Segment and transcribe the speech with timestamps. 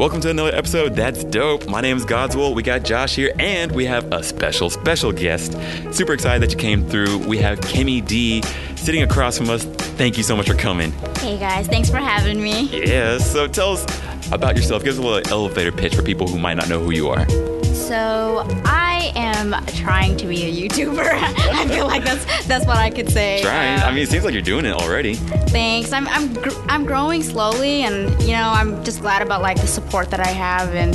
[0.00, 0.96] Welcome to another episode.
[0.96, 1.68] That's dope.
[1.68, 2.54] My name is Godswill.
[2.54, 5.52] We got Josh here, and we have a special, special guest.
[5.92, 7.18] Super excited that you came through.
[7.28, 8.40] We have Kimmy D
[8.76, 9.62] sitting across from us.
[9.62, 10.92] Thank you so much for coming.
[11.18, 12.62] Hey guys, thanks for having me.
[12.72, 13.84] Yeah, so tell us
[14.32, 14.82] about yourself.
[14.84, 17.28] Give us a little elevator pitch for people who might not know who you are.
[17.74, 20.98] So I am trying to be a YouTuber.
[21.10, 23.40] I feel like that's that's what I could say.
[23.42, 23.80] Trying.
[23.80, 25.14] Uh, I mean, it seems like you're doing it already.
[25.14, 25.92] thanks.
[25.92, 29.66] I'm I'm gr- I'm growing slowly, and you know I'm just glad about like the
[29.66, 30.94] support that I have, and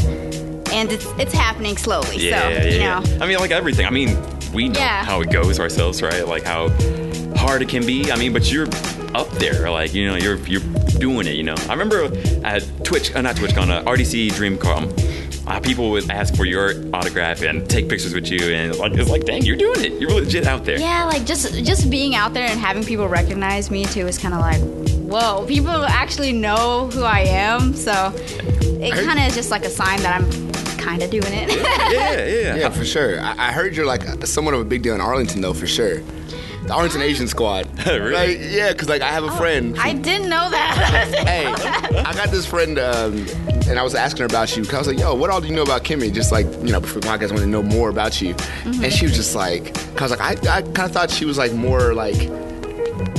[0.71, 2.17] and it's it's happening slowly.
[2.17, 2.99] Yeah, so yeah, you yeah.
[2.99, 3.23] know.
[3.23, 3.85] I mean, like everything.
[3.85, 4.17] I mean,
[4.53, 5.03] we know Yeah.
[5.03, 6.27] how it goes ourselves, right?
[6.27, 6.69] Like how
[7.35, 8.11] hard it can be.
[8.11, 8.67] I mean, but you're
[9.13, 9.69] up there.
[9.69, 10.61] Like you know, you're you're
[10.99, 11.35] doing it.
[11.35, 12.05] You know, I remember
[12.45, 15.14] at Twitch, uh, not TwitchCon, uh, RDC DreamCon.
[15.47, 19.09] Uh, people would ask for your autograph and take pictures with you, and like it's
[19.09, 20.01] like, dang, you're doing it.
[20.01, 20.79] You're legit out there.
[20.79, 24.33] Yeah, like just just being out there and having people recognize me too is kind
[24.33, 24.61] of like,
[25.09, 27.73] whoa, people actually know who I am.
[27.75, 31.49] So it kind of is just like a sign that I'm kind of doing it.
[31.91, 32.55] yeah, yeah.
[32.55, 33.19] Yeah, for sure.
[33.19, 35.67] I, I heard you're like a, somewhat of a big deal in Arlington, though, for
[35.67, 36.01] sure.
[36.67, 37.67] The Arlington Asian Squad.
[37.85, 38.11] Really?
[38.13, 39.75] Like, yeah, because like I have a friend.
[39.77, 41.13] Oh, I didn't know that.
[41.27, 41.45] hey,
[42.01, 43.25] I got this friend, um,
[43.69, 44.63] and I was asking her about you.
[44.63, 46.71] Cause I was like, "Yo, what all do you know about Kimmy?" Just like you
[46.71, 48.33] know, before the podcast, I wanted to know more about you.
[48.35, 48.83] Mm-hmm.
[48.83, 51.25] And she was just like, 'cause I was like, I, I kind of thought she
[51.25, 52.15] was like more like,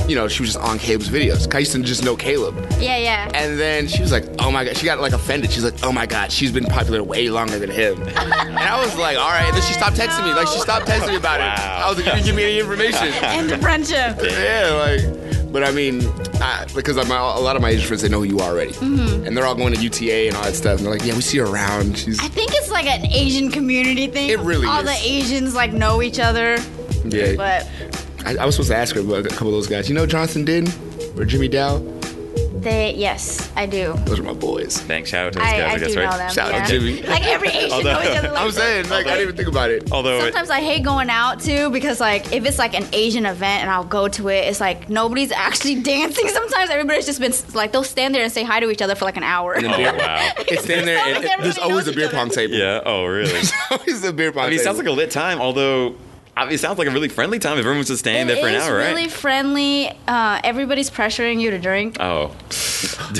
[0.07, 1.53] you know, she was just on Caleb's videos.
[1.53, 2.55] I used to just know Caleb.
[2.79, 3.29] yeah, yeah.
[3.33, 5.51] And then she was like, "Oh my god!" She got like offended.
[5.51, 8.01] She's like, "Oh my god!" She's been popular way longer than him.
[8.07, 10.33] and I was like, "All right." And then she stopped texting me.
[10.33, 11.53] Like she stopped texting me about Wow.
[11.53, 11.59] it.
[11.59, 14.17] I was like, "You didn't give me any information." and the friendship.
[14.23, 16.01] yeah, like, but I mean,
[16.41, 18.71] I, because I'm, a lot of my Asian friends they know who you are already,
[18.73, 19.25] mm-hmm.
[19.25, 20.77] and they're all going to UTA and all that stuff.
[20.77, 23.51] And they're like, "Yeah, we see her around." She's I think it's like an Asian
[23.51, 24.29] community thing.
[24.29, 24.85] It really All is.
[24.85, 26.57] the Asians like know each other.
[27.05, 27.35] yeah.
[27.35, 27.67] But
[28.27, 29.87] I, I was supposed to ask her about a couple of those guys.
[29.87, 30.67] You know Jonathan Din
[31.17, 31.79] or Jimmy Dow?
[32.67, 33.93] they, yes, I do.
[34.05, 34.77] Those are my boys.
[34.79, 35.09] Thanks.
[35.09, 35.61] Shout out to those I, guys.
[35.61, 36.09] I, I, guess, do right?
[36.09, 36.31] know them.
[36.31, 36.65] Shout out yeah.
[36.65, 37.01] to Jimmy.
[37.03, 38.31] Like every Asian know each other.
[38.31, 39.91] Like I'm saying, like, I didn't even think about it.
[39.91, 43.25] Although, it- Sometimes I hate going out too because like if it's like an Asian
[43.25, 46.27] event and I'll go to it, it's like nobody's actually dancing.
[46.27, 49.05] Sometimes everybody's just been like they'll stand there and say hi to each other for
[49.05, 49.53] like an hour.
[49.53, 50.31] And oh wow.
[50.39, 52.55] It's standing there, and Everybody there's always knows a beer pong table.
[52.55, 52.81] yeah.
[52.85, 53.31] Oh really?
[53.37, 55.39] There's always a beer pong I mean, it sounds like a lit time.
[55.39, 55.97] Although, I mean,
[56.45, 58.55] it sounds like a really friendly time if everyone's just standing It there for an
[58.55, 59.11] is hour, really right?
[59.11, 59.89] friendly.
[60.07, 61.97] Uh, everyth's pressuring you to drink.
[61.99, 62.35] Oh.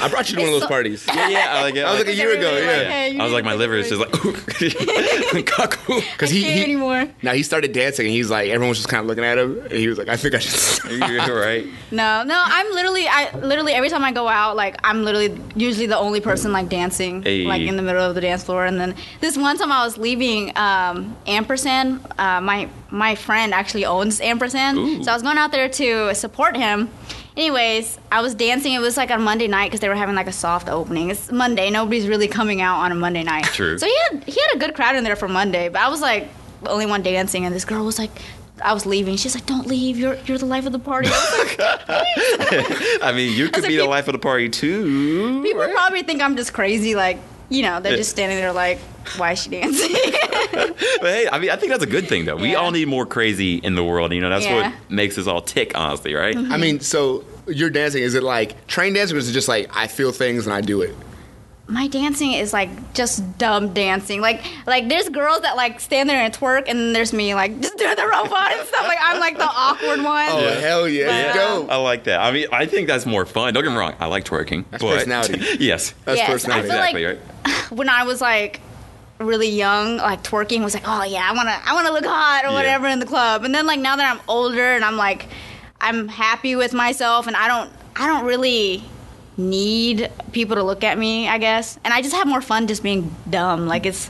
[0.02, 1.06] I brought you to one of those so- parties.
[1.08, 1.46] Yeah, yeah.
[1.50, 1.80] I like it.
[1.80, 2.90] That was like a year ago, Everybody's yeah.
[2.92, 4.12] hey, I was like, my liver is just like,
[5.48, 6.02] cuckoo.
[6.12, 7.08] Because he, can't he anymore.
[7.24, 9.60] now he started dancing and he's like everyone was just kind of looking at him
[9.62, 10.92] and he was like I think I should.
[11.28, 11.66] You're right.
[11.92, 15.86] No, no, I'm literally, I literally every time I go out, like I'm literally usually
[15.88, 17.46] the only person like dancing, Hey.
[17.46, 18.66] like in the middle of the dance floor.
[18.66, 22.06] And then this one time I was leaving um, Ampersand.
[22.18, 25.04] Uh, my my friend actually owns Ampersand, Ooh.
[25.04, 26.90] so I was going out there to support him.
[27.36, 28.74] Anyways, I was dancing.
[28.74, 31.12] It was like on Monday night because they were having like a soft opening.
[31.12, 31.70] It's Monday.
[31.70, 33.44] Nobody's really coming out on a Monday night.
[33.46, 33.78] True.
[33.78, 36.02] So he had he had a good crowd in there for Monday, but I was
[36.02, 36.30] like
[36.64, 38.12] the only one dancing, and this girl was like.
[38.60, 39.18] I was leaving.
[39.18, 40.00] She's like, "Don't leave.
[40.00, 41.38] You're you're the life of the party." I
[42.40, 45.44] like, I mean, you could like, be the life of the party too.
[45.44, 45.72] People right?
[45.72, 46.96] probably think I'm just crazy.
[46.96, 48.80] Like, you know, they're just standing there like,
[49.18, 49.96] why is she dancing?
[51.00, 52.36] But hey, I mean, I think that's a good thing, though.
[52.38, 52.56] We Yeah.
[52.58, 54.12] all need more crazy in the world.
[54.14, 54.70] You know, that's Yeah.
[54.70, 56.36] what makes us all tick, honestly, right?
[56.36, 59.70] I mean, so you're dancing is it like train dancing or is it just like
[59.76, 60.96] I feel things and I do it?
[61.70, 64.22] My dancing is like just dumb dancing.
[64.22, 67.60] Like, like there's girls that like stand there and twerk, and then there's me like
[67.60, 68.88] just doing the robot and stuff.
[68.88, 70.30] Like I'm like the awkward one.
[70.30, 71.42] Oh hell yeah, Yeah.
[71.44, 71.72] Um, dope.
[71.72, 72.22] I like that.
[72.22, 73.54] I mean, I think that's more fun.
[73.54, 73.96] Don't get me wrong.
[74.00, 74.64] I like twerking.
[74.72, 75.40] That's but- personality.
[75.60, 75.94] yes.
[76.06, 76.68] That's Yes, I personality.
[76.70, 77.72] feel Exactly, like- right?
[77.78, 78.62] when I was like
[79.20, 82.50] really young, like twerking was like, oh yeah, I wanna I wanna look hot or
[82.50, 82.54] Yeah.
[82.54, 83.44] whatever in the club.
[83.44, 85.28] And then like now that I'm older and I'm like
[85.82, 88.84] I'm happy with myself and I don't I don't really
[89.38, 91.78] need people to look at me, I guess.
[91.84, 93.68] And I just have more fun just being dumb.
[93.68, 94.10] Like it's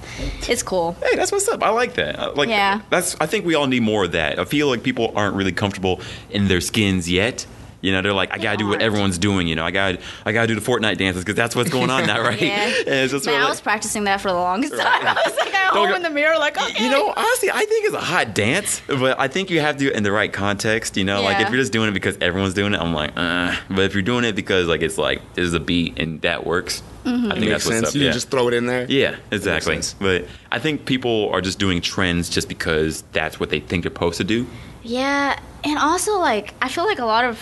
[0.49, 0.93] it's cool.
[1.03, 1.63] Hey, that's what's up.
[1.63, 2.19] I like that.
[2.19, 2.81] I like Yeah.
[2.89, 3.15] That's.
[3.19, 4.39] I think we all need more of that.
[4.39, 7.45] I feel like people aren't really comfortable in their skins yet.
[7.87, 9.47] You know, they're like, I gotta do what everyone's doing.
[9.47, 11.89] You know, I got, to I gotta do the Fortnite dances because that's what's going
[11.89, 12.39] on now, right?
[12.39, 12.65] Yeah.
[12.65, 14.83] And it's just Man, sort of I like- was practicing that for the longest time.
[15.07, 16.83] I was like at Don't home go- in the mirror, like, okay.
[16.83, 19.85] You know, honestly, I think it's a hot dance, but I think you have to
[19.85, 20.97] do it in the right context.
[20.97, 23.55] You know, like if you're just doing it because everyone's doing it, I'm like, uh.
[23.69, 26.83] But if you're doing it because like it's like there's a beat and that works,
[27.05, 27.27] Mm-hmm.
[27.27, 27.87] I think Makes that's what's sense.
[27.89, 27.95] up.
[27.95, 28.11] You yeah.
[28.11, 28.85] just throw it in there.
[28.89, 29.79] yeah, exactly.
[29.97, 33.93] But I think people are just doing trends just because that's what they think they're
[33.93, 34.45] supposed to do.
[34.83, 37.39] Yeah, and also like I feel like a lot of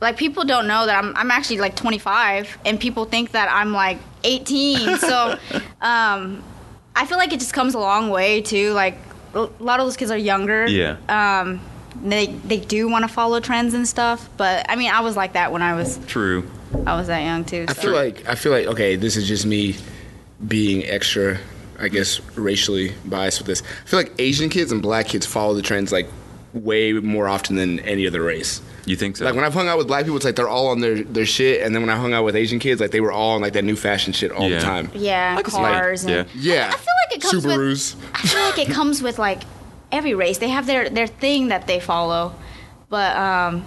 [0.00, 3.72] like people don't know that I'm I'm actually like 25 and people think that I'm
[3.72, 4.98] like 18.
[4.98, 5.38] so
[5.80, 6.42] um
[6.94, 8.72] I feel like it just comes a long way too.
[8.72, 8.98] Like
[9.34, 10.66] a lot of those kids are younger.
[10.66, 10.96] Yeah.
[11.08, 11.60] Um
[12.02, 15.32] they they do want to follow trends and stuff, but I mean I was like
[15.32, 16.48] that when I was True.
[16.84, 17.64] I was that young too.
[17.68, 17.82] I so.
[17.82, 19.76] feel like I feel like okay, this is just me
[20.46, 21.38] being extra,
[21.78, 23.62] I guess, racially biased with this.
[23.62, 26.08] I feel like Asian kids and black kids follow the trends like
[26.52, 28.60] way more often than any other race.
[28.86, 29.24] You think so?
[29.24, 31.26] Like when I've hung out with black people, it's like they're all on their, their
[31.26, 33.40] shit, and then when I hung out with Asian kids, like they were all on
[33.42, 34.58] like that new fashion shit all Yeah.
[34.58, 34.90] the time.
[34.94, 36.04] Yeah, I can see cars.
[36.04, 36.24] and, Yeah.
[36.34, 36.70] Yeah.
[36.72, 37.96] I feel like it comes with.
[38.14, 39.42] I feel like it comes with like
[39.92, 40.38] every race.
[40.38, 42.34] They have their their thing that they follow,
[42.88, 43.64] but um,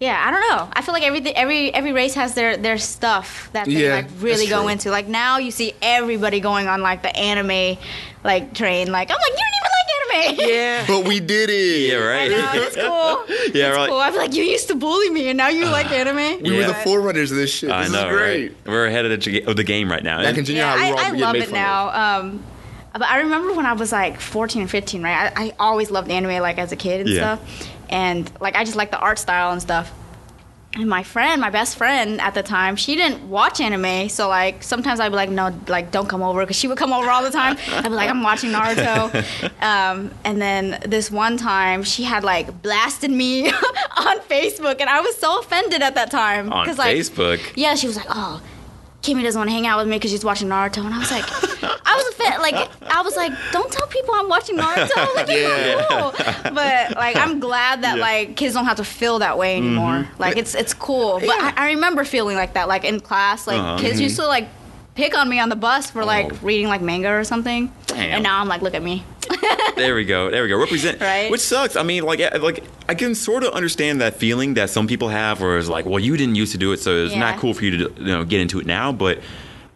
[0.00, 0.68] yeah, I don't know.
[0.72, 4.06] I feel like every every every race has their their stuff that they Yeah, like
[4.18, 4.90] really go into.
[4.90, 7.78] Like now you see everybody going on like the anime
[8.24, 8.90] like train.
[8.90, 9.81] Like I'm like you don't even like
[10.14, 10.36] anime.
[10.40, 10.84] Yeah.
[10.92, 11.90] But we did it.
[11.92, 12.30] yeah, I right.
[12.30, 12.76] know, it's
[13.50, 13.60] cool.
[13.60, 13.88] yeah, It's right.
[13.88, 13.98] cool.
[13.98, 16.42] I feel like you used to bully me, and now you like anime.
[16.42, 17.70] We were the forerunners of this shit.
[17.70, 18.48] I This know, is great.
[18.50, 18.56] right?
[18.66, 20.22] We're ahead of the, of the game right now.
[20.22, 22.18] Back in junior Yeah, high, we I, all I love it now.
[22.20, 22.44] Um,
[22.92, 25.32] but I remember when I was like 14 or 15, right?
[25.36, 27.36] I, I always loved anime like as a kid and Yeah.
[27.38, 29.90] stuff, and like I just like the art style and stuff.
[30.74, 34.62] And my friend, my best friend at the time, she didn't watch anime, so like
[34.62, 37.22] sometimes I'd be like, no, like don't come over, because she would come over all
[37.22, 37.58] the time.
[37.68, 39.12] I'd be like, I'm watching Naruto,
[39.62, 45.02] um, and then this one time she had like blasted me on Facebook, and I
[45.02, 47.40] was so offended at that time on like, Facebook.
[47.54, 48.40] yeah, she was like, "Oh,
[49.02, 51.10] Kimmy doesn't want to hang out with me because she's watching Naruto," and I was
[51.10, 51.24] like,
[51.86, 52.40] "I was offended.
[52.40, 54.88] Like, I was like, don't tell people I'm watching Naruto.
[55.16, 58.02] Like, not cool." But like, I'm glad that Yeah.
[58.02, 60.08] like kids don't have to feel that way anymore.
[60.18, 61.18] Like, it's it's cool.
[61.20, 63.78] But I, I remember feeling like that, like in class, like Uh-huh.
[63.78, 64.48] kids used to like
[64.94, 66.38] pick on me on the bus for like Oh.
[66.42, 67.98] reading like manga or something, Damn.
[67.98, 69.04] and now I'm like, look at me.
[69.76, 70.30] There we go.
[70.30, 70.58] There we go.
[70.58, 71.00] Represent.
[71.00, 71.30] Right?
[71.30, 71.76] Which sucks.
[71.76, 75.40] I mean, like, like I can sort of understand that feeling that some people have,
[75.40, 77.20] where it's like, well, you didn't used to do it, so it's Yeah.
[77.20, 78.92] not cool for you to, you know, get into it now.
[78.92, 79.20] But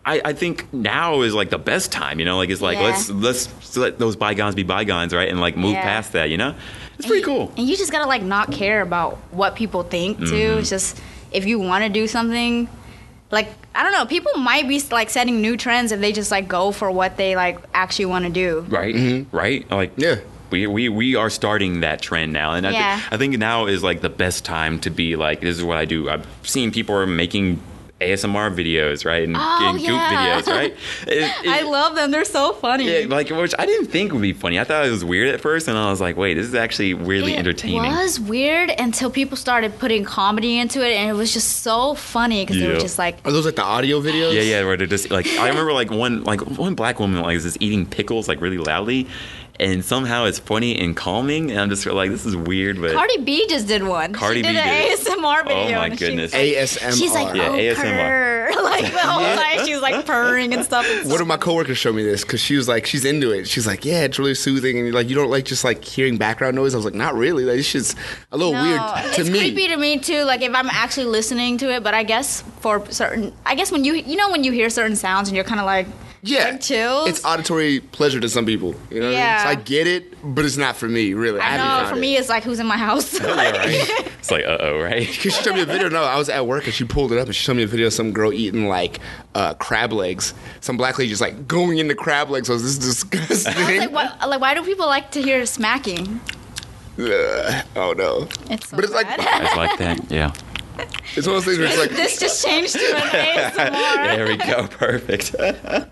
[0.04, 2.19] I, I think now is like the best time.
[2.19, 2.84] You know, like it's like Yeah.
[2.84, 5.28] let's let's let those bygones be bygones, right?
[5.30, 5.82] And like move Yeah.
[5.82, 6.28] past that.
[6.28, 6.54] You know,
[6.98, 7.50] it's pretty cool.
[7.56, 10.24] And you just gotta like not care about what people think too.
[10.26, 10.58] Mm-hmm.
[10.60, 11.00] It's just
[11.32, 12.69] if you want to do something,
[13.36, 16.48] like I don't know, people might be like setting new trends if they just like
[16.48, 18.60] go for what they like actually want to do.
[18.68, 18.94] Right.
[18.94, 19.36] Mm-hmm.
[19.36, 19.70] Right.
[19.70, 20.16] Like Yeah.
[20.48, 23.00] We, we, we are starting that trend now, and I, thi- Yeah.
[23.10, 25.84] I think now is like the best time to be like, this is what I
[25.86, 26.08] do.
[26.08, 27.60] I've seen people are making
[28.00, 30.34] ASMR videos, right, and Oh, getting yeah.
[30.43, 30.76] goop videos, right.
[31.06, 32.10] It- it- I love them.
[32.10, 32.84] They're so funny.
[32.90, 34.60] Yeah, like which I didn't think would be funny.
[34.60, 36.93] I thought it was weird at first, and I was like, "Wait, this is actually
[36.93, 41.14] weirdly it entertaining." It was weird until people started putting comedy into it, and it
[41.14, 44.34] was just so funny because they were just like, Are those like the audio videos?
[44.34, 44.64] Yeah, yeah.
[44.64, 47.58] Where they're just like, I remember like one like one black woman like was just
[47.60, 49.06] eating pickles like really loudly,
[49.61, 53.19] and somehow it's funny and calming, and I'm just like, this is weird, but Cardi
[53.19, 54.12] B just did one.
[54.12, 54.99] Cardi she B did an did.
[54.99, 55.76] ASMR oh video.
[55.76, 56.32] Oh my and she was goodness.
[56.32, 56.99] like- ASMR.
[56.99, 57.76] She's like, Yeah, oh, ASMR.
[57.82, 58.37] purr.
[58.62, 60.85] like the whole time she was like purring and stuff.
[60.88, 63.31] It's One so of my coworkers showed me this because she was like, she's into
[63.32, 63.49] it.
[63.49, 66.56] She's like, yeah, it's really soothing, and like you don't like just like hearing background
[66.56, 66.75] noise.
[66.75, 67.44] I was like, not really.
[67.44, 67.97] Like, it's just
[68.32, 68.81] a little No, weird
[69.14, 69.38] to it's me.
[69.38, 70.23] It's creepy to me too.
[70.25, 73.85] Like if I'm actually listening to it, but I guess for certain, I guess when
[73.85, 75.87] you you know when you hear certain sounds and you're kind of like
[76.26, 77.08] yeah, like chills.
[77.08, 78.75] It's auditory pleasure to some people.
[78.90, 79.19] You know, what I, mean?
[79.19, 79.43] Yeah.
[79.43, 81.40] so I get it, but it's not for me, really.
[81.40, 82.00] I, I know for it.
[82.00, 83.14] me it's like who's in my house.
[83.20, 85.06] it's like, uh oh, right?
[85.06, 85.88] Cause she showed me a video.
[85.88, 87.67] No, I was at work and she pulled it up and she showed me a
[87.67, 89.00] video of some girl eating like
[89.34, 90.34] uh, crab legs.
[90.61, 92.50] Some black lady just like going into crab legs.
[92.50, 93.79] I was this is disgusting.
[93.79, 96.20] like, why, like why do people like to hear smacking?
[96.99, 98.26] Ugh, oh no!
[98.49, 99.44] It's so But it's like- bad.
[99.44, 100.32] It's like that, yeah.
[101.17, 104.17] It's one of those things where it's like this just changed to an ASMR.
[104.17, 105.34] There we go, perfect.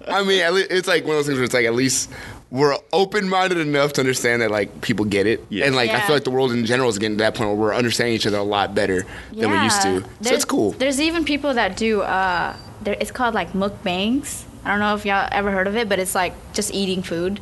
[0.08, 2.10] I mean, at least, it's like one of those things where it's like at least
[2.50, 5.66] we're open minded enough to understand that like people get it, Yeah.
[5.66, 7.58] and like I feel like the world in general is getting to that point where
[7.58, 10.02] we're understanding each other a lot better than we used to.
[10.20, 10.72] So it's cool.
[10.72, 12.02] There's even people that do.
[12.02, 14.44] Uh, there, it's called like mukbangs.
[14.64, 17.40] I don't know if y'all ever heard of it, but it's like just eating food.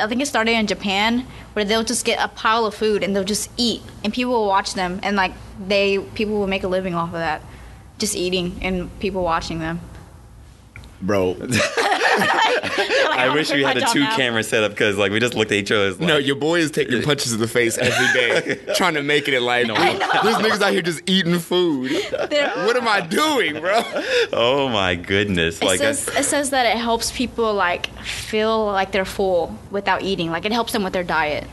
[0.00, 3.14] I think it started in Japan, where they'll just get a pile of food and
[3.14, 5.32] they'll just eat, and people will watch them, and like
[5.64, 7.42] they people will make a living off of that,
[7.98, 9.80] just eating and people watching them.
[11.02, 15.56] Bro, I wish we had a two camera setup because like we just looked at
[15.58, 15.90] each other.
[15.92, 19.26] Like, no, your boy is taking punches to the face every day, trying to make
[19.28, 19.66] it in life.
[19.66, 21.90] There's niggas out here just eating food.
[22.10, 23.82] What am I doing, bro?
[24.32, 25.60] oh my goodness!
[25.62, 30.02] It Like, says it says that it helps people like feel like they're full without
[30.02, 30.30] eating.
[30.30, 31.46] Like it helps them with their diet.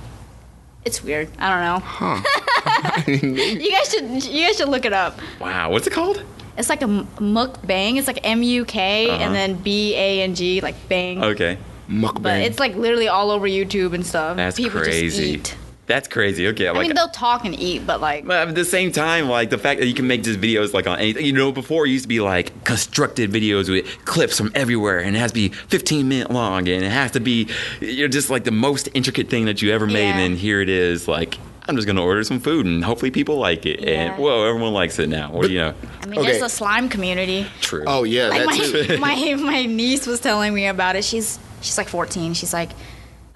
[0.83, 1.29] It's weird.
[1.39, 3.57] I don't know.
[3.61, 5.19] you guys should you guys should look it up.
[5.39, 6.23] wow, what's it called?
[6.57, 7.97] It's like a m- mukbang.
[7.97, 9.23] It's like M U K Uh-huh.
[9.23, 11.23] and then B A N G, like bang.
[11.23, 11.57] Okay,
[11.89, 12.21] Mukbang.
[12.23, 14.37] But it's like literally all over YouTube and stuff.
[14.37, 15.07] that's People crazy.
[15.37, 15.57] just eat.
[15.85, 16.45] That's crazy.
[16.49, 19.29] Okay, I like mean, they'll talk and eat, but like, But at the same time,
[19.29, 21.85] like the fact that you can make just videos like on anything, you know, before
[21.85, 25.35] it used to be like constructed videos with clips from everywhere, and it has to
[25.35, 27.47] be 15 minute long, and it has to be,
[27.79, 30.09] you're just like the most intricate thing that you ever made, Yeah.
[30.09, 31.37] and then here it is, like
[31.67, 33.81] I'm just gonna order some food and hopefully people like it.
[33.81, 33.87] Yeah.
[34.13, 35.31] And well, everyone likes it now.
[35.31, 36.31] Or you know, I mean, Okay.
[36.31, 37.45] there's a slime community.
[37.61, 37.83] true.
[37.87, 38.97] Oh yeah, Like that too.
[38.99, 41.03] my, my my niece was telling me about it.
[41.03, 42.33] She's she's like 14.
[42.35, 42.69] She's like,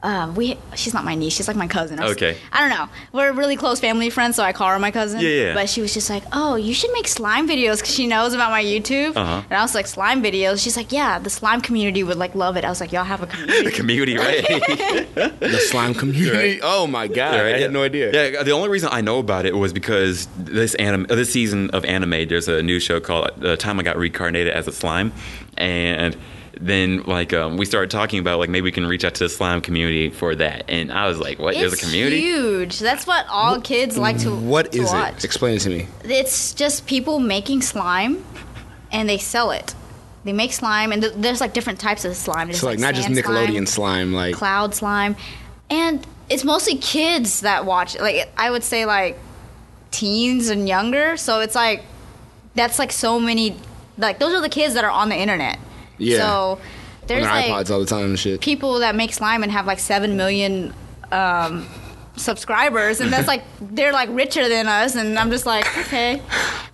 [0.03, 1.33] uh, we she's not my niece.
[1.33, 1.99] She's like my cousin.
[1.99, 2.37] I was- Okay.
[2.51, 2.89] I don't know.
[3.13, 5.19] We're really close family friends, so I call her my cousin.
[5.21, 5.53] Yeah, yeah.
[5.53, 8.49] But she was just like, oh, you should make slime videos because she knows about
[8.51, 9.15] my YouTube.
[9.15, 9.43] Uh-huh.
[9.49, 10.61] And I was like, slime videos.
[10.63, 12.65] She's like, yeah, the slime community would like love it.
[12.65, 13.25] I was like, y'all have a
[13.63, 14.15] the community.
[14.15, 14.43] community, right?
[15.39, 16.59] the slime community.
[16.63, 18.11] Oh my god, I had no idea.
[18.11, 21.69] Yeah, the only reason I know about it was because this anime, uh, this season
[21.71, 25.13] of anime, there's a new show called "The Time I Got Reincarnated as a Slime,"
[25.57, 26.17] and
[26.59, 29.29] then like um, we started talking about like maybe we can reach out to the
[29.29, 31.55] slime community for that, and I was like, "What?
[31.55, 32.79] There's a community?" huge.
[32.79, 35.13] That's what all kids like to What to is watch.
[35.15, 35.23] it?
[35.25, 35.87] Explain it to me.
[36.03, 38.23] it's just people making slime
[38.91, 39.73] and they sell it.
[40.23, 42.47] They make slime and th- there's like different types of slime.
[42.47, 45.15] There's So like not just Nickelodeon slime, slime, like cloud slime,
[45.69, 47.95] and it's mostly kids that watch.
[47.95, 48.01] it.
[48.01, 49.17] Like I would say like
[49.91, 51.17] teens and younger.
[51.17, 51.83] So it's like
[52.55, 53.55] that's like so many.
[53.97, 55.57] Like those are the kids that are on the internet.
[56.01, 56.17] Yeah.
[56.17, 56.59] So on
[57.07, 58.41] there's their like iPods all the time and shit.
[58.41, 60.73] people that make slime and have like seven million
[61.11, 61.67] um,
[62.15, 66.21] subscribers, and that's like they're like richer than us, and I'm just like okay,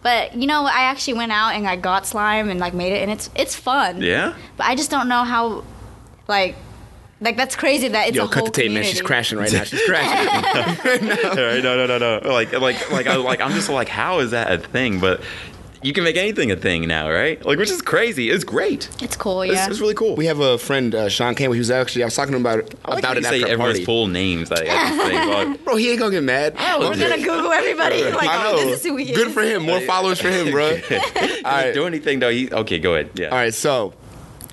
[0.03, 3.01] but you know I actually went out and I got slime and like made it,
[3.01, 4.01] and it's it's fun.
[4.01, 4.36] Yeah.
[4.57, 5.63] But I just don't know how,
[6.27, 6.55] like,
[7.22, 8.84] like that's crazy that it's Yo, a cut whole the tape, man.
[8.84, 9.63] She's crashing right now.
[9.63, 10.27] She's crashing.
[11.29, 12.31] All right, no, no, no, no.
[12.31, 15.00] Like, like, like, I, like, I'm just like, how is that a thing?
[15.00, 15.22] But
[15.88, 17.44] you can make anything a thing now, right?
[17.46, 18.29] Like, which is crazy.
[18.29, 18.89] It's great.
[19.01, 19.70] It's cool, yeah.
[19.70, 20.15] it's really cool.
[20.17, 21.56] we have a friend, uh, Sean Campbell.
[21.56, 23.48] who's actually I was talking about it, I like how about you it say after
[23.48, 23.86] a everyone's party.
[23.86, 24.51] full names.
[24.51, 25.29] Like, at this thing.
[25.29, 26.56] Like, Bro, he ain't gonna get mad.
[26.56, 28.03] We're gonna Google everybody.
[28.17, 28.65] Like, I oh, know.
[28.65, 29.17] this is who he is.
[29.17, 29.63] Good for him.
[29.63, 30.70] More followers for him, bro.
[30.91, 31.01] All
[31.46, 31.74] right.
[31.74, 32.32] do anything though.
[32.32, 33.12] He, okay, go ahead.
[33.15, 33.27] Yeah.
[33.27, 33.94] All right, so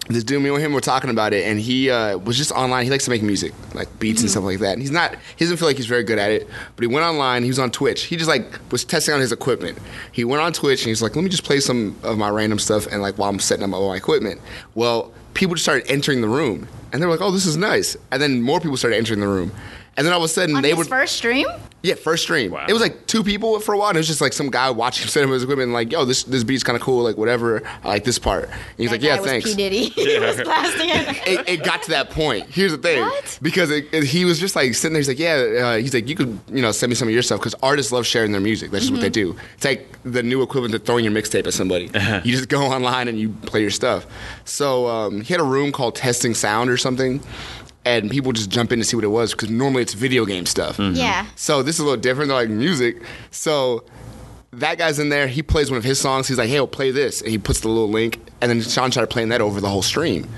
[0.08, 2.84] this dude, me and him were talking about it, and he uh, was just online.
[2.84, 4.72] He likes to make music, like beats and stuff like that.
[4.74, 7.06] And he's not, he doesn't feel like he's very good at it, but he went
[7.06, 7.42] online.
[7.42, 8.04] He was on Twitch.
[8.04, 9.78] He just like was testing out his equipment.
[10.12, 12.58] He went on Twitch and he's like, let me just play some of my random
[12.58, 14.40] stuff, and like while I'm setting up all my equipment.
[14.74, 17.96] Well, people just started entering the room, and they were like, oh, this is nice.
[18.12, 19.52] And then more people started entering the room.
[19.96, 21.46] And then all of a sudden, On they his would first stream?
[21.84, 22.50] yeah, first stream.
[22.50, 22.66] Wow.
[22.68, 23.90] It was like two people for a while.
[23.90, 26.04] And it was just like some guy watching him set up his equipment, like, yo,
[26.04, 27.62] this this beat's kind of cool, like whatever.
[27.84, 28.44] I like this part.
[28.48, 29.50] And he's That like, yeah, was thanks.
[29.50, 29.84] P Diddy.
[29.90, 31.04] he was blasting it.
[31.26, 32.46] It, it got to that point.
[32.50, 33.38] Here's the thing, What?
[33.40, 35.00] because it, it- he was just like sitting there.
[35.00, 35.34] He's like, yeah.
[35.64, 37.92] Uh, he's like, you could, you know, send me some of your stuff because artists
[37.92, 38.70] love sharing their music.
[38.72, 39.36] That's just what they Mm-hmm.
[39.36, 39.40] do.
[39.54, 41.84] It's like the new equivalent to throwing your mixtape at somebody.
[42.24, 44.06] you just go online and you play your stuff.
[44.44, 47.20] So um, he had a room called Testing Sound or something.
[47.84, 50.46] And people just jump in to see what it was because normally it's video game
[50.46, 50.78] stuff.
[50.78, 50.96] Mm-hmm.
[50.96, 51.26] Yeah.
[51.36, 52.28] So this is a little different.
[52.28, 53.02] They're like music.
[53.30, 53.84] So
[54.52, 55.26] that guy's in there.
[55.26, 56.28] He plays one of his songs.
[56.28, 58.20] He's like, "Hey, I'll play this," and he puts the little link.
[58.40, 60.28] And then Sean started playing that over the whole stream.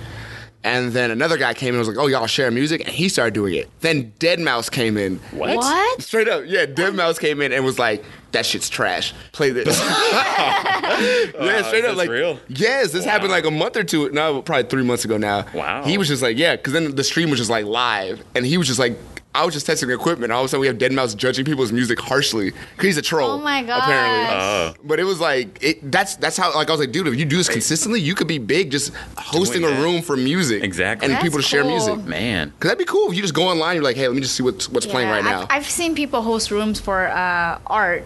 [0.66, 3.08] And then another guy came in and was like, "Oh, y'all share music," and he
[3.08, 3.70] started doing it.
[3.82, 5.18] Then deadmau5 came in.
[5.30, 5.58] What?
[5.58, 6.02] What?
[6.02, 6.66] Straight up, yeah.
[6.66, 9.14] deadmau5 came in and was like, "That shit's trash.
[9.30, 12.40] Play this." yeah, uh, straight is up, like, real?
[12.48, 15.46] yes, this happened like a month or two, no, probably three months ago now.
[15.54, 15.84] Wow.
[15.84, 18.58] He was just like, yeah, because then the stream was just like live, and he
[18.58, 18.98] was just like.
[19.36, 20.32] I was just testing equipment.
[20.32, 23.30] All of a sudden, we have deadmau5 judging people's music harshly because he's a troll.
[23.32, 23.82] Oh my god!
[23.82, 24.74] Apparently, Oh.
[24.84, 27.24] but it was like it, that's that's how like I was like, dude, if you
[27.24, 31.06] do this consistently, you could be big just hosting a room for music, Exactly.
[31.06, 31.98] and That's people to share music.
[32.04, 32.50] Man.
[32.60, 33.74] Cause that'd be cool if you just go online.
[33.76, 35.42] You're like, hey, let me just see what's what's playing right now.
[35.42, 38.04] I've, I've seen people host rooms for uh, art.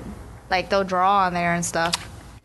[0.50, 1.94] Like they'll draw on there and stuff.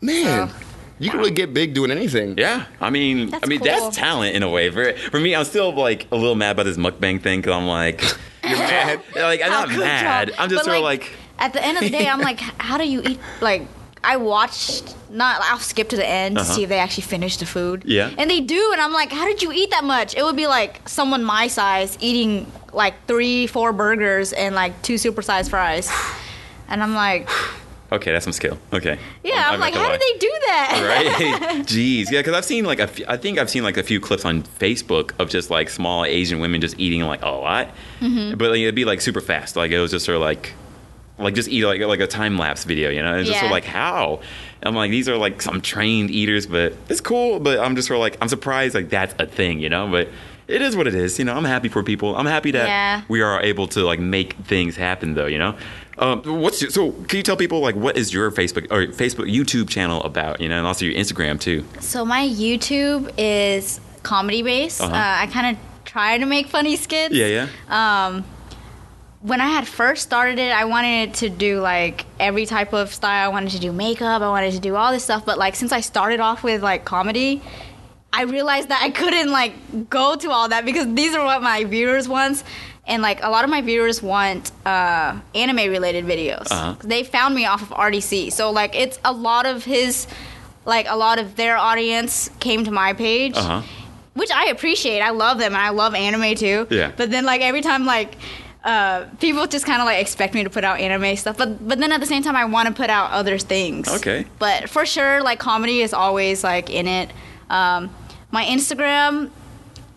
[0.01, 0.55] Man, So-
[0.97, 2.37] you can really get big doing anything.
[2.37, 3.65] Yeah, I mean, That's I mean cool.
[3.67, 4.69] that's talent in a way.
[4.69, 7.65] For for me, I'm still like a little mad about this mukbang thing because I'm
[7.67, 8.01] like,
[8.49, 9.01] you're mad.
[9.15, 10.31] like I'm not mad.
[10.37, 12.77] I'm just but, sort of like, At the end of the day, I'm like, how
[12.77, 13.19] do you eat?
[13.41, 13.63] Like,
[14.03, 14.95] I watched.
[15.09, 15.39] Not.
[15.43, 16.53] I'll skip to the end to Uh-huh.
[16.53, 17.83] see if they actually finish the food.
[17.85, 18.11] Yeah.
[18.17, 20.15] And they do, and I'm like, how did you eat that much?
[20.15, 24.95] It would be like someone my size eating like three, four burgers and like two
[24.95, 25.89] supersized fries.
[26.67, 27.29] And I'm like,
[27.91, 28.57] okay, that's some skill.
[28.73, 28.97] Okay.
[29.23, 29.45] yeah.
[29.51, 29.91] I'm, not like, how lie.
[29.97, 31.05] did they do that?
[31.17, 31.65] right?
[31.65, 33.99] Jeez, yeah, because I've seen like a few, I think I've seen like a few
[33.99, 37.69] clips on Facebook of just like small Asian women just eating like a lot,
[38.01, 38.37] Mm-hmm.
[38.37, 39.55] but like, it'd be like super fast.
[39.55, 40.53] Like it was just sort of like,
[41.17, 43.15] like just eat like like a time lapse video, you know?
[43.17, 44.19] It's just sort of like how.
[44.61, 47.39] And I'm like these are like some trained eaters, but it's cool.
[47.39, 49.87] But I'm just sort of like I'm surprised like that's a thing, you know?
[49.89, 50.09] But
[50.47, 51.33] it is what it is, you know.
[51.33, 52.15] I'm happy for people.
[52.17, 53.01] I'm happy that Yeah.
[53.07, 55.55] we are able to like make things happen, though, you know.
[55.97, 56.91] Um, what's your, so?
[56.91, 60.41] Can you tell people like what is your Facebook or Facebook YouTube channel about?
[60.41, 61.65] You know, and also your Instagram too.
[61.79, 64.81] So my YouTube is comedy based.
[64.81, 64.93] Uh-huh.
[64.93, 67.13] Uh, I kind of try to make funny skits.
[67.13, 68.07] Yeah, yeah.
[68.07, 68.25] Um,
[69.21, 73.25] when I had first started it, I wanted to do like every type of style.
[73.25, 74.21] I wanted to do makeup.
[74.21, 75.25] I wanted to do all this stuff.
[75.25, 77.41] But like since I started off with like comedy,
[78.13, 81.63] I realized that I couldn't like go to all that because these are what my
[81.63, 82.43] viewers want.
[82.87, 86.51] And like a lot of my viewers want uh, anime related videos.
[86.51, 86.75] Uh-huh.
[86.83, 90.07] They found me off of RDC, so like it's a lot of his,
[90.65, 93.61] like a lot of their audience came to my page, Uh huh.
[94.13, 95.01] which I appreciate.
[95.01, 96.67] I love them, and I love anime too.
[96.69, 96.91] Yeah.
[96.95, 98.15] But then like every time like.
[98.67, 101.77] Uh, people just kind of like expect me to put out anime stuff, but but
[101.77, 103.87] then at the same time, I want to put out other things.
[103.87, 104.25] Okay.
[104.39, 107.11] But for sure, like comedy is always like in it.
[107.51, 107.93] Um,
[108.31, 109.29] my Instagram,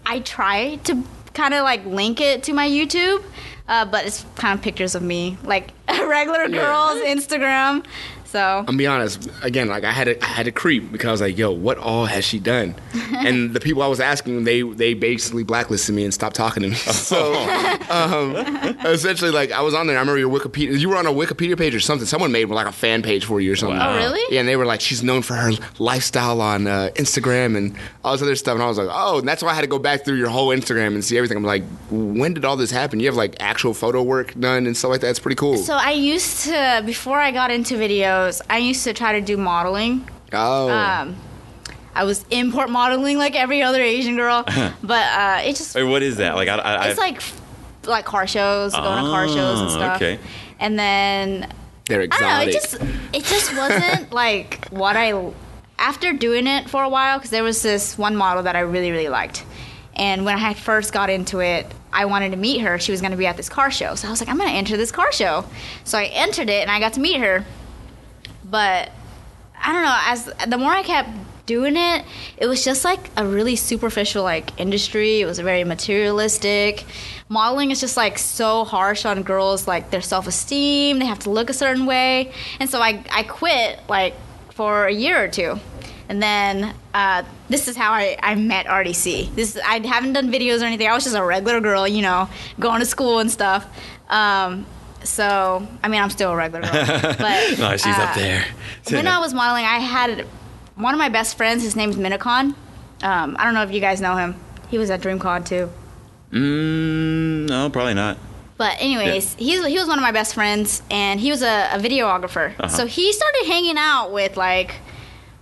[0.04, 1.02] I try to
[1.38, 3.23] kind of like link it to my YouTube,
[3.68, 7.87] uh, but it's kind of pictures of me, like a regular girl's Instagram.
[8.31, 9.29] So I'm be honest.
[9.43, 11.79] Again, like I had to, I had to creep because I was like, yo, what
[11.79, 12.75] all has she done?
[13.13, 16.69] and the people I was asking, they they basically blacklisted me and stopped talking to
[16.69, 16.75] me.
[16.75, 17.33] So
[17.91, 18.37] um,
[18.85, 19.97] essentially, like I was on there.
[19.97, 20.79] I remember your Wikipedia.
[20.79, 22.07] You were on a Wikipedia page or something.
[22.07, 23.79] Someone made like a fan page for you or something.
[23.79, 23.95] Wow.
[23.95, 24.21] Oh, really?
[24.35, 28.13] Yeah, and they were like, she's known for her lifestyle on uh, Instagram and all
[28.13, 28.55] this other stuff.
[28.55, 30.29] And I was like, oh, and that's why I had to go back through your
[30.29, 31.39] whole Instagram and see everything.
[31.39, 33.01] I'm like, when did all this happen?
[33.01, 35.09] You have like actual photo work done and stuff like that.
[35.11, 35.57] It's pretty cool.
[35.57, 37.77] so I used to before I got into
[38.51, 40.09] I used to try to do modeling.
[40.33, 41.17] oh, Um,
[41.95, 44.43] I was import modeling like every other Asian girl,
[44.83, 46.37] but uh, it just Wait, what is that?
[46.37, 47.23] Like, I, I, it's I- like
[47.87, 49.97] like car shows, going to car shows and Oh, stuff.
[49.97, 50.19] okay.
[50.61, 51.51] And then
[51.87, 52.27] they're exotic.
[52.27, 52.51] I don't know.
[52.51, 52.75] It just
[53.15, 55.33] it just wasn't like what I
[55.79, 58.91] after doing it for a while because there was this one model that I really
[58.91, 59.45] really liked,
[59.97, 62.79] and when I first got into it, I wanted to meet her.
[62.79, 64.51] She was going to be at this car show, so I was like, I'm going
[64.51, 65.45] to enter this car show.
[65.85, 67.45] So I entered it and I got to meet her,
[68.50, 68.90] but
[69.61, 69.99] I don't know.
[70.00, 71.11] As the more I kept
[71.47, 72.05] doing it,
[72.37, 75.21] it was just like a really superficial like industry.
[75.21, 76.85] It was very materialistic.
[77.28, 80.99] Modeling is just like so harsh on girls, like their self esteem.
[80.99, 84.14] They have to look a certain way, and so I I quit like
[84.50, 85.59] for a year or two.
[86.09, 89.35] And then uh, this is how I, I met RDC.
[89.35, 90.88] This I haven't done videos or anything.
[90.88, 92.28] I was just a regular girl, you know,
[92.59, 93.67] going to school and stuff.
[94.09, 94.64] Um,
[95.09, 96.73] so I mean, I'm still a regular girl,
[97.19, 98.45] but no, she's uh, up there.
[98.91, 100.27] when I was modeling, I had
[100.77, 101.62] one of my best friends.
[101.62, 102.55] His name's Minicon.
[103.03, 104.37] Um, I don't know if you guys know him.
[104.71, 105.71] He was at DreamCon too.
[106.31, 108.18] Mm, no, probably not.
[108.57, 111.79] But anyways, he's he was one of my best friends, and he was a, a
[111.79, 112.51] videographer.
[112.59, 112.68] Uh-huh.
[112.68, 114.75] So he started hanging out with like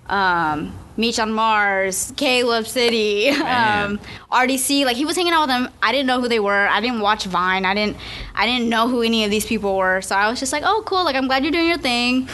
[0.06, 3.98] um, Meech on Mars, Caleb City, um,
[4.30, 4.84] RDC.
[4.84, 5.68] Like he was hanging out with them.
[5.82, 6.66] I didn't know who they were.
[6.68, 7.64] I didn't watch Vine.
[7.64, 7.96] I didn't
[8.34, 10.00] I didn't know who any of these people were.
[10.00, 11.04] So I was just like, oh cool.
[11.04, 12.28] Like I'm glad you're doing your thing,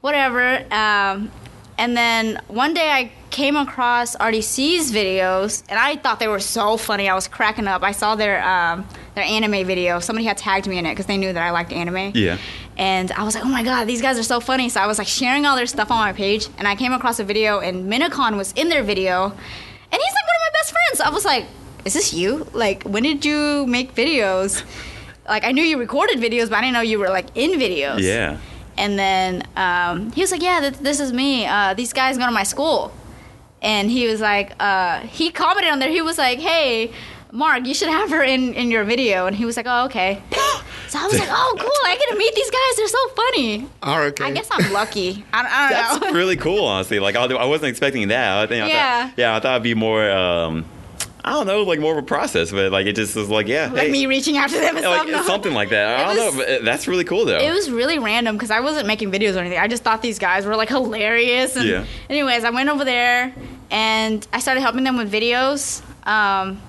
[0.00, 0.64] whatever.
[0.72, 1.30] Um,
[1.78, 6.76] and then one day I came across RDC's videos, and I thought they were so
[6.76, 7.08] funny.
[7.08, 7.82] I was cracking up.
[7.84, 10.00] I saw their um, their anime video.
[10.00, 12.12] Somebody had tagged me in it because they knew that I liked anime.
[12.14, 12.38] Yeah.
[12.78, 14.68] And I was like, oh my god, these guys are so funny.
[14.68, 17.18] So I was like sharing all their stuff on my page, and I came across
[17.18, 20.72] a video, and Minicon was in their video, and he's like one of my best
[20.72, 21.00] friends.
[21.00, 21.46] I was like,
[21.84, 22.46] is this you?
[22.52, 24.64] Like, when did you make videos?
[25.26, 28.00] Like, I knew you recorded videos, but I didn't know you were like in videos.
[28.00, 28.38] Yeah.
[28.76, 31.46] And then um, he was like, "Yeah, th- this is me.
[31.46, 32.92] Uh, these guys go to my school."
[33.60, 35.90] And he was like, uh, he commented on there.
[35.90, 36.92] He was like, "Hey,
[37.32, 40.22] Mark, you should have her in in your video." And he was like, "Oh, okay."
[40.88, 41.70] So I was like, "Oh, cool!
[41.84, 42.76] I get to meet these guys.
[42.78, 44.24] They're so funny." All right, okay.
[44.24, 45.22] I guess I'm lucky.
[45.34, 46.12] I, don't- I don't That's know.
[46.18, 46.98] really cool, honestly.
[46.98, 48.38] Like, I wasn't expecting that.
[48.38, 49.04] I think, I Yeah.
[49.08, 50.64] Thought, yeah, I thought it'd be more, um,
[51.22, 53.66] I don't know, like more of a process, but like it just was like, yeah.
[53.70, 55.24] like hey, me reaching after them and like.
[55.24, 55.88] Something like that.
[56.08, 57.36] I It don't was- know, but uh, that's really cool though.
[57.36, 59.58] It was really random because I wasn't making videos or anything.
[59.58, 61.54] I just thought these guys were like hilarious.
[61.54, 61.84] And Yeah.
[62.08, 63.34] anyways, I went over there
[63.70, 65.82] and I started helping them with videos.
[66.08, 66.62] Um,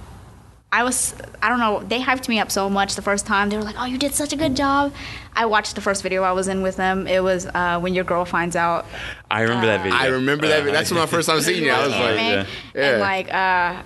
[0.72, 3.50] I was, I don't know, they hyped me up so much the first time.
[3.50, 4.94] They were like, oh, you did such a good job.
[5.34, 7.08] I watched the first video I was in with them.
[7.08, 8.86] It was uh, when your girl finds out.
[9.32, 9.98] I remember that video.
[9.98, 10.68] I remember that.
[10.68, 11.72] Uh, That's when I first time seeing you.
[11.72, 12.46] I was like, yeah.
[12.76, 12.92] Yeah.
[12.92, 13.82] And like, uh,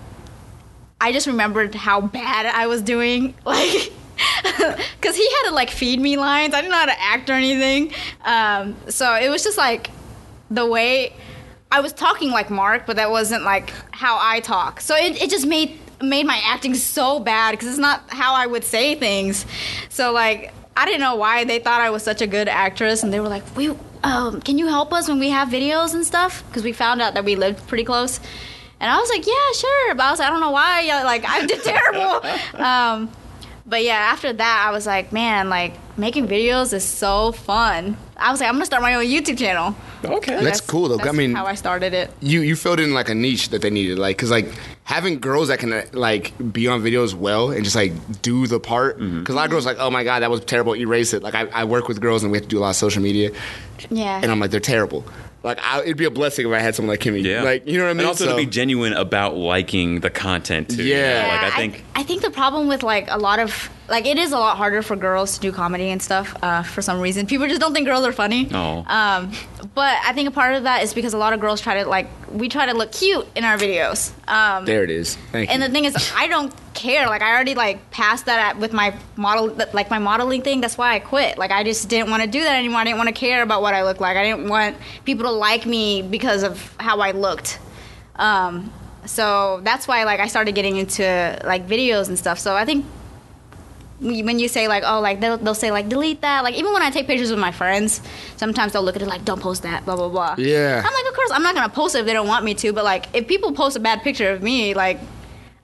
[1.00, 3.34] I just remembered how bad I was doing.
[3.44, 3.92] Like,
[5.00, 6.54] because he had to like feed me lines.
[6.54, 7.92] I didn't know how to act or anything.
[8.24, 9.90] Um, so it was just like
[10.50, 11.14] the way
[11.72, 14.80] I was talking like Mark, but that wasn't like how I talk.
[14.80, 18.46] So it, it just made made my acting so bad because it's not how I
[18.46, 19.46] would say things.
[19.88, 23.12] So like I didn't know why they thought I was such a good actress, and
[23.12, 26.42] they were like, "We, um, can you help us when we have videos and stuff?"
[26.48, 28.18] Because we found out that we lived pretty close.
[28.80, 29.94] And I was like, yeah, sure.
[29.94, 30.82] But I was like, I don't know why.
[31.04, 32.20] Like, I did terrible.
[32.62, 33.08] um,
[33.66, 37.96] but yeah, after that, I was like, man, like making videos is so fun.
[38.16, 39.74] I was like, I'm gonna start my own YouTube channel.
[40.04, 40.42] Okay.
[40.42, 40.98] That's cool, though.
[40.98, 42.10] I mean- how I started it.
[42.20, 44.52] you you filled in like a niche that they needed, like because like
[44.84, 47.92] having girls that can uh, like be on videos well and just like
[48.22, 48.98] do the part.
[48.98, 51.22] Because a lot of girls are like, oh my god, that was terrible, erase it.
[51.22, 53.02] Like I, I work with girls and we have to do a lot of social
[53.02, 53.30] media,
[53.90, 54.20] Yeah.
[54.22, 55.04] and I'm like, they're terrible.
[55.44, 57.22] Like I, it'd be a blessing if I had someone like Kimmy.
[57.22, 57.42] Yeah.
[57.42, 58.00] Like you know what I mean?
[58.00, 60.82] And also So- to be genuine about liking the content too.
[60.82, 61.00] you know?
[61.00, 61.28] Yeah.
[61.28, 61.84] Like I think.
[61.94, 64.82] I, think the problem with like a lot of like it is a lot harder
[64.82, 67.26] for girls to do comedy and stuff uh, for some reason.
[67.26, 68.48] People just don't think girls are funny.
[68.52, 68.84] Oh.
[68.88, 69.32] Um,
[69.74, 71.88] but I think a part of that is because a lot of girls try to
[71.88, 74.12] like we try to look cute in our videos.
[74.28, 75.16] Um, there it is.
[75.32, 75.52] Thank you.
[75.54, 75.68] and you.
[75.68, 77.06] the thing is, I don't care.
[77.06, 80.60] Like I already like passed that at, with my model, like my modeling thing.
[80.60, 81.38] That's why I quit.
[81.38, 82.80] Like I just didn't want to do that anymore.
[82.80, 84.16] I didn't want to care about what I looked like.
[84.16, 87.58] I didn't want people to like me because of how I looked.
[88.16, 88.72] Um,
[89.06, 91.02] so that's why like I started getting into
[91.44, 92.38] like videos and stuff.
[92.38, 92.84] So I think
[94.00, 96.82] when you say like oh like they'll, they'll say like delete that like even when
[96.82, 98.02] i take pictures with my friends
[98.36, 100.82] sometimes they'll look at it like don't post that blah blah blah Yeah.
[100.84, 102.72] i'm like of course i'm not gonna post it if they don't want me to
[102.72, 104.98] but like if people post a bad picture of me like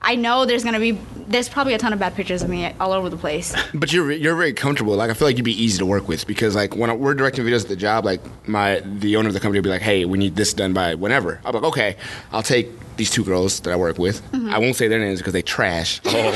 [0.01, 2.91] i know there's gonna be there's probably a ton of bad pictures of me all
[2.91, 4.95] over the place But you're you're very comfortable.
[4.95, 7.45] Like I feel like you'd be easy to work with because like when we're directing
[7.45, 10.05] videos at the job, like my the owner of the company will be like, "Hey,
[10.05, 11.95] we need this done by whenever." I'm like, "Okay,
[12.31, 14.21] I'll take these two girls that I work with.
[14.31, 14.53] Mm-hmm.
[14.53, 16.33] I won't say their names because they trash doing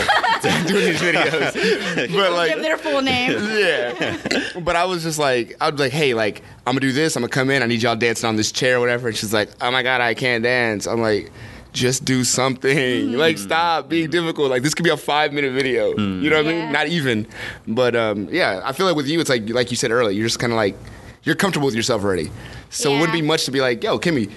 [0.86, 4.18] these videos." but like, give their full name yeah.
[4.60, 7.16] But I was just like, I was like, hey, like, I'm gonna do this.
[7.16, 7.62] I'm gonna come in.
[7.62, 9.10] I need y'all dancing on this chair or whatever.
[9.10, 10.88] And she's like, oh my god, I can't dance.
[10.88, 11.32] I'm like,
[11.76, 12.76] just do something.
[12.76, 13.16] Mm-hmm.
[13.16, 14.12] Like, stop being mm-hmm.
[14.12, 14.50] difficult.
[14.50, 15.90] Like, this could be a five minute video.
[15.90, 16.30] You mm.
[16.30, 16.72] know what I mean?
[16.72, 17.28] Not even.
[17.68, 20.26] But um, yeah, I feel like with you, it's like, like you said earlier, you're
[20.26, 20.76] just kind of like,
[21.24, 22.32] you're comfortable with yourself already.
[22.70, 24.32] So it wouldn't be much to be like, yo, Kimmy,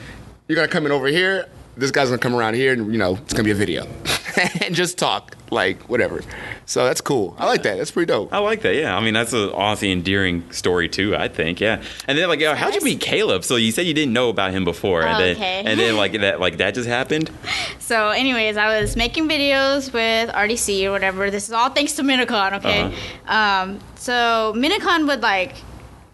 [0.47, 1.49] you're gonna come in over here.
[1.79, 3.87] This guy's gonna come around here, and you know, it's gonna be a video,
[4.65, 6.21] and just talk, like whatever.
[6.67, 7.35] So that's cool.
[7.39, 7.79] I like that.
[7.79, 8.33] That's pretty dope.
[8.33, 8.75] I like that.
[8.75, 11.15] Yeah, I mean that's a honestly endearing story too.
[11.17, 11.61] I think.
[11.61, 13.45] Yeah, and then like, yo, how'd you meet Caleb?
[13.45, 15.63] So you said you didn't know about him before, and Oh, then okay.
[15.65, 17.31] and then like that like that just happened.
[17.79, 21.31] So, anyways, I was making videos with RDC or whatever.
[21.31, 22.83] This is all thanks to Minicon, okay?
[22.83, 23.35] Uh-huh.
[23.35, 25.55] Um, so Minicon would like,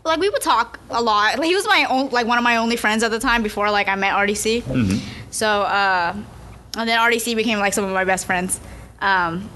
[0.05, 1.39] like we would talk a lot.
[1.39, 3.71] Like, he was my own, like one of my only friends at the time before
[3.71, 4.63] like I met RDC.
[5.31, 6.15] So, uh,
[6.77, 8.61] and then RDC became like some of my best friends.
[9.01, 9.49] Um,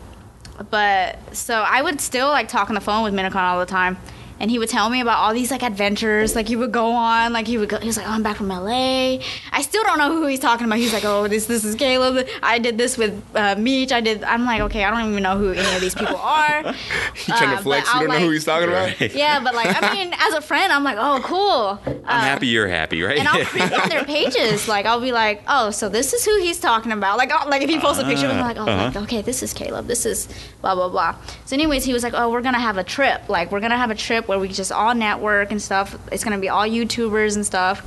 [0.70, 3.96] but so I would still like talk on the phone with Minicon all the time.
[4.40, 7.32] And he would tell me about all these like adventures, like he would go on,
[7.32, 7.78] like he would go.
[7.78, 9.18] He was like, "Oh, I'm back from LA."
[9.52, 10.78] I still don't know who he's talking about.
[10.78, 12.26] He's like, "Oh, this this is Caleb.
[12.42, 13.90] I did this with uh, Meech.
[13.92, 16.74] I did." I'm like, "Okay, I don't even know who any of these people are."
[17.26, 17.92] You trying Uh, to flex?
[17.92, 19.00] You don't know who he's talking about?
[19.14, 22.68] Yeah, but like, I mean, as a friend, I'm like, "Oh, cool." I'm happy you're
[22.68, 23.18] happy, right?
[23.18, 24.68] and I'll creep on their pages.
[24.68, 27.18] Like I'll be like, oh, so this is who he's talking about.
[27.18, 28.84] Like, I'll- like if he posts a picture, of him, I'm like, oh, Uh-huh.
[28.86, 29.86] like, okay, this is Caleb.
[29.88, 30.28] This is
[30.62, 31.16] blah blah blah.
[31.44, 33.28] So, anyways, he was like, oh, we're gonna have a trip.
[33.28, 35.96] Like, we're gonna have a trip where we just all network and stuff.
[36.12, 37.84] It's gonna be all YouTubers and stuff.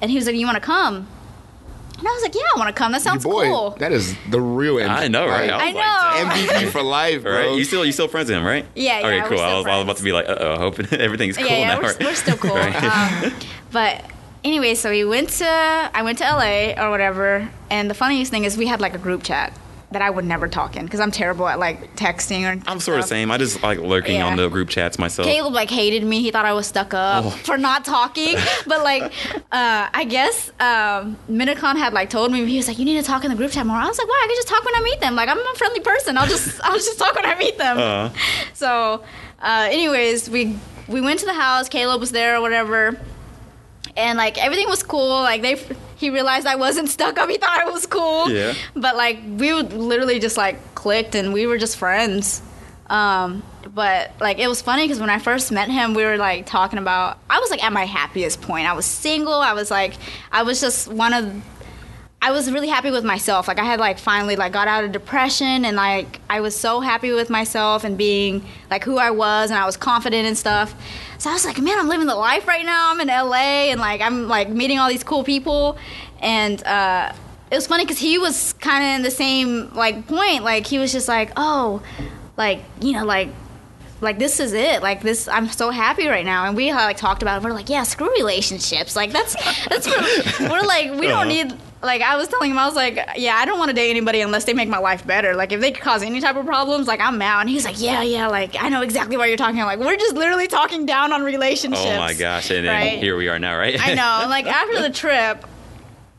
[0.00, 1.06] And he was like, you want to come?
[1.98, 2.92] And I was like, yeah, I want to come.
[2.92, 3.70] That sounds boy, cool.
[3.78, 4.88] that is the real MVP.
[4.88, 5.50] I know, right?
[5.50, 6.28] Like, I know.
[6.28, 7.32] Like, MVP for life, bro.
[7.32, 8.66] right, you still you still friends with him, right?
[8.74, 9.38] Yeah, yeah, Okay, we're cool.
[9.38, 11.46] still I was, I was about to be like, uh oh, I hope everything's cool
[11.46, 11.80] yeah, yeah, now.
[11.80, 12.00] we're, right?
[12.00, 12.50] we're still cool.
[12.54, 13.24] Right.
[13.24, 13.32] Um,
[13.72, 14.04] but
[14.44, 18.44] anyway, so we went to I went to LA or whatever, and the funniest thing
[18.44, 19.58] is we had like a group chat
[19.92, 22.60] that I would never talk in because I'm terrible at like texting or.
[22.66, 23.30] I'm sort of same.
[23.30, 24.26] I just like lurking Yeah.
[24.26, 25.28] on the group chats myself.
[25.28, 26.22] Caleb like hated me.
[26.22, 27.30] He thought I was stuck up Oh.
[27.30, 28.36] for not talking.
[28.66, 29.04] but like,
[29.52, 33.06] uh, I guess um, Minicon had like told me he was like, "You need to
[33.06, 34.20] talk in the group chat more." I was like, "Why?
[34.24, 35.14] I can just talk when I meet them.
[35.14, 36.18] Like, I'm a friendly person.
[36.18, 38.10] I'll just I'll just talk when I meet them." Uh,
[38.54, 39.04] So,
[39.40, 41.68] uh, anyways, we we went to the house.
[41.68, 42.98] Caleb was there or whatever,
[43.96, 45.22] and like everything was cool.
[45.22, 45.60] Like they,
[45.96, 47.28] he realized I wasn't stuck up.
[47.28, 48.30] He thought I was cool.
[48.30, 48.54] Yeah.
[48.74, 52.42] But like we would literally just like clicked, and we were just friends.
[52.88, 53.42] Um,
[53.74, 56.78] but like it was funny because when I first met him, we were like talking
[56.78, 57.18] about.
[57.28, 58.66] I was like at my happiest point.
[58.66, 59.34] I was single.
[59.34, 59.94] I was like,
[60.30, 61.42] I was just one of
[62.22, 63.46] I was really happy with myself.
[63.46, 66.80] Like I had like finally like got out of depression and like I was so
[66.80, 70.74] happy with myself and being like who I was and I was confident and stuff.
[71.18, 72.90] So I was like, man, I'm living the life right now.
[72.90, 75.78] I'm in LA and like I'm like meeting all these cool people
[76.20, 77.12] and uh
[77.50, 80.42] it was funny cuz he was kind of in the same like point.
[80.42, 81.80] Like he was just like, "Oh,
[82.36, 83.28] like, you know, like
[84.00, 87.22] like this is it like this i'm so happy right now and we like talked
[87.22, 89.34] about it we're like yeah screw relationships like that's
[89.68, 91.50] that's what we're like we don't need
[91.82, 94.20] like i was telling him i was like yeah i don't want to date anybody
[94.20, 96.86] unless they make my life better like if they could cause any type of problems
[96.86, 99.60] like i'm out and he's like yeah yeah like i know exactly what you're talking
[99.60, 102.50] about like we're just literally talking down on relationships oh my gosh!
[102.50, 102.98] And then right?
[102.98, 103.78] here we are now, right?
[103.80, 104.20] I know.
[104.22, 105.44] and, Like after the trip,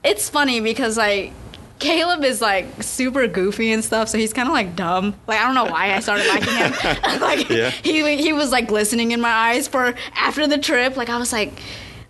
[0.03, 1.33] it's funny because like
[1.79, 5.15] Caleb is like super goofy and stuff, so he's kind of like dumb.
[5.27, 6.71] Like I don't know why I started liking him.
[7.21, 7.69] like Yeah.
[7.71, 10.97] he he was like glistening in my eyes for after the trip.
[10.97, 11.53] Like I was like,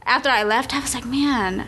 [0.05, 1.67] after I left, I was like, man.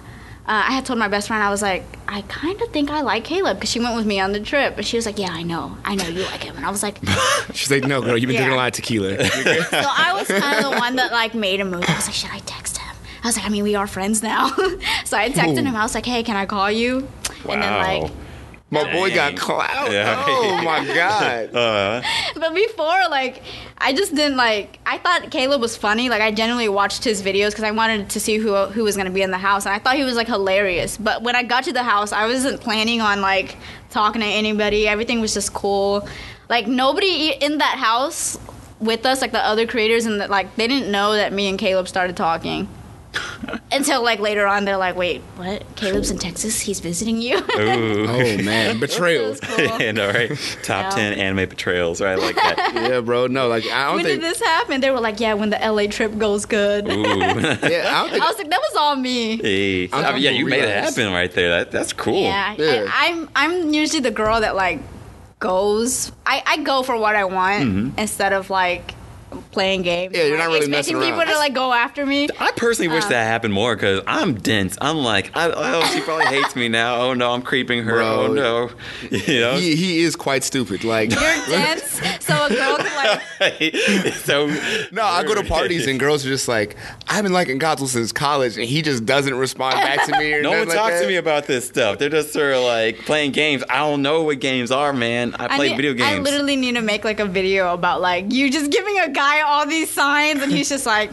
[0.50, 3.02] Uh, I had told my best friend, I was like, I kind of think I
[3.02, 5.30] like Caleb because she went with me on the trip, and she was like, Yeah,
[5.30, 6.98] I know, I know you like him, and I was like,
[7.54, 8.40] She's like, no, girl, you've been Yeah.
[8.48, 9.24] drinking a lot of tequila.
[9.30, 11.84] so I was kind of the one that like made a move.
[11.88, 12.96] I was like, should I text him?
[13.24, 14.48] I was like, I mean, we are friends now.
[15.06, 15.66] so I texted Ooh.
[15.66, 15.76] him.
[15.76, 17.08] I was like, hey, can I call you?
[17.48, 18.12] And then like,
[18.72, 18.84] Wow.
[18.84, 19.38] My boy got Dang.
[19.38, 19.92] clout.
[19.92, 20.24] Yeah.
[20.28, 21.50] Oh my god.
[21.60, 22.02] Uh,
[22.36, 23.42] but before like,
[23.78, 24.80] I just didn't like.
[24.86, 26.10] I thought Caleb was funny.
[26.10, 29.10] Like I genuinely watched his videos because I wanted to see who who was gonna
[29.10, 30.98] be in the house, and I thought he was like hilarious.
[30.98, 33.58] But when I got to the house, I wasn't planning on like
[33.90, 34.88] talking to anybody.
[34.88, 36.08] Everything was just cool.
[36.50, 38.38] Like nobody in that house
[38.80, 41.58] with us, like the other creators, and the, like they didn't know that me and
[41.58, 42.68] Caleb started talking.
[43.72, 45.64] Until like later on, they're like, "Wait, what?
[45.76, 46.60] Caleb's in Texas.
[46.60, 48.06] He's visiting you." ooh.
[48.10, 49.30] Oh man, It betrayal.
[49.30, 49.60] was cool.
[49.82, 50.30] and all right,
[50.64, 50.90] top Yeah.
[50.96, 52.02] ten anime betrayals.
[52.02, 52.72] Right, like that.
[52.76, 53.28] Yeah, bro.
[53.28, 54.22] No, like I don't when think.
[54.22, 54.82] did this happen?
[54.82, 56.92] They were like, "Yeah, when the LA trip goes good." Ooh.
[57.02, 57.58] Yeah, I
[58.02, 58.24] don't think.
[58.24, 59.38] I was like, that was all me.
[59.38, 61.50] Hey, I'm I mean, yeah, you made it happen right there.
[61.50, 62.22] That that's cool.
[62.22, 62.86] Yeah, Yeah.
[62.90, 64.80] I, I'm I'm usually the girl that like
[65.40, 66.12] goes.
[66.26, 68.00] I, I go for what I want mm-hmm.
[68.00, 68.94] instead of like
[69.52, 70.16] playing games.
[70.16, 72.28] Yeah, you're not really messing expecting messing people to like go after me.
[72.40, 74.78] I personally wish Um, that happened more because I'm dense.
[74.82, 77.02] I'm like, I, oh, she probably hates me now.
[77.02, 77.94] Oh no, I'm creeping her.
[77.96, 78.26] Bro.
[78.30, 78.70] Oh no,
[79.12, 79.56] you know.
[79.58, 80.84] He, he is quite stupid.
[80.84, 83.76] Like, You're dense, so a girl can like.
[84.16, 84.48] so
[84.92, 86.76] no, I go to parties and girls are just like,
[87.08, 90.34] I've been liking Godzilla since college, and he just doesn't respond back to me.
[90.34, 91.02] Or no one nothing like talks that.
[91.04, 91.98] to me about this stuff.
[92.00, 93.64] They're just sort of like playing games.
[93.70, 95.36] I don't know what games are, man.
[95.40, 96.20] I play need- video games.
[96.20, 99.42] I literally need to make like a video about like you just giving a guy
[99.42, 101.12] all these signs and he's just like,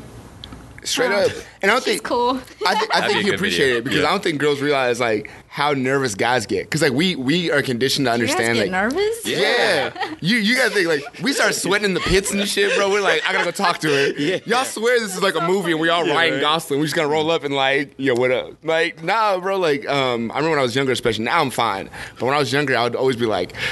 [0.84, 1.32] Straight Oh, up.
[1.66, 2.04] And I don't she's think.
[2.04, 2.40] cool.
[2.66, 3.78] I, th- I think a he good appreciated video.
[3.78, 4.06] it because Yeah.
[4.06, 6.64] I don't think girls realize like how nervous guys get.
[6.66, 9.26] Because like we we are conditioned to you guys understand get like nervous?
[9.26, 10.14] Yeah.
[10.20, 12.88] You you gotta think like we start sweating in the pits and shit, bro.
[12.90, 14.12] We're like, I gotta go talk to her.
[14.16, 14.38] Yeah.
[14.46, 16.40] Y'all swear this is like a movie and we all Yeah, Ryan right.
[16.40, 16.78] Gosling.
[16.80, 18.52] We just gotta roll up and like, yo, what up?
[18.64, 19.58] Like, nah, bro.
[19.58, 21.90] Like, um, I remember when I was younger, especially now I'm fine.
[22.18, 23.52] But when I was younger, I would always be like,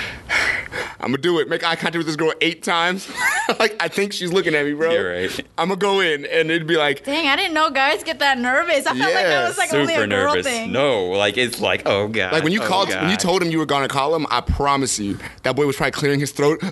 [1.01, 1.49] I'm gonna do it.
[1.49, 3.11] Make eye contact with this girl eight times.
[3.59, 4.91] like, I think she's looking at me, bro.
[4.93, 5.41] You're right.
[5.59, 8.39] I'm gonna go in and it'd be like, Dang, I didn't know guys get that
[8.39, 8.87] nervous.
[8.87, 10.47] I felt like Yeah, that was like only a girl nervous.
[10.47, 10.73] thing.
[10.73, 12.33] No, like it's like, oh god.
[12.33, 14.41] like when you oh, called, when you told him you were gonna call him, I
[14.41, 16.63] promise you, that boy was probably clearing his throat.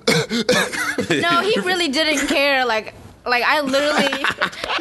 [1.11, 2.65] No, he really didn't care.
[2.65, 2.95] Like,
[3.27, 4.25] like I literally,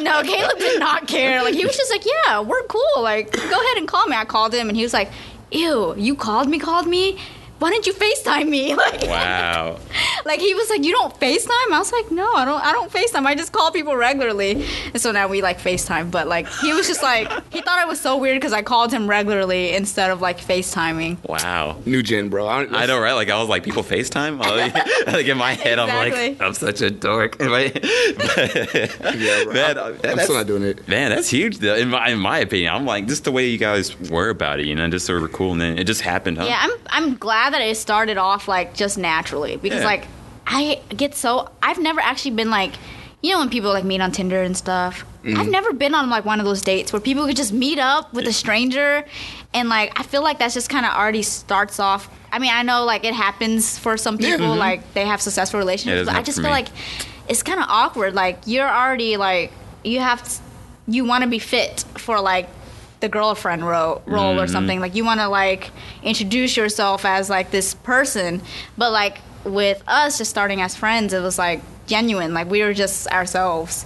[0.00, 1.42] no, Caleb did not care.
[1.42, 3.02] Like he was just like, yeah, we're cool.
[3.02, 4.16] Like, go ahead and call me.
[4.16, 5.10] I called him, and he was like,
[5.50, 7.18] ew, you called me, called me.
[7.62, 8.74] Why didn't you FaceTime me?
[8.82, 9.78] Like, Wow.
[10.24, 11.70] like he was like, you don't FaceTime.
[11.72, 12.60] I was like, no, I don't.
[12.60, 13.24] I don't FaceTime.
[13.26, 14.66] I just call people regularly.
[14.92, 16.10] And so now we like FaceTime.
[16.10, 18.90] But like he was just like, he thought I was so weird because I called
[18.92, 21.18] him regularly instead of like FaceTiming.
[21.28, 21.76] Wow.
[21.86, 22.46] New gen, bro.
[22.48, 23.12] I, I know, right?
[23.12, 24.40] Like I was like, people FaceTime.
[24.52, 24.74] Like,
[25.06, 27.40] like in my head, I'm like, I'm such a dork.
[27.40, 29.52] Like, Yeah, bro.
[29.52, 30.86] man, I'm, I'm that's, still not doing it.
[30.88, 31.58] Man, that's huge.
[31.58, 34.58] though, In my in my opinion, I'm like, just the way you guys were about
[34.60, 36.38] it, you know, just sort of cool, and then it just happened.
[36.38, 36.44] Huh?
[36.44, 39.86] Yeah, I'm I'm glad that it started off like just naturally because Yeah.
[39.86, 40.06] like
[40.46, 42.72] I get so I've never actually been like
[43.22, 45.04] you know when people like meet on Tinder and stuff.
[45.22, 45.38] Mm-hmm.
[45.40, 48.12] I've never been on like one of those dates where people could just meet up
[48.12, 49.04] with a stranger
[49.54, 52.10] and like I feel like that's just kind of already starts off.
[52.32, 54.36] I mean, I know like it happens for some Yeah.
[54.36, 56.50] people like they have successful relationships, but I just feel me.
[56.50, 56.68] like
[57.28, 58.14] it's kind of awkward.
[58.14, 59.52] Like you're already like
[59.84, 60.42] you have t-
[60.88, 62.48] you want to be fit for like
[63.02, 64.40] the girlfriend ro- role Mm-hmm.
[64.40, 64.80] or something.
[64.80, 65.70] Like you want to like
[66.02, 68.40] introduce yourself as like this person,
[68.78, 72.32] but like with us just starting as friends, it was like genuine.
[72.32, 73.84] Like we were just ourselves.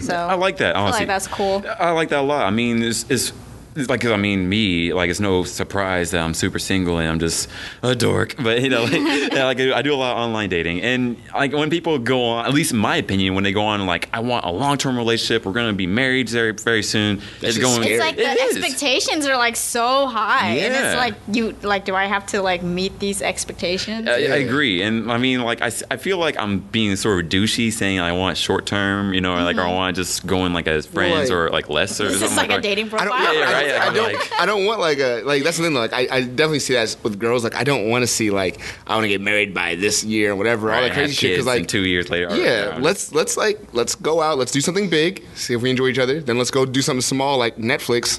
[0.00, 0.76] So I like that.
[0.76, 1.62] Honestly, like that's cool.
[1.78, 2.46] I like that a lot.
[2.46, 3.32] I mean, it's, it's
[3.76, 7.48] like I mean, me like it's no surprise that I'm super single and I'm just
[7.82, 8.34] a dork.
[8.42, 8.92] But you know, like,
[9.32, 12.46] yeah, like I do a lot of online dating, and like when people go on,
[12.46, 14.96] at least in my opinion, when they go on like I want a long term
[14.96, 17.20] relationship, we're gonna be married very very soon.
[17.40, 17.84] it's going.
[17.84, 18.56] It's like the It is.
[18.56, 21.84] expectations are like so high, and it's like you like.
[21.84, 24.08] Do I have to like meet these expectations?
[24.08, 27.30] I, I agree, and I mean, like I, I feel like I'm being sort of
[27.30, 29.74] douchey, saying I want short term, you know, or like or I mm-hmm.
[29.74, 32.32] want to just go in like as friends like- or like less or This something
[32.32, 32.62] is like a that.
[32.62, 33.08] dating I profile.
[33.08, 34.12] don't, Yeah, yeah, I, I, I'm don't.
[34.12, 35.42] like- I don't want like a like.
[35.42, 35.74] That's the thing.
[35.74, 37.44] Like I, I definitely see that with girls.
[37.44, 40.32] Like I don't want to see like I want to get married by this year
[40.32, 40.72] or whatever.
[40.72, 41.30] All that crazy shit.
[41.32, 42.28] Because like two years later.
[42.28, 44.38] or- yeah, let's let's like let's go out.
[44.38, 45.24] Let's do something big.
[45.34, 46.20] See if we enjoy each other.
[46.20, 48.18] Then let's go do something small like Netflix,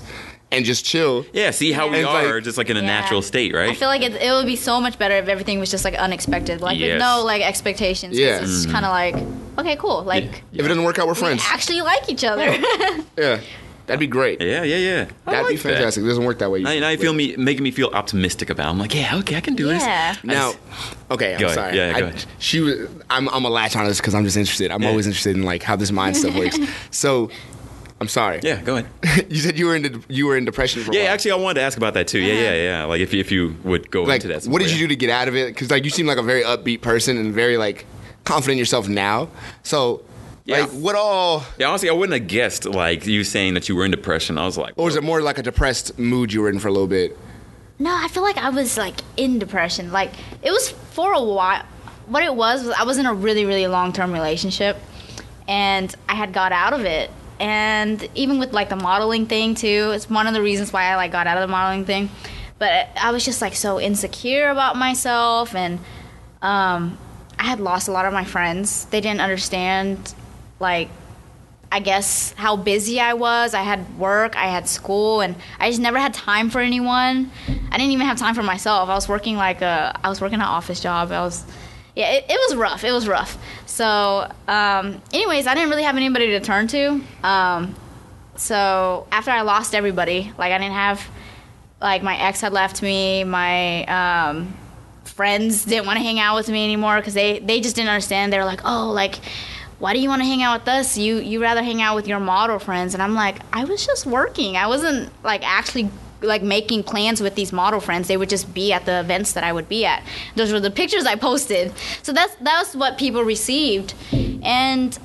[0.51, 1.25] and just chill.
[1.33, 2.85] Yeah, see how we And, are, like- just like in a Yeah.
[2.85, 3.69] natural state, right?
[3.69, 5.95] I feel like it, it would be so much better if everything was just like
[5.95, 6.93] unexpected, like Yes.
[6.93, 8.17] with no like expectations.
[8.17, 8.39] Yeah.
[8.41, 9.15] it's kind of like
[9.57, 10.03] okay, cool.
[10.03, 11.43] Like If it doesn't work out, we're we friends.
[11.47, 12.45] actually like each other.
[13.17, 13.39] Yeah,
[13.85, 14.41] that'd be great.
[14.41, 15.05] yeah, yeah, yeah.
[15.27, 15.73] I That'd be like that.
[15.73, 16.03] fantastic.
[16.03, 16.61] It doesn't work that way.
[16.61, 18.67] Now, now you feel me making me feel optimistic about.
[18.67, 18.69] It.
[18.71, 19.81] I'm like, yeah, okay, I can do this.
[19.83, 20.15] Yeah.
[20.23, 20.53] I Now,
[21.11, 21.55] okay, I'm Go ahead.
[21.55, 21.77] sorry.
[21.77, 22.25] Yeah, yeah, go I- ahead.
[22.39, 22.89] She was.
[23.09, 23.27] I'm.
[23.29, 24.71] I'm a latch on this because I'm just interested.
[24.71, 24.89] I'm Yeah.
[24.89, 26.57] always interested in like how this mind stuff works.
[26.91, 27.29] So,
[28.01, 28.39] I'm sorry.
[28.43, 29.27] yeah, go ahead.
[29.31, 29.81] you said you were in.
[29.83, 30.91] De- you were in depression for.
[30.91, 31.13] a Yeah, while.
[31.13, 32.19] actually, I wanted to ask about that too.
[32.19, 32.41] Yeah, uh-huh.
[32.43, 32.83] yeah, yeah.
[32.85, 34.45] Like if you, if you would go Like, into that.
[34.49, 35.47] what did you do to get out of it?
[35.53, 37.85] Because like you seem like a very upbeat person and very like
[38.25, 39.29] confident in yourself now.
[39.63, 40.03] So,
[40.45, 40.61] Yeah.
[40.61, 41.43] Like what all?
[41.57, 44.37] Yeah, honestly, I wouldn't have guessed like you saying that you were in depression.
[44.37, 46.67] I was like, Or was it more like a depressed mood you were in for
[46.67, 47.17] a little bit?
[47.79, 49.91] No, I feel like I was like in depression.
[49.91, 51.63] Like it was for a while.
[52.07, 54.77] What it was was I was in a really really long term relationship,
[55.47, 57.09] and I had got out of it.
[57.39, 60.95] And even with like the modeling thing too, it's one of the reasons why I
[60.95, 62.09] like got out of the modeling thing.
[62.59, 65.79] But I was just like so insecure about myself, and
[66.41, 66.97] um,
[67.39, 68.85] I had lost a lot of my friends.
[68.85, 70.13] They didn't understand
[70.59, 70.89] like
[71.73, 73.55] I guess how busy I was.
[73.55, 77.31] I had work, I had school, and I just never had time for anyone.
[77.47, 78.89] I didn't even have time for myself.
[78.89, 81.11] I was working like a, I was working an office job.
[81.11, 81.43] I was,
[81.95, 82.83] yeah, it, it was rough.
[82.83, 83.39] It was rough.
[83.65, 87.01] So, um, anyways, I didn't really have anybody to turn to.
[87.23, 87.75] Um,
[88.35, 91.03] so after I lost everybody, like I didn't have,
[91.81, 94.53] like my ex had left me, my um,
[95.05, 98.31] friends didn't want to hang out with me anymore because they they just didn't understand.
[98.31, 99.15] They were like, oh, like
[99.83, 100.97] why do you want to hang out with us?
[100.97, 102.93] You you rather hang out with your model friends.
[102.93, 104.55] And I'm like, I was just working.
[104.55, 105.89] I wasn't like actually
[106.21, 108.07] like making plans with these model friends.
[108.07, 110.01] They would just be at the events that I would be at.
[110.37, 111.73] Those were the pictures I posted.
[112.01, 113.93] So that's that was what people received.
[114.13, 114.97] And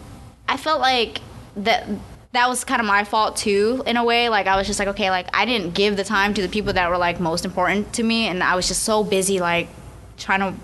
[0.48, 1.22] I felt like
[1.56, 1.88] that
[2.30, 4.86] that was kind of my fault too in a way like i was just like
[4.86, 7.90] okay like i didn't give the time to the people that were like most important
[7.94, 9.66] to me and i was just so busy like
[10.18, 10.54] trying to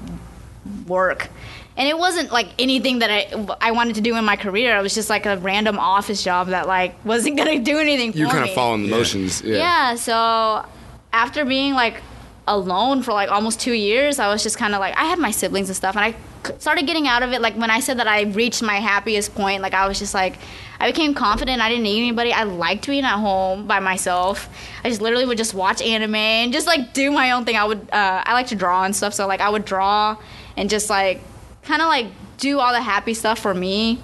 [0.86, 1.30] work
[1.76, 4.76] and it wasn't like anything that I I wanted to do in my career.
[4.78, 8.18] It was just like a random office job that like wasn't gonna do anything for
[8.18, 8.48] You kind me.
[8.50, 9.42] of following the motions.
[9.42, 9.56] Yeah.
[9.58, 9.94] Yeah.
[9.96, 10.64] So
[11.12, 12.02] after being like
[12.46, 15.30] alone for like almost two years, I was just kind of like I had my
[15.30, 16.14] siblings and stuff, and I
[16.58, 17.40] started getting out of it.
[17.40, 20.36] Like when I said that I reached my happiest point, like I was just like
[20.78, 21.62] I became confident.
[21.62, 22.32] I didn't need anybody.
[22.32, 24.48] I liked being at home by myself.
[24.84, 27.56] I just literally would just watch anime and just like do my own thing.
[27.56, 30.16] I would uh, I like to draw and stuff, so like I would draw
[30.56, 31.20] and just like
[31.64, 32.06] kind of like
[32.38, 33.98] do all the happy stuff for me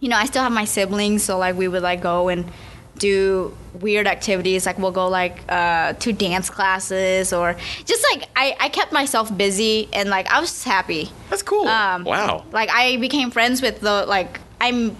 [0.00, 2.44] you know, I still have my siblings, so like we would like go and
[2.98, 4.64] do weird activities.
[4.64, 9.36] Like we'll go like uh, to dance classes or just like I, I kept myself
[9.36, 11.10] busy and like I was just happy.
[11.30, 11.66] That's cool.
[11.66, 12.44] Um, wow.
[12.52, 14.96] Like I became friends with the like I'm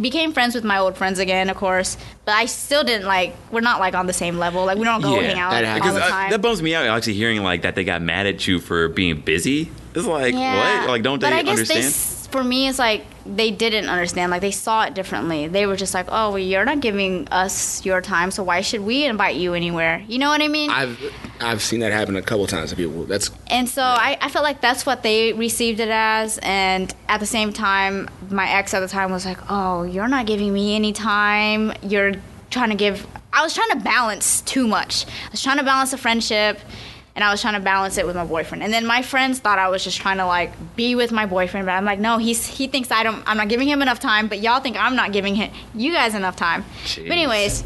[0.00, 1.96] became friends with my old friends again, of course.
[2.24, 4.64] But I still didn't like we're not like on the same level.
[4.66, 6.30] Like we don't go Yeah, hang out that all the Because time.
[6.30, 9.20] that bums me out actually hearing like that they got mad at you for being
[9.20, 9.70] busy.
[9.94, 10.80] It's like Yeah.
[10.80, 10.88] what?
[10.88, 11.84] Like don't but they I guess understand?
[11.84, 14.30] They, for me, it's like they didn't understand.
[14.30, 15.48] Like they saw it differently.
[15.48, 18.82] They were just like, "Oh, well, you're not giving us your time, so why should
[18.82, 20.70] we invite you anywhere?" You know what I mean?
[20.70, 20.98] I've
[21.40, 23.04] I've seen that happen a couple times to people.
[23.04, 26.38] That's and so I, I felt like that's what they received it as.
[26.42, 30.26] And at the same time, my ex at the time was like, "Oh, you're not
[30.26, 31.72] giving me any time.
[31.82, 32.12] You're
[32.50, 35.06] trying to give." I was trying to balance too much.
[35.06, 36.58] I was trying to balance a friendship,
[37.18, 38.62] and I was trying to balance it with my boyfriend.
[38.62, 41.66] And then my friends thought I was just trying to like be with my boyfriend,
[41.66, 43.24] but I'm like, no, he's he thinks I don't.
[43.26, 46.14] I'm not giving him enough time, but y'all think I'm not giving him you guys
[46.14, 46.64] enough time.
[46.84, 47.02] Jeez.
[47.08, 47.64] But anyways.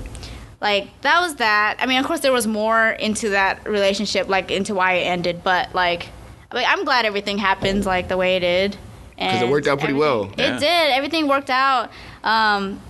[0.62, 1.76] Like that was that.
[1.80, 5.42] I mean, of course, there was more into that relationship, like into why it ended.
[5.44, 6.06] But like,
[6.50, 8.76] like I'm glad everything happened like the way it did.
[9.18, 10.30] 'Cause it worked out pretty well.
[10.32, 10.58] It Yeah.
[10.58, 10.92] did.
[10.92, 11.90] Everything worked out.
[12.24, 12.80] Um,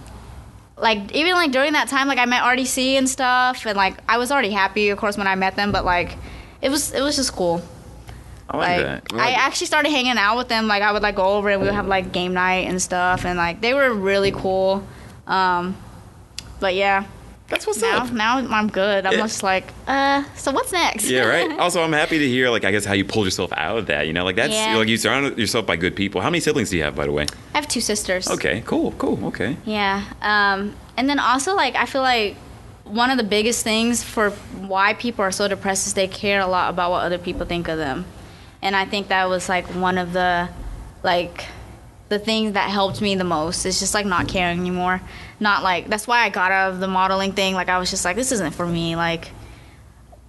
[0.76, 4.18] like even like during that time, like I met RDC and stuff, and like I
[4.18, 5.72] was already happy, of course, when I met them.
[5.72, 6.16] But like,
[6.62, 7.60] it was it was just cool.
[8.50, 9.14] I like, Like that.
[9.20, 10.68] I actually started hanging out with them.
[10.68, 13.24] Like I would like go over and we would have like game night and stuff,
[13.24, 14.82] and like they were really cool.
[15.26, 15.76] Um,
[16.60, 17.04] but yeah,
[17.48, 18.12] That's what's now up.
[18.12, 19.06] now I'm good.
[19.06, 19.18] I'm Yeah.
[19.20, 21.04] just like, uh, so what's next?
[21.08, 21.58] Yeah, right.
[21.64, 24.06] Also, I'm happy to hear like I guess how you pulled yourself out of that.
[24.06, 24.76] You know, like that's Yeah.
[24.76, 26.20] like you surrounded yourself by good people.
[26.20, 27.26] How many siblings do you have, by the way?
[27.54, 28.28] I have two sisters.
[28.30, 29.56] Okay, cool, cool, okay.
[29.64, 30.02] Yeah.
[30.20, 32.36] Um, and then also like I feel like
[32.84, 34.32] one of the biggest things for
[34.72, 37.68] why people are so depressed is they care a lot about what other people think
[37.68, 38.06] of them.
[38.62, 40.48] And I think that was like one of the
[41.02, 41.44] like
[42.08, 43.66] the things that helped me the most.
[43.66, 45.02] It's just like not caring anymore.
[45.38, 47.52] Not like that's why I got out of the modeling thing.
[47.52, 48.96] Like I was just like this isn't for me.
[48.96, 49.28] Like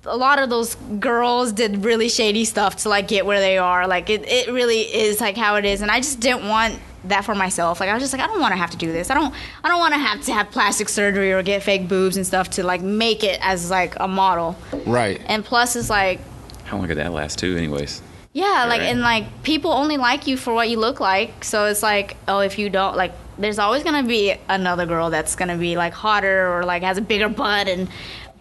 [0.05, 3.87] a lot of those girls did really shady stuff to like get where they are.
[3.87, 7.25] Like it, it really is like how it is, and I just didn't want that
[7.25, 7.79] for myself.
[7.79, 9.09] Like I was just like I don't want to have to do this.
[9.09, 12.17] I don't I don't want to have to have plastic surgery or get fake boobs
[12.17, 14.55] and stuff to like make it as like a model.
[14.85, 15.21] right.
[15.27, 16.19] And plus, it's like
[16.65, 18.01] How long could that last too, anyways?
[18.35, 18.89] yeah, like Right.
[18.89, 21.43] and like people only like you for what you look like.
[21.43, 25.35] So it's like, oh, if you don't like, there's always gonna be another girl that's
[25.35, 27.89] gonna be like hotter or like has a bigger butt and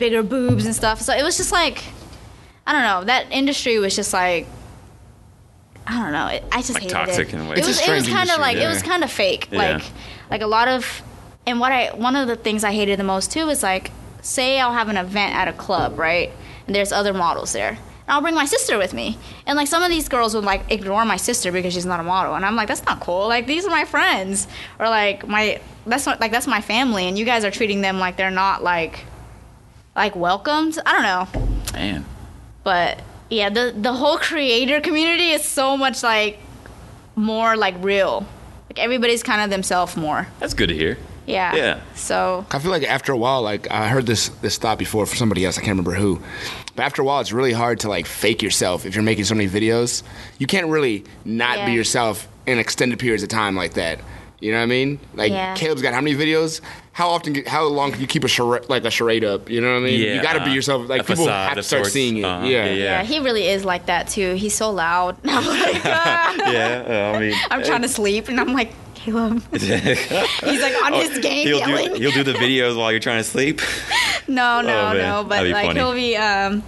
[0.03, 1.01] bigger boobs and stuff.
[1.01, 1.85] So it was just like,
[2.67, 3.05] I don't know.
[3.05, 4.49] That industry was just like,
[5.87, 6.27] I don't know.
[6.27, 7.35] It, I just Like hated toxic it.
[7.35, 7.53] in a way.
[7.53, 9.47] It It's was, it was kind of like it was kind of fake.
[9.53, 9.59] Yeah.
[9.75, 9.85] Like,
[10.29, 11.03] like a lot of,
[11.47, 13.93] and what I one of the things I hated the most too is like,
[14.23, 16.33] say I'll have an event at a club, right?
[16.67, 17.71] And there's other models there.
[17.71, 17.79] And
[18.09, 19.17] I'll bring my sister with me.
[19.47, 22.03] And like some of these girls would like ignore my sister because she's not a
[22.03, 22.35] model.
[22.35, 23.29] And I'm like, that's not cool.
[23.29, 24.49] Like these are my friends.
[24.81, 27.99] Or like my that's not like that's my family and you guys are treating them
[28.01, 29.05] like they're not like
[29.95, 30.79] like welcomed.
[30.85, 31.73] I don't know.
[31.73, 32.05] Man.
[32.65, 36.39] But yeah, the the whole creator community is so much like
[37.17, 38.27] more like real.
[38.69, 40.29] Like everybody's kind of themselves more.
[40.39, 40.99] That's good to hear.
[41.27, 41.55] Yeah.
[41.55, 41.81] Yeah.
[41.95, 45.17] So I feel like after a while, like I heard this this thought before from
[45.17, 45.57] somebody else.
[45.57, 46.21] I can't remember who,
[46.75, 49.35] but after a while, it's really hard to like fake yourself if you're making so
[49.35, 50.03] many videos.
[50.39, 54.01] You can't really not be yourself in extended periods of time like that.
[54.43, 54.99] You know what I mean?
[55.15, 55.55] Like Yeah.
[55.55, 56.61] Caleb's got how many videos?
[56.93, 57.45] How often?
[57.47, 59.49] How long can you keep a charade, like a charade up?
[59.49, 60.01] You know what I mean?
[60.01, 60.89] Yeah, you got to be uh, yourself.
[60.89, 61.93] Like people facade have to start sorts.
[61.93, 62.25] seeing it.
[62.25, 62.45] Uh-huh.
[62.47, 62.65] Yeah.
[62.67, 63.03] Yeah, yeah.
[63.05, 64.35] he really is like that too.
[64.35, 65.17] He's so loud.
[65.25, 66.35] I'm like, ah.
[66.53, 67.13] Yeah.
[67.15, 69.43] I mean, I'm trying to sleep, and I'm like, Caleb.
[69.53, 69.69] He's
[70.63, 71.95] like on his game he'll yelling.
[71.95, 73.61] do he'll do the videos while you're trying to sleep.
[74.29, 75.25] No, no, Oh, no.
[75.29, 75.79] But like funny.
[75.81, 76.63] he'll be um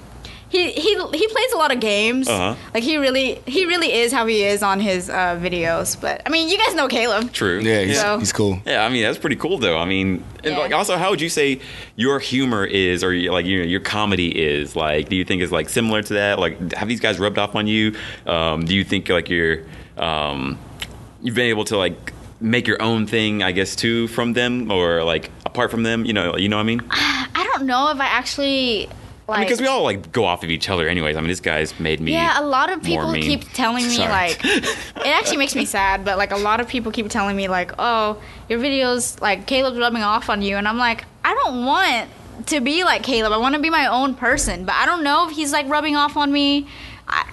[0.54, 2.28] he he he plays a lot of games.
[2.28, 2.54] Uh-huh.
[2.72, 6.00] Like he really he really is how he is on his uh, videos.
[6.00, 7.32] But I mean, you guys know Caleb.
[7.32, 7.60] True.
[7.60, 8.60] Yeah, he's, So- he's cool.
[8.64, 9.78] Yeah, I mean that's pretty cool though.
[9.78, 10.58] I mean, and Yeah.
[10.58, 11.60] like also, how would you say
[11.96, 14.76] your humor is, or your- like your your comedy is?
[14.76, 16.38] Like, do you think is like similar to that?
[16.38, 17.94] Like, have these guys rubbed off on you?
[18.26, 19.62] Um, do you think like you're
[19.98, 20.58] um,
[21.22, 25.02] you've been able to like make your own thing, I guess, too from them, or
[25.04, 26.04] like apart from them?
[26.04, 26.82] You know, you know what I mean?
[26.90, 28.88] I don't know if I actually
[29.26, 31.16] like Because we all like go off of each other, anyways.
[31.16, 32.12] I mean, this guy's made me.
[32.12, 34.10] Yeah, a lot of people keep telling me Sorry.
[34.10, 37.48] like it actually makes me sad, but like a lot of people keep telling me
[37.48, 41.64] like, "Oh, your videos like Caleb's rubbing off on you." And I'm like, "I don't
[41.64, 42.10] want
[42.46, 43.32] to be like Caleb.
[43.32, 45.96] I want to be my own person." But I don't know if he's like rubbing
[45.96, 46.68] off on me.
[47.08, 47.26] I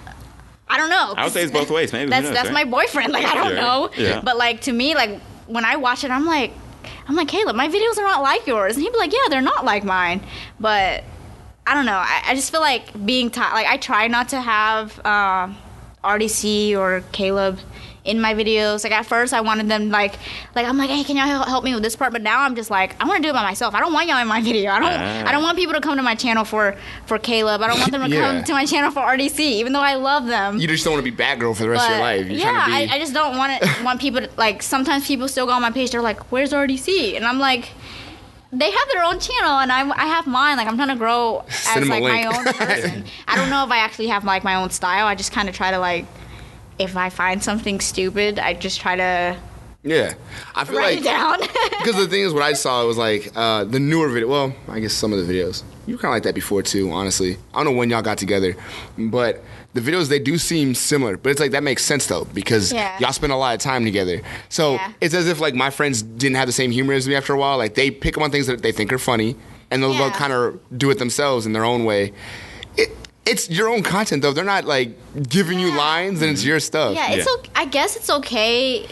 [0.68, 1.12] I don't know.
[1.16, 1.92] I would say it's both ways.
[1.92, 2.64] Maybe That's knows, that's right?
[2.66, 3.12] my boyfriend.
[3.12, 3.90] Like I don't Yeah, know.
[3.98, 4.20] yeah.
[4.24, 6.52] But like to me like when I watch it, I'm like
[7.06, 8.76] I'm like, Caleb, my videos are not like yours.
[8.76, 10.22] And he'd be like, Yeah, they're not like mine.
[10.58, 11.04] But
[11.66, 11.92] I don't know.
[11.92, 13.52] I, I just feel like being taught.
[13.52, 15.56] Like I try not to have um,
[16.02, 17.58] RDC or Caleb
[18.04, 18.82] in my videos.
[18.82, 20.16] Like at first, I wanted them like,
[20.56, 22.10] like I'm like, hey, can y'all help me with this part?
[22.12, 23.76] But now I'm just like, I want to do it by myself.
[23.76, 24.72] I don't want y'all in my video.
[24.72, 24.88] I don't.
[24.90, 25.24] Ah.
[25.28, 27.62] I don't want people to come to my channel for for Caleb.
[27.62, 28.20] I don't want them to Yeah.
[28.32, 30.58] come to my channel for RDC, even though I love them.
[30.58, 32.26] You just don't want to be Batgirl for the rest of your life.
[32.26, 32.72] You're yeah, to be.
[32.90, 33.84] I, I just don't want it.
[33.84, 34.64] Want people to like.
[34.64, 35.92] Sometimes people still go on my page.
[35.92, 37.68] They're like, "Where's RDC?" And I'm like,
[38.52, 40.56] they have their own channel, and I, I have mine.
[40.58, 43.04] Like I'm trying to grow as Send 'em a like my own person.
[43.26, 45.06] I don't know if I actually have like my own style.
[45.06, 46.04] I just kind of try to like,
[46.78, 49.36] if I find something stupid, I just try to
[49.82, 50.14] yeah,
[50.54, 51.40] I feel write like down.
[51.78, 54.28] because the thing is, what I saw was like uh, the newer video.
[54.28, 56.90] Well, I guess some of the videos you were kind of like that before too.
[56.90, 58.54] Honestly, I don't know when y'all got together,
[58.96, 59.42] but
[59.74, 61.16] the videos they do seem similar.
[61.16, 62.98] But it's like that makes sense though because Yeah.
[62.98, 64.20] y'all spend a lot of time together.
[64.48, 64.92] So Yeah.
[65.00, 67.38] it's as if like my friends didn't have the same humor as me after a
[67.38, 67.56] while.
[67.56, 69.36] Like they pick up on things that they think are funny,
[69.70, 72.12] and they'll, they'll kind of do it themselves in their own way.
[72.76, 72.90] It,
[73.24, 74.32] it's your own content though.
[74.32, 74.96] They're not like
[75.28, 76.94] giving you lines and it's your stuff.
[76.94, 77.32] yeah, it's Yeah.
[77.38, 77.50] okay.
[77.54, 78.86] I guess it's okay.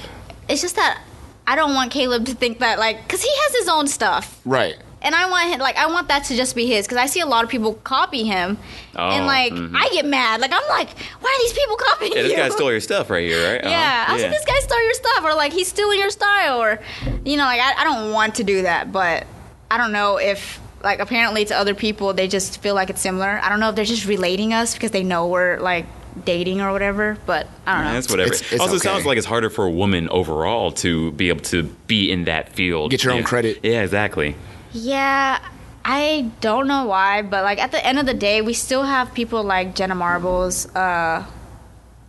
[0.48, 0.98] It's just that
[1.46, 4.40] I don't want Caleb to think that like, cause he has his own stuff.
[4.46, 4.76] Right.
[5.02, 7.20] And I want him like I want that to just be his because I see
[7.20, 8.58] a lot of people copy him,
[8.94, 9.74] and Oh, like mhm.
[9.74, 10.40] I get mad.
[10.40, 10.90] Like I'm like,
[11.20, 12.36] why are these people copying Yeah, this you?
[12.38, 13.60] guy stole your stuff right here, right?
[13.60, 13.70] Uh-huh.
[13.76, 16.62] yeah, I was like, this guy stole your stuff, or like he's stealing your style,
[16.62, 16.80] or
[17.24, 19.26] you know, like I, I don't want to do that, but
[19.70, 23.38] I don't know if like apparently to other people they just feel like it's similar.
[23.42, 25.86] I don't know if they're just relating us because they know we're like
[26.24, 27.88] dating or whatever, but I don't know.
[27.90, 28.28] Yeah, that's whatever.
[28.32, 28.82] It's- it's also, okay.
[28.88, 32.48] sounds like it's harder for a woman overall to be able to be in that
[32.52, 32.90] field.
[32.90, 33.60] Get your own credit.
[33.62, 34.34] Yeah, exactly.
[34.72, 35.38] Yeah,
[35.84, 39.12] I don't know why, but like at the end of the day, we still have
[39.14, 41.24] people like Jenna Marbles, uh,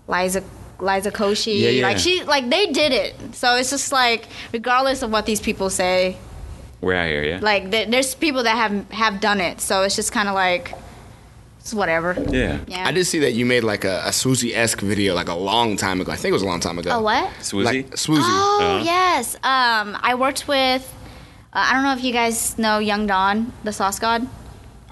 [0.08, 0.44] Liza.
[0.80, 1.84] Liza Koshy, Yeah, yeah.
[1.84, 3.36] like she, like they did it.
[3.36, 6.18] So it's just like, regardless of what these people say,
[6.82, 7.40] We're out here, yeah.
[7.40, 9.62] like th- there's people that have have done it.
[9.62, 10.74] So it's just kind of like,
[11.60, 12.18] it's whatever.
[12.32, 12.62] yeah.
[12.66, 12.88] Yeah.
[12.88, 15.78] I did see that you made like a, a Swoozie esque video like a long
[15.78, 16.12] time ago.
[16.12, 16.98] I think it was a long time ago.
[16.98, 17.30] A what?
[17.42, 17.64] Swoozie?
[17.64, 18.22] Like Swoozie.
[18.24, 18.84] Oh Uh-huh.
[18.84, 19.36] yes.
[19.44, 20.92] Um, I worked with.
[21.54, 24.28] Uh, I don't know if you guys know Young Don, the Sauce God.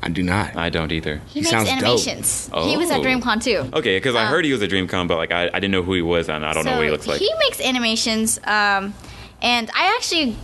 [0.01, 0.55] I do not.
[0.55, 1.17] I don't either.
[1.27, 1.77] He, He makes sounds dope.
[1.79, 2.49] animations.
[2.53, 3.03] He was at Oh.
[3.03, 3.69] DreamCon too.
[3.77, 5.83] Okay, because I Um, heard he was a DreamCon, but like I, I didn't know
[5.83, 7.19] who he was, and I don't know what he looks like.
[7.19, 8.93] He makes animations, um,
[9.41, 10.35] and I actually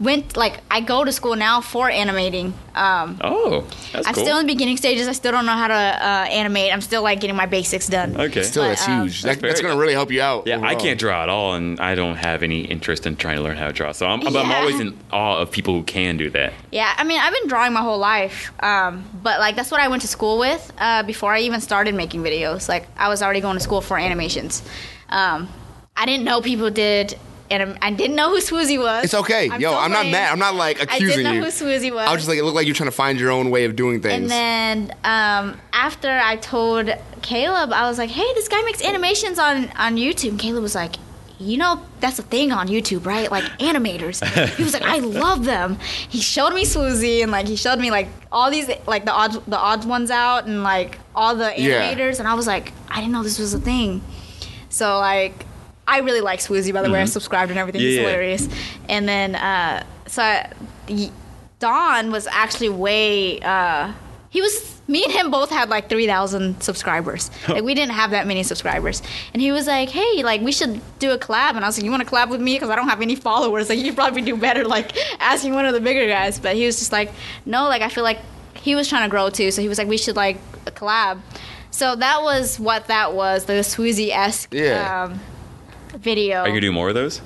[0.00, 2.52] went like I go to school now for animating.
[2.74, 3.60] Um, oh,
[3.92, 4.24] that's I'm cool.
[4.24, 5.06] still in the beginning stages.
[5.06, 6.72] I still don't know how to uh, animate.
[6.72, 8.20] I'm still like getting my basics done.
[8.20, 8.42] okay.
[8.42, 9.22] Still, But, that's um, huge.
[9.22, 10.46] That's that, that's going to really help you out.
[10.46, 13.42] yeah, I can't draw at all, and I don't have any interest in trying to
[13.42, 13.92] learn how to draw.
[13.92, 16.52] So I'm, but I'm always in awe of people who can do that.
[16.72, 19.88] Yeah, I mean I've been drawing my whole life, um, but like that's what I
[19.88, 22.68] went to school with uh, before I even started making videos.
[22.68, 24.62] Like I was already going to school for animations.
[25.08, 25.48] Um,
[25.96, 27.16] I didn't know people did
[27.50, 29.04] and I didn't know who Swoozie was.
[29.04, 29.46] It's okay.
[29.58, 30.32] Yo, so I'm not mad.
[30.32, 31.12] I'm not like accusing you.
[31.12, 31.42] I didn't know you.
[31.44, 32.06] who Swoozie was.
[32.08, 33.76] I was just like, it looked like you're trying to find your own way of
[33.76, 34.22] doing things.
[34.22, 36.90] And then um, after I told
[37.22, 40.74] Caleb, I was like, "Hey, this guy makes animations on on YouTube." And Caleb was
[40.74, 40.96] like,
[41.38, 43.30] "You know, that's a thing on YouTube, right?
[43.30, 44.24] Like animators."
[44.56, 45.78] he was like, "I love them."
[46.08, 49.32] He showed me Swoozie and like he showed me like all these like the odd
[49.46, 51.94] the odd ones out and like all the Yeah.
[51.94, 54.02] animators, and I was like, "I didn't know this was a thing."
[54.70, 55.44] So like.
[55.86, 57.00] I really like Swoozie, by the way.
[57.02, 57.82] I subscribed and everything.
[57.82, 58.48] Yeah, He's hilarious.
[58.88, 60.50] And then, uh, so I,
[61.58, 63.40] Don was actually way.
[63.40, 63.92] Uh,
[64.30, 64.72] he was.
[64.86, 67.30] Me and him both had like three thousand subscribers.
[67.48, 69.00] Like we didn't have that many subscribers.
[69.32, 71.84] And he was like, "Hey, like we should do a collab." And I was like,
[71.86, 72.54] "You want to collab with me?
[72.56, 73.70] Because I don't have any followers.
[73.70, 76.78] Like you probably do better like asking one of the bigger guys." But he was
[76.78, 77.10] just like,
[77.46, 78.18] "No, like I feel like
[78.56, 79.50] he was trying to grow too.
[79.50, 81.20] So he was like, we should like a collab."
[81.70, 83.46] So that was what that was.
[83.46, 85.04] The Swoozie esque Yeah.
[85.04, 85.20] um,
[85.98, 86.38] video.
[86.40, 87.20] Are you gonna do more of those?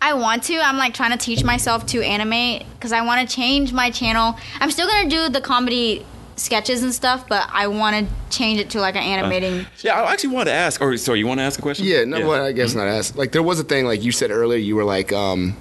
[0.00, 0.58] I want to.
[0.60, 4.36] I'm like trying to teach myself to animate because I want to change my channel.
[4.60, 6.04] I'm still gonna do the comedy
[6.36, 9.66] sketches and stuff, but I want to change it to like an animating.
[9.82, 10.80] Yeah, I actually wanted to ask.
[10.80, 11.86] Or sorry, you want to ask a question?
[11.86, 13.16] Yeah, no, well, I guess not ask.
[13.16, 15.56] Like, there was a thing, like you said earlier, you were like, um,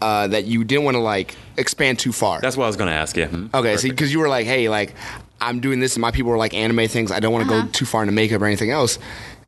[0.00, 2.40] uh, that you didn't want to, like, expand too far.
[2.40, 3.16] That's what I was gonna ask.
[3.16, 3.28] Yeah.
[3.28, 3.46] Hmm.
[3.54, 3.92] okay, so Perfect.
[3.94, 4.94] because you were like, hey, like,
[5.40, 7.12] I'm doing this, and my people are like anime things.
[7.12, 7.62] I don't want to Uh-huh.
[7.66, 8.98] go too far into makeup or anything else.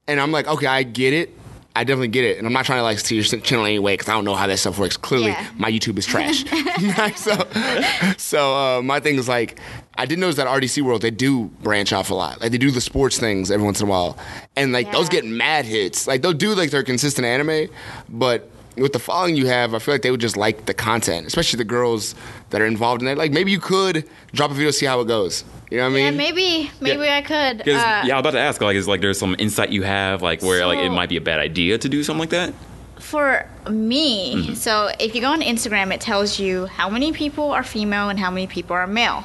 [0.06, 1.30] And I'm like, okay, I get it.
[1.76, 2.38] I definitely get it.
[2.38, 4.46] And I'm not trying to, like, see your channel anyway, because I don't know how
[4.46, 4.96] that stuff works.
[4.96, 5.48] Clearly, Yeah.
[5.56, 6.44] my YouTube is trash.
[7.16, 9.58] so, so uh, my thing is, like,
[9.96, 12.40] I did notice that RDC World, they do branch off a lot.
[12.40, 14.16] Like, they do the sports things every once in a while.
[14.54, 16.06] And, like, those get mad hits.
[16.06, 17.68] Like, they'll do, like, their consistent anime,
[18.08, 21.26] but with the following you have, I feel like they would just like the content,
[21.28, 22.14] especially the girls
[22.50, 23.16] that are involved in it.
[23.16, 25.44] Like maybe you could drop a video, see how it goes.
[25.74, 26.16] You know what I Yeah, mean?
[26.16, 27.62] maybe maybe I could.
[27.62, 27.64] Uh,
[28.06, 28.60] yeah, I'm about to ask.
[28.60, 31.20] Like, is like there's some insight you have, like where like it might be a
[31.20, 32.54] bad idea to do something like that?
[33.00, 34.54] for me, Mm-hmm.
[34.54, 38.18] so if you go on Instagram, it tells you how many people are female and
[38.18, 39.24] how many people are male.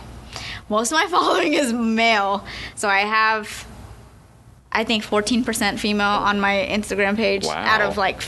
[0.70, 2.44] Most of my following is male,
[2.76, 3.66] so I have,
[4.72, 7.54] I think, 14% female on my Instagram page Wow.
[7.64, 8.22] out of like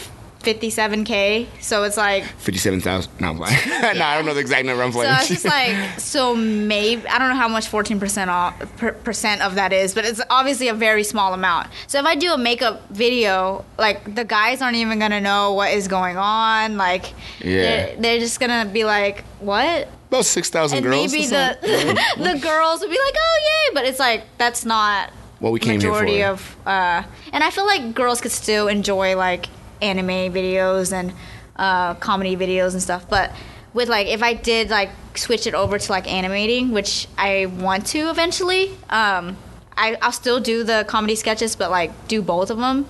[0.44, 1.48] 57k.
[1.60, 3.12] So it's like, Fifty-seven thousand.
[3.20, 3.58] No, I'm playing.
[3.98, 4.84] no, I don't know the exact number.
[4.84, 5.14] I'm so playing.
[5.16, 9.56] it's just like, so maybe I don't know how much 14% off, per, percent of
[9.56, 11.68] that is, but it's obviously a very small amount.
[11.88, 15.72] So if I do a makeup video, like the guys aren't even gonna know what
[15.74, 16.78] is going on.
[16.78, 17.62] Like, Yeah.
[17.62, 19.88] they're, they're just gonna be like, what?
[20.10, 21.12] About six thousand girls.
[21.14, 21.58] maybe the
[22.18, 23.40] the girls would be like, oh
[23.70, 26.26] yay, but it's like that's not What we came here majority for.
[26.28, 26.58] of.
[26.66, 29.46] Uh, and I feel like girls could still enjoy like
[29.82, 31.14] anime videos and
[31.56, 33.32] uh, comedy videos and stuff, but
[33.74, 37.86] with like if I did like switch it over to like animating, which I want
[37.88, 39.38] to eventually, um,
[39.78, 42.86] I, I'll still do the comedy sketches, but like do both of them.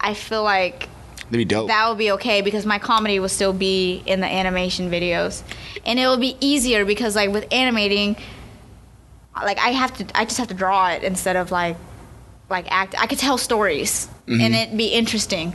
[0.00, 0.88] I feel like
[1.30, 1.68] That'd be dope.
[1.68, 5.42] that would be okay because my comedy will still be in the animation videos
[5.84, 8.16] and it will be easier because like with animating
[9.36, 11.76] like i have to i just have to draw it instead of like
[12.48, 14.40] like act i could tell stories Mm-hmm.
[14.42, 15.54] and it'd be interesting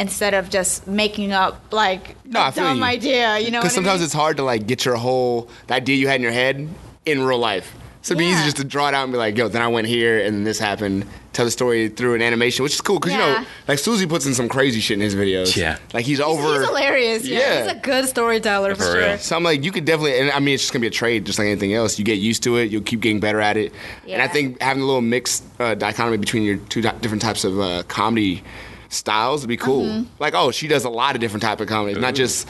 [0.00, 2.84] instead of just making up like No, I a feel dumb you.
[2.84, 4.04] idea you know Because what I sometimes mean?
[4.06, 6.68] it's hard to like get your whole the idea you had in your head
[7.06, 7.72] in real life.
[8.02, 9.68] So it'd be easy just to draw it out and be like, yo, then I
[9.68, 11.04] went here and this happened.
[11.34, 14.24] Tell the story through an animation, which is cool because you know, like Susie puts
[14.24, 15.54] in some crazy shit in his videos.
[15.54, 15.76] Yeah.
[15.92, 16.42] like he's over.
[16.60, 17.38] he's hilarious yeah.
[17.38, 17.62] Yeah.
[17.64, 19.18] he's a good storyteller for, For sure real.
[19.18, 21.26] So I'm like, you could definitely, and I mean, it's just gonna be a trade,
[21.26, 21.98] just like anything else.
[21.98, 23.72] You get used to it, you'll keep getting better at it,
[24.06, 24.14] Yeah.
[24.14, 27.44] and I think having a little mixed uh, dichotomy between your two di- different types
[27.44, 28.42] of uh, comedy
[28.90, 29.86] styles would be cool.
[29.86, 30.10] Mm-hmm.
[30.18, 32.46] Like, oh, she does a lot of different type of comedies, not just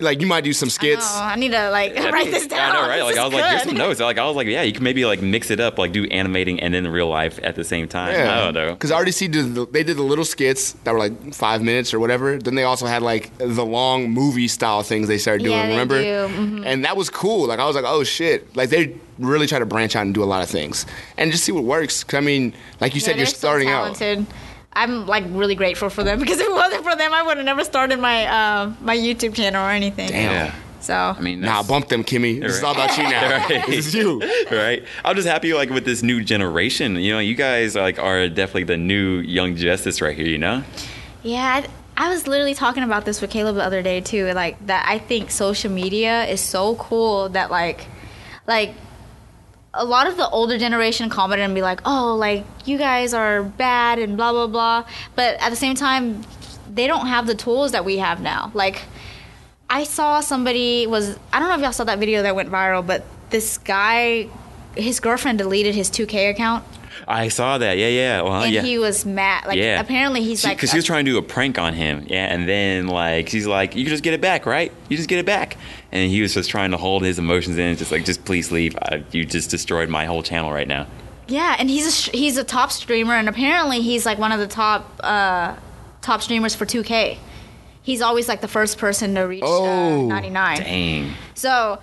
[0.00, 1.06] like you might do some skits.
[1.08, 2.96] oh i need to like write this down Yeah, I know, right?
[2.98, 3.68] This Like I was like, here's good.
[3.70, 4.00] some notes.
[4.00, 6.60] Like I was like, yeah, you can maybe like mix it up, like do animating
[6.60, 8.10] and then real life at the same time.
[8.14, 8.72] I don't know.
[8.72, 12.00] Because RDC did the, they did the little skits that were like five minutes or
[12.00, 12.36] whatever.
[12.36, 15.56] Then they also had like the long movie style things they started doing.
[15.56, 16.02] Yeah, they remember?
[16.02, 16.34] do.
[16.34, 16.66] Mhm.
[16.66, 17.46] And that was cool.
[17.46, 18.54] Like I was like, oh shit!
[18.56, 20.84] Like they really try to branch out and do a lot of things
[21.16, 22.02] and just see what works.
[22.04, 23.96] 'Cause, I mean, like you Yeah, said, you're they're so starting out.
[24.76, 25.00] Talented.
[25.00, 27.46] I'm like really grateful for them because if it wasn't for them, I would have
[27.46, 30.08] never started my uh, my YouTube channel or anything.
[30.08, 30.30] Damn.
[30.32, 30.54] Yeah.
[30.80, 32.40] So I mean, Nah, that's- bump them, Kimmy.
[32.40, 33.28] This is all about you now.
[33.48, 33.66] Right.
[33.66, 34.20] This is you.
[34.52, 34.84] right?
[35.04, 36.96] I'm just happy like with this new generation.
[36.96, 40.26] You know, you guys like are definitely the new young justice right here.
[40.28, 40.62] You know?
[41.22, 41.64] yeah,
[41.96, 44.32] I, I was literally talking about this with Caleb the other day too.
[44.32, 47.86] Like that, I think social media is so cool that like,
[48.46, 48.74] like.
[49.78, 53.42] A lot of the older generation commented and be like, "Oh, like you guys are
[53.42, 56.22] bad and blah blah blah," but at the same time,
[56.72, 58.50] they don't have the tools that we have now.
[58.54, 58.82] Like,
[59.68, 62.86] I saw somebody was I don't know if y'all saw that video that went viral,
[62.86, 64.28] but this guy
[64.76, 66.64] his girlfriend deleted his 2K account,
[67.08, 67.78] I saw that.
[67.78, 68.22] Yeah, yeah.
[68.22, 68.62] Well, and yeah.
[68.62, 69.46] he was mad.
[69.46, 69.80] Like yeah.
[69.80, 72.04] apparently he's like because he was trying to do a prank on him.
[72.08, 74.72] Yeah, and then like he's like, you just get it back, right?
[74.88, 75.56] You just get it back.
[75.92, 78.76] And he was just trying to hold his emotions in, just like, just please leave.
[78.82, 80.88] I, you just destroyed my whole channel right now.
[81.28, 84.48] Yeah, and he's a he's a top streamer, and apparently he's like one of the
[84.48, 85.54] top uh,
[86.00, 87.18] top streamers for 2K.
[87.82, 90.58] He's always like the first person to reach Oh, uh, 99.
[90.58, 91.14] Dang.
[91.34, 91.78] So,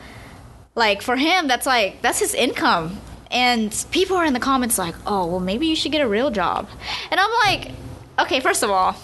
[0.75, 2.97] like for him, that's like that's his income.
[3.33, 6.29] And people are in the comments like, "Oh, well, maybe you should get a real
[6.31, 6.69] job."
[7.11, 7.71] And I'm like,
[8.19, 8.95] "Okay, first of all,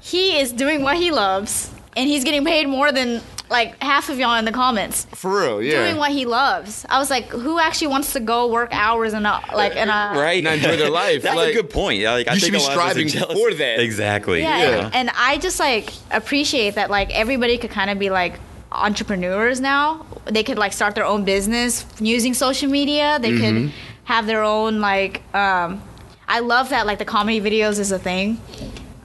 [0.02, 4.20] he is doing what he loves, and he's getting paid more than like half of
[4.20, 5.84] y'all in the comments For real, yeah.
[5.84, 9.26] doing what he loves." I was like, "Who actually wants to go work hours and
[9.28, 10.44] a like in a Right.
[10.44, 11.22] Not enjoy their life.
[11.24, 12.00] That's Like, a good point.
[12.00, 13.40] Yeah, like, I you think should be a lot of us are striving jealous.
[13.40, 13.80] for that.
[13.80, 14.42] Exactly.
[14.42, 14.86] Yeah, Yeah.
[14.86, 18.40] And, and I just like appreciate that like everybody could kind of be like
[18.72, 20.06] entrepreneurs now.
[20.26, 23.20] They could like start their own business using social media.
[23.20, 23.66] They Mm-hmm.
[23.68, 23.74] could
[24.06, 25.82] have their own like um
[26.28, 28.40] I love that like the comedy videos is a thing.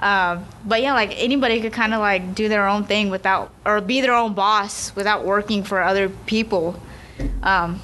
[0.00, 3.80] Um, but yeah, like anybody could kind of like do their own thing without or
[3.80, 6.78] be their own boss without working for other people.
[7.42, 7.80] Um,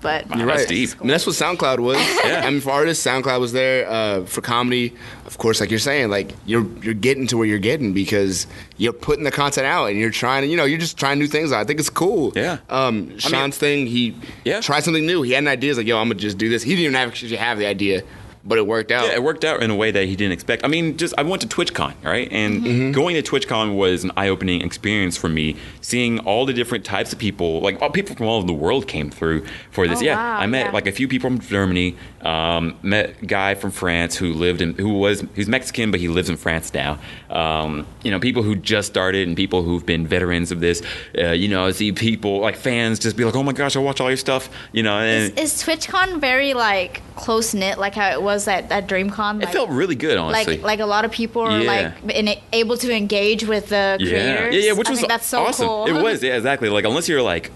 [0.00, 0.68] but You're That's right.
[0.68, 0.90] deep.
[0.96, 1.96] I mean, that's what SoundCloud was.
[2.24, 2.42] Yeah.
[2.44, 3.88] I mean, for artists, SoundCloud was there.
[3.90, 4.94] Uh, for comedy,
[5.26, 8.46] of course, like you're saying, like you're you're getting to where you're getting because
[8.76, 11.26] you're putting the content out and you're trying to, you know, you're just trying new
[11.26, 11.60] things out.
[11.60, 12.32] I think it's cool.
[12.36, 12.58] Yeah.
[12.68, 14.14] Um, Sean's thing, he
[14.44, 14.60] Yeah.
[14.60, 15.22] tried something new.
[15.22, 15.70] He had an idea.
[15.70, 16.62] He's like, yo, I'm gonna just do this.
[16.62, 18.02] He didn't even actually have the idea,
[18.44, 19.06] but it worked out.
[19.06, 20.64] Yeah, it worked out in a way that he didn't expect.
[20.64, 22.28] I mean, just I went to TwitchCon, right?
[22.30, 22.92] And Mm-hmm.
[22.92, 25.56] going to TwitchCon was an eye-opening experience for me.
[25.80, 28.86] Seeing all the different types of people, like all people from all over the world,
[28.88, 30.00] came through for this.
[30.00, 30.72] Oh, yeah, wow, I met yeah.
[30.72, 31.96] like a few people from Germany.
[32.22, 36.08] Um, met a guy from France who lived in, who was who's Mexican, but he
[36.08, 36.98] lives in France now.
[37.28, 40.82] Um, you know, people who just started and people who've been veterans of this.
[41.18, 43.80] Uh, you know, I see people like fans just be like, "Oh my gosh, I
[43.80, 47.94] watch all your stuff." You know, and is, is TwitchCon very like close knit, like
[47.94, 49.42] how it was at, at DreamCon?
[49.42, 50.56] it felt really good, honestly.
[50.58, 51.92] like like a lot of people are Yeah.
[52.04, 54.08] like in, able to engage with the yeah.
[54.08, 54.54] creators.
[54.54, 55.66] Yeah, yeah, which I was think that's so awesome.
[55.68, 55.86] cool.
[55.86, 56.68] It was, yeah, exactly.
[56.68, 57.50] Like unless you're like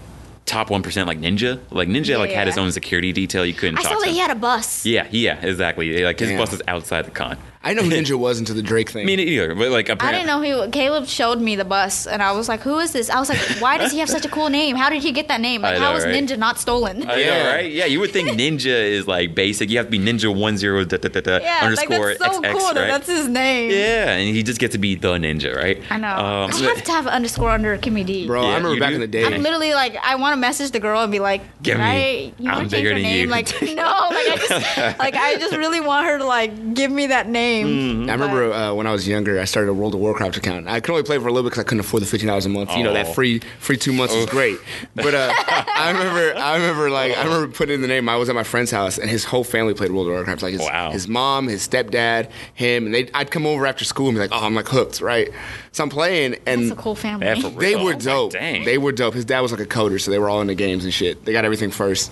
[0.45, 3.45] top one percent, like Ninja, like Ninja, like had his own security detail.
[3.45, 4.13] You couldn't I talk saw to that him.
[4.15, 4.85] he had a bus.
[4.85, 6.03] yeah, yeah, exactly.
[6.03, 6.37] Like his Damn.
[6.39, 7.37] bus is outside the con.
[7.61, 9.05] I know who Ninja was until the Drake thing.
[9.05, 10.69] Me neither, but like I didn't know who.
[10.71, 13.37] Caleb showed me the bus, and I was like, "Who is this?" I was like,
[13.59, 14.77] "Why does he have such a cool name?
[14.77, 15.61] How did he get that name?
[15.61, 16.13] Like, I how was right?
[16.15, 17.53] Ninja not stolen?" I know, Yeah.
[17.53, 17.69] right?
[17.69, 19.69] Yeah, you would think Ninja is like basic.
[19.69, 22.35] You have to be Ninja one zero da, da, da, da, yeah, like underscore that's
[22.37, 22.87] so XX, cool that right?
[22.91, 23.71] that's his name.
[23.71, 25.83] yeah, and he just gets to be the Ninja, right?
[25.89, 26.07] I know.
[26.15, 28.25] Um, I so- have to have an underscore under Kimmy D.
[28.25, 28.95] Bro, Yeah, I remember you back do?
[28.95, 29.25] in the day.
[29.25, 32.33] I'm literally like, I want to message the girl and be like, Give "Can me-
[32.37, 33.27] I, you I'm want to change bigger her than name?" you.
[33.27, 37.07] Like, no, like I just, like I just really want her to like give me
[37.07, 37.48] that name.
[37.49, 38.09] Mm-hmm.
[38.09, 40.67] I remember uh, when I was younger, I started a World of Warcraft account.
[40.67, 42.45] I could only play for a little bit because I couldn't afford the fifteen dollars
[42.45, 42.71] a month.
[42.75, 42.93] You know Oh.
[42.93, 44.57] that free free two months was great.
[44.95, 48.07] But uh, I remember, I remember like I remember putting in the name.
[48.09, 50.41] I was at my friend's house and his whole family played World of Warcraft.
[50.43, 50.91] Like his, Wow.
[50.91, 53.09] his mom, his stepdad, him, and they.
[53.13, 55.29] I'd come over after school and be like, oh, I'm like hooked, right?
[55.71, 56.63] So I'm playing and.
[56.69, 57.25] That's a cool family.
[57.25, 58.31] Yeah, for They were Like, dope.
[58.33, 58.63] dang.
[58.65, 59.13] They were dope.
[59.13, 61.25] His dad was like a coder, so they were all in the games and shit.
[61.25, 62.11] They got everything first.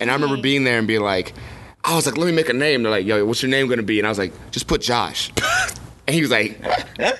[0.00, 1.32] And I remember being there and being like,
[1.86, 2.82] I was like, let me make a name.
[2.82, 4.00] They're like, yo, what's your name gonna be?
[4.00, 5.32] And I was like, just put Josh.
[6.08, 6.56] And he was like,
[6.98, 7.12] "Yeah,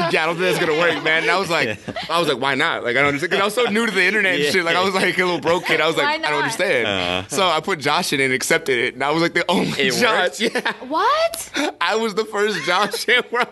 [0.00, 1.78] I don't think that's gonna work, man." And I was like,
[2.10, 3.92] "I was like, why not?" Like, I don't understand because I was so new to
[3.92, 4.50] the internet and Yeah.
[4.50, 4.64] shit.
[4.64, 5.80] Like, I was like a little broke kid.
[5.80, 7.28] I was like, "I don't understand." Uh-huh.
[7.28, 9.92] So I put Josh in and accepted it, and I was like the only It
[9.94, 10.40] Josh.
[10.40, 10.40] worked?
[10.40, 11.50] Yeah, What?
[11.80, 13.46] I was the first Josh in where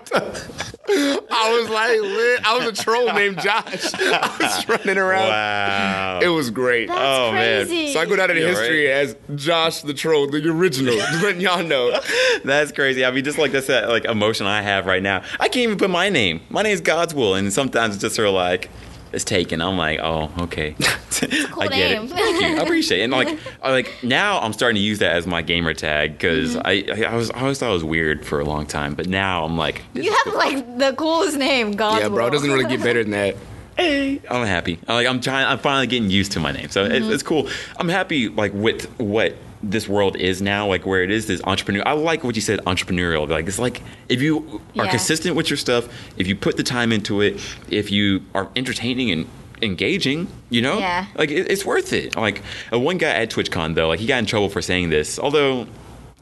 [0.88, 2.40] I was like, lit.
[2.46, 3.94] I was a troll named Josh.
[3.94, 5.28] I was running around.
[5.28, 6.20] Wow.
[6.22, 6.88] It was great.
[6.88, 7.66] That's Oh, man.
[7.66, 7.92] crazy.
[7.92, 10.94] So I go down in Yeah, history as Josh the troll, the original.
[10.96, 12.00] Just letting y'all know.
[12.44, 13.04] That's crazy.
[13.04, 15.22] I mean, just like that's that like emotion I have right now.
[15.38, 16.40] I can't even put my name.
[16.50, 18.70] My name's God's will, and sometimes it's just sort of like
[19.12, 19.60] it's taken.
[19.60, 20.76] I'm like, oh, okay.
[21.50, 22.04] cool I get name.
[22.04, 22.10] it.
[22.10, 22.46] Thank you.
[22.58, 23.04] I appreciate it.
[23.04, 26.54] And like, I, like now I'm starting to use that as my gamer tag because
[26.54, 26.66] Mm-hmm.
[26.66, 29.08] I, I I was I always thought it was weird for a long time, but
[29.08, 32.50] now I'm like, You is have like the coolest name, God's Yeah, bro, it doesn't
[32.50, 33.36] really get better than that.
[33.76, 34.78] hey, I'm happy.
[34.86, 35.46] I'm like I'm trying.
[35.46, 37.48] I'm finally getting used to my name, so it's, it's cool.
[37.78, 41.82] I'm happy like with what this world is now, like where it is this entrepreneur.
[41.86, 43.28] I like what you said, entrepreneurial.
[43.28, 44.90] Like it's like if you are Yeah.
[44.90, 49.10] consistent with your stuff, if you put the time into it, if you are entertaining
[49.10, 49.26] and
[49.62, 51.04] engaging, you know, Yeah.
[51.16, 52.16] like it, it's worth it.
[52.16, 52.42] Like
[52.72, 55.66] uh, one guy at TwitchCon though, like he got in trouble for saying this, although.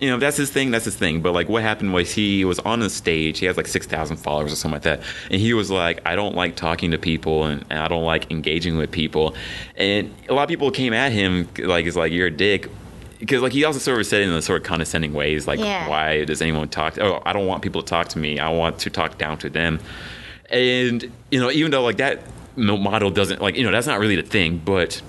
[0.00, 1.22] You know, that's his thing, that's his thing.
[1.22, 4.18] But like what happened was he was on the stage, he has like six thousand
[4.18, 5.00] followers or something like that.
[5.28, 8.30] And he was like, I don't like talking to people and, and I don't like
[8.30, 9.34] engaging with people.
[9.74, 12.70] And a lot of people came at him like it's like you're a dick.
[13.18, 15.88] Because like he also sort of said in a sort of condescending ways, like Yeah.
[15.88, 16.98] why does anyone talk?
[16.98, 18.38] oh, I don't want people to talk to me.
[18.38, 19.80] I want to talk down to them.
[20.50, 22.20] And you know, even though like that
[22.56, 25.00] model doesn't like you know that's not really the thing, but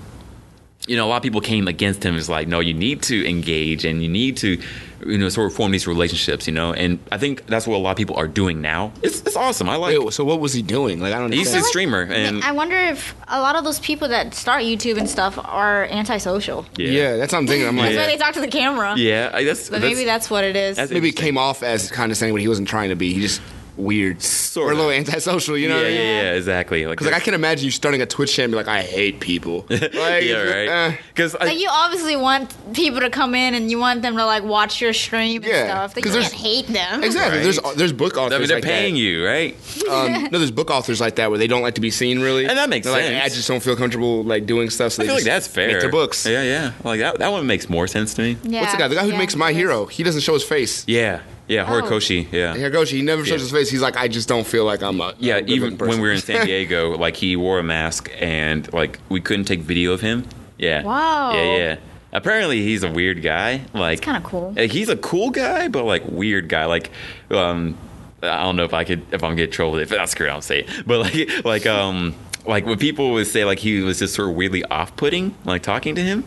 [0.90, 2.16] you know, a lot of people came against him.
[2.16, 4.60] It's like, no, you need to engage and you need to,
[5.06, 6.72] you know, sort of form these relationships, you know.
[6.72, 8.92] And I think that's what a lot of people are doing now.
[9.00, 9.68] It's, it's awesome.
[9.68, 9.96] I like.
[9.96, 10.98] Wait, so what was he doing?
[10.98, 14.08] Like I don't He's a streamer, and I wonder if a lot of those people
[14.08, 16.66] that start YouTube and stuff are antisocial.
[16.76, 17.16] yeah.
[17.18, 17.68] that's what I'm thinking.
[17.68, 18.96] I'm like, That's why they talk to the camera.
[18.96, 20.76] yeah, I, that's, But that's maybe that's what it is.
[20.76, 23.14] that's maybe it came off as condescending, but he wasn't trying to be.
[23.14, 23.40] He just
[23.80, 25.56] weird, Sort or a little antisocial.
[25.56, 25.80] You know?
[25.80, 26.24] yeah, I yeah, mean?
[26.24, 26.86] yeah, exactly.
[26.86, 28.82] Like, Because like I can imagine you starting a Twitch channel and be like, I
[28.82, 29.66] hate people.
[29.70, 30.68] Like, yeah, right.
[30.68, 30.96] eh.
[31.08, 34.42] Because like you obviously want people to come in and you want them to like
[34.44, 35.96] watch your stream and Yeah, stuff.
[35.96, 37.02] Like, 'cause you can't hate them.
[37.04, 37.38] Exactly.
[37.38, 37.42] Right.
[37.44, 39.00] There's there's book authors I mean, they're like paying that.
[39.00, 39.56] you, right?
[39.88, 42.46] Um, no, there's book authors like that where they don't like to be seen really,
[42.46, 43.24] And that makes They're like, sense.
[43.24, 44.92] I just don't feel comfortable like doing stuff.
[44.92, 45.68] So I they feel like that's fair.
[45.68, 46.24] Make their books.
[46.26, 46.72] Yeah, yeah.
[46.84, 47.18] Like that.
[47.18, 48.36] That one makes more sense to me.
[48.44, 48.60] Yeah.
[48.60, 48.88] What's the guy?
[48.88, 49.52] The guy who yeah, makes My.
[49.52, 49.86] Hero.
[49.86, 50.84] He doesn't show his face.
[50.86, 51.20] Yeah,
[51.50, 51.64] yeah.
[51.68, 51.82] Oh.
[51.82, 52.30] Horikoshi.
[52.32, 52.54] Yeah.
[52.56, 53.38] Hiroshi, he never shows Yeah.
[53.44, 53.68] his face.
[53.70, 56.08] He's like, I just don't feel like I'm a Yeah, a even looking when we
[56.08, 56.20] were in.
[56.20, 60.24] San Diego, like he wore a mask and like we couldn't take video of him.
[60.58, 60.82] Yeah.
[60.84, 61.32] Wow.
[61.34, 61.76] Yeah, yeah.
[62.12, 63.62] Apparently he's a weird guy.
[63.74, 64.52] Like It's kinda cool.
[64.54, 66.64] he's a cool guy, but like weird guy.
[66.66, 66.90] Like
[67.30, 67.76] um
[68.22, 70.40] I don't know if I could if I'm gonna get trolled if that's correct, I'll
[70.42, 70.86] say it.
[70.86, 72.14] But like like um
[72.46, 75.62] like when people would say like he was just sort of weirdly off putting, like
[75.62, 76.24] talking to him.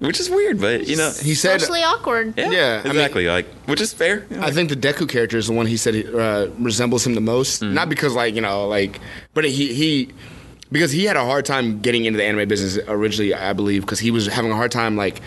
[0.00, 2.34] Which is weird, but you know he said, Socially awkward.
[2.36, 3.26] yeah, Yeah, I mean- exactly.
[3.26, 4.26] like which is fair.
[4.40, 7.62] I think the Deku character is the one he said uh, resembles him the most.
[7.62, 7.74] Mm-hmm.
[7.74, 9.00] Not because like you know like,
[9.34, 10.10] but he he
[10.72, 13.32] because he had a hard time getting into the anime business originally.
[13.34, 15.20] I believe because he was having a hard time like.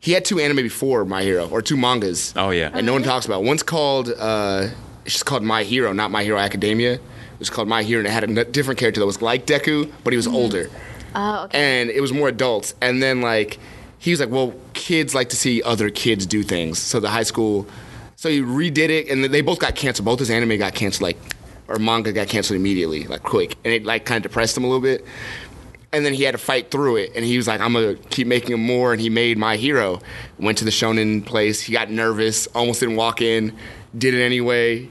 [0.00, 2.32] He had two anime before My Hero, or two mangas.
[2.36, 2.70] Oh, yeah.
[2.72, 3.42] and no one talks about.
[3.42, 3.46] it.
[3.46, 4.68] One's called uh,
[5.04, 6.94] it's just called My Hero, not My Hero Academia.
[6.94, 7.00] It
[7.40, 10.12] was called My Hero, and it had a different character that was like Deku, but
[10.12, 10.70] he was older
[11.16, 11.58] Oh, okay.
[11.80, 12.76] and it was more adults.
[12.80, 13.58] And then like
[13.98, 16.78] he was like, well, kids like to see other kids do things.
[16.78, 17.66] So the high school,
[18.16, 20.06] so he redid it, and they both got canceled.
[20.06, 21.18] Both his anime got canceled, like
[21.68, 24.66] or manga got canceled immediately, like quick, and it like kind of depressed him a
[24.66, 25.04] little bit.
[25.92, 28.26] And then he had to fight through it, and he was like, "I'm gonna keep
[28.26, 30.00] making him more." And he made My Hero.
[30.38, 31.62] Went to the shonen place.
[31.62, 33.54] He got nervous, almost didn't walk in,
[33.96, 34.88] did it anyway.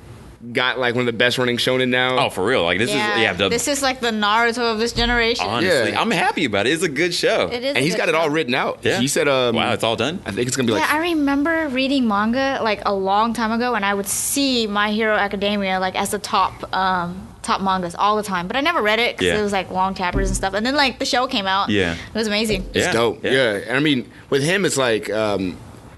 [0.54, 2.26] Got like one of the best running shonen now.
[2.26, 2.64] Oh, for real.
[2.64, 5.48] Like this yeah, is yeah, the, this is like the Naruto of this generation.
[5.48, 6.00] honestly, Yeah.
[6.00, 6.74] I'm happy about it.
[6.74, 7.48] It's a good show.
[7.52, 8.80] It is, and a he's good got it all written out.
[8.84, 9.00] Yeah.
[9.00, 10.22] He said, um, wow, it's all done.
[10.28, 13.52] I think it's gonna be like yeah, I remember reading manga like a long time
[13.52, 17.96] ago, and I would see My Hero Academia like as the top um, top mangas
[17.96, 18.46] all the time.
[18.46, 19.40] But I never read it because Yeah.
[19.40, 20.54] it was like long chapters and stuff.
[20.54, 21.70] And then like the show came out.
[21.70, 21.94] Yeah.
[21.94, 22.62] it was amazing.
[22.76, 23.24] It's Yeah, dope.
[23.24, 23.32] yeah.
[23.32, 23.54] Yeah.
[23.70, 25.58] And I mean, with him, it's like um,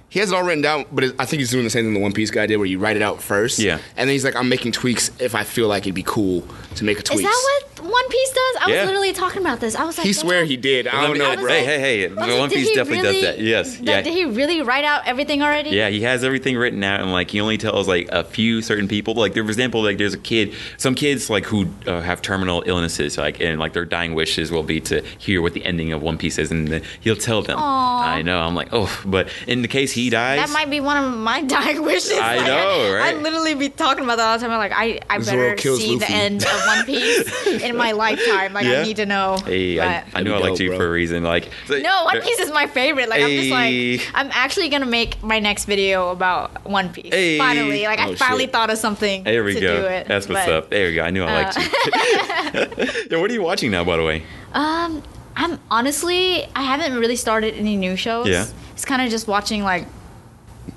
[0.09, 1.93] he has it all written down, but it, I think he's doing the same thing
[1.93, 3.59] the One Piece guy did, where you write it out first.
[3.59, 3.75] Yeah.
[3.95, 6.43] And then he's like, I'm making tweaks if I feel like it'd be cool
[6.75, 7.19] to make a tweak.
[7.19, 8.55] Is that what One Piece does?
[8.61, 8.81] I Yeah.
[8.81, 9.75] was literally talking about this.
[9.75, 10.21] I was like, He damn.
[10.21, 10.87] swear he did.
[10.87, 11.49] I don't know, was bro.
[11.49, 12.05] Hey, like- hey, hey!
[12.05, 13.39] I was The like, One Piece definitely really- does that.
[13.39, 15.69] Yes, Did, yeah, did he really write out everything already?
[15.71, 15.89] yeah.
[15.89, 19.13] He has everything written out, and like he only tells like a few certain people.
[19.13, 23.17] Like, for example, like there's a kid, some kids like who uh, have terminal illnesses,
[23.17, 26.17] like and like their dying wishes will be to hear what the ending of One
[26.17, 27.57] Piece is, and then he'll tell them.
[27.59, 28.03] Aw.
[28.15, 28.39] I know.
[28.41, 31.41] I'm like, oh, but in the case he dies, That might be one of my
[31.55, 32.13] dying wishes.
[32.13, 33.15] I Like, know, right?
[33.15, 34.51] I literally be talking about that all the time.
[34.51, 37.91] I'm like, I, I Zoro better kills see the end of One Piece in my
[37.91, 38.53] lifetime.
[38.53, 38.81] Like, Yeah.
[38.81, 39.37] I need to know.
[39.45, 41.23] Hey, I, But- I knew I That'd liked you dope, for a reason.
[41.23, 43.09] Like, no, One Piece is my favorite.
[43.09, 47.13] Like, I'm just like, I'm actually gonna make my next video about One Piece.
[47.13, 47.37] Hey.
[47.37, 48.51] Finally, like, I Oh, finally shit.
[48.53, 49.81] thought of something There we to go.
[49.81, 50.07] do it.
[50.07, 50.69] That's what's But, up.
[50.69, 51.03] There we go.
[51.03, 51.63] I knew I liked you.
[53.11, 54.23] yeah, what are you watching now, by the way?
[54.53, 55.03] Um,
[55.35, 58.27] I'm honestly, I haven't really started any new shows.
[58.27, 58.45] Yeah.
[58.79, 59.85] It's kind of just watching like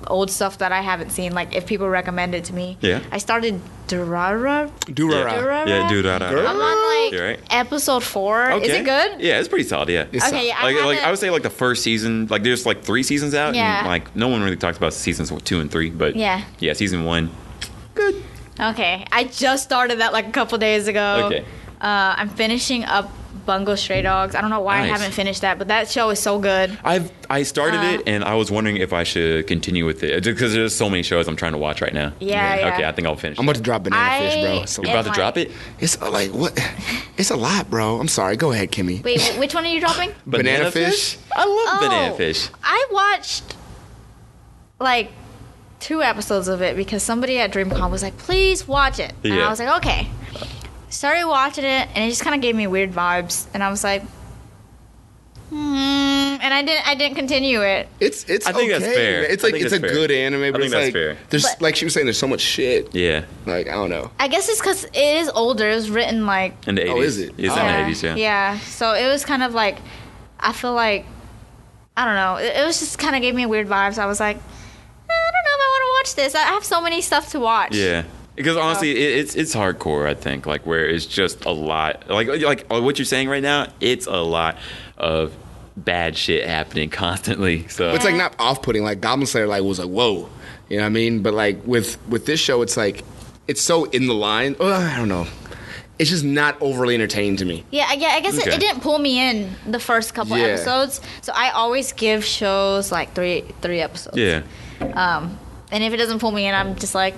[0.07, 1.31] old stuff that I haven't seen.
[1.31, 2.77] Like if people recommend it to me.
[2.81, 2.99] Yeah.
[3.13, 4.69] I started Durara.
[4.87, 5.31] Durara.
[5.31, 5.65] Durara.
[5.65, 6.05] Yeah, dude.
[6.05, 7.39] I'm on like right.
[7.49, 8.51] episode four.
[8.51, 8.65] Okay.
[8.65, 9.21] Is it good?
[9.21, 9.87] Yeah, it's pretty solid.
[9.87, 10.07] Yeah.
[10.11, 10.45] It's Okay, solid.
[10.47, 13.03] yeah, I like, like I would say, like the first season, like there's like three
[13.03, 13.79] seasons out, Yeah.
[13.79, 16.43] and like no one really talks about seasons two and three, but Yeah.
[16.59, 17.31] yeah, season one,
[17.95, 18.21] good.
[18.59, 21.27] Okay, I just started that like a couple days ago.
[21.27, 21.45] Okay.
[21.79, 23.09] Uh, I'm finishing up
[23.45, 24.35] Bungo Stray Dogs.
[24.35, 26.77] I don't know why I haven't finished that, but that show is so good.
[26.83, 30.23] I've I started Uh, it, and I was wondering if I should continue with it
[30.23, 32.13] because there's so many shows I'm trying to watch right now.
[32.19, 32.73] Yeah, yeah.
[32.73, 33.37] Okay, I think I'll finish.
[33.39, 34.65] I'm about to drop banana I- fish, bro.
[34.65, 34.93] So You're Yeah.
[34.99, 35.51] about to my- drop it.
[35.79, 36.57] it's uh, like what?
[37.17, 37.99] It's a lot, bro.
[37.99, 38.35] I'm sorry.
[38.37, 39.03] Go ahead, Kimmy.
[39.03, 40.11] Wait, which one are you dropping?
[40.25, 41.17] Banana fish?
[41.35, 42.17] I love banana Oh.
[42.17, 42.49] fish.
[42.63, 43.55] I watched
[44.79, 45.11] like
[45.79, 49.49] two episodes of it because somebody at DreamCon was like, "Please watch it," and I
[49.49, 50.07] was like, "Okay."
[50.93, 53.83] Started watching it, and it just kind of gave me weird vibes, and I was
[53.83, 54.03] like,
[55.49, 55.55] "Hmm,"
[56.39, 56.87] and I didn't.
[56.87, 57.87] I didn't continue it.
[57.99, 58.45] It's it's.
[58.45, 58.93] I think that's okay.
[58.93, 59.23] fair.
[59.23, 59.89] It's like it's a fair.
[59.91, 61.17] good anime, but think it's that's like fair.
[61.31, 62.93] there's But- like she was saying, there's so much shit.
[62.93, 64.11] Yeah, Like I don't know.
[64.19, 65.67] I guess it's because it is older.
[65.69, 66.89] It was written like in the 80s.
[66.93, 67.33] Oh, is it?
[67.39, 67.59] It's Oh.
[67.59, 68.03] in the yeah, 80s.
[68.03, 68.15] Yeah.
[68.15, 68.59] yeah.
[68.59, 69.79] So it was kind of like,
[70.39, 71.05] I feel like,
[71.97, 72.35] I don't know.
[72.35, 73.97] It, it was just kind of gave me weird vibes.
[73.97, 76.35] I was like, "Eh, I don't know if I want to watch this.
[76.35, 77.75] I have so many stuff to watch.
[77.75, 78.03] Yeah.
[78.35, 80.07] Because honestly, it, it's it's hardcore.
[80.07, 82.09] I think like where it's just a lot.
[82.09, 83.67] Like like what you're saying right now.
[83.79, 84.57] It's a lot
[84.97, 85.35] of
[85.77, 87.67] bad shit happening constantly.
[87.67, 88.83] So It's like not off-putting.
[88.83, 90.29] Like Goblin Slayer, like was like whoa,
[90.69, 91.21] you know what I mean?
[91.21, 93.03] But like with with this show, it's like
[93.47, 94.55] it's so in the line.
[94.59, 95.27] Uh, I don't know.
[95.99, 97.63] It's just not overly entertaining to me.
[97.69, 100.45] Yeah, I, yeah, I guess it, it didn't pull me in the first couple Yeah.
[100.45, 100.99] episodes.
[101.21, 104.17] So I always give shows like three three episodes.
[104.17, 104.41] yeah.
[104.81, 105.37] Um,
[105.71, 107.13] and if it doesn't pull me in, I'm just like,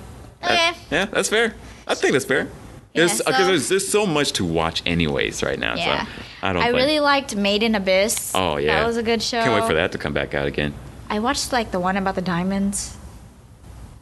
[0.46, 0.72] okay.
[0.92, 1.54] Yeah, that's fair.
[1.88, 2.48] I think that's fair.
[2.94, 5.76] Yeah, Because so- there's, there's so much to watch anyways right now.
[5.76, 6.06] Yeah.
[6.06, 6.12] So
[6.44, 6.78] I don't I think.
[6.78, 8.32] really liked Made in Abyss.
[8.36, 8.80] Oh yeah.
[8.80, 9.42] That was a good show.
[9.44, 10.74] Can't wait for that to come back out again.
[11.10, 12.96] I watched like the one about the diamonds.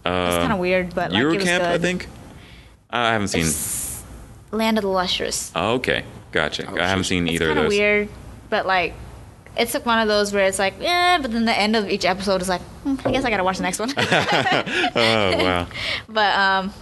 [0.06, 1.62] Uh, It's kind of weird, but like it was Eurocamp.
[1.62, 2.08] I think.
[2.90, 3.42] I haven't seen.
[3.46, 4.04] It's
[4.52, 5.52] Land of the Lustrous.
[5.56, 6.70] Oh, okay, gotcha.
[6.70, 7.80] I haven't seen either of kind of those.
[7.80, 8.10] weird,
[8.50, 8.94] but like,
[9.58, 12.06] it's like one of those where it's like, yeah, but then the end of each
[12.06, 13.94] episode is like, hmm, I guess I gotta watch the next one.
[14.96, 15.68] Oh wow.
[16.10, 16.74] but um,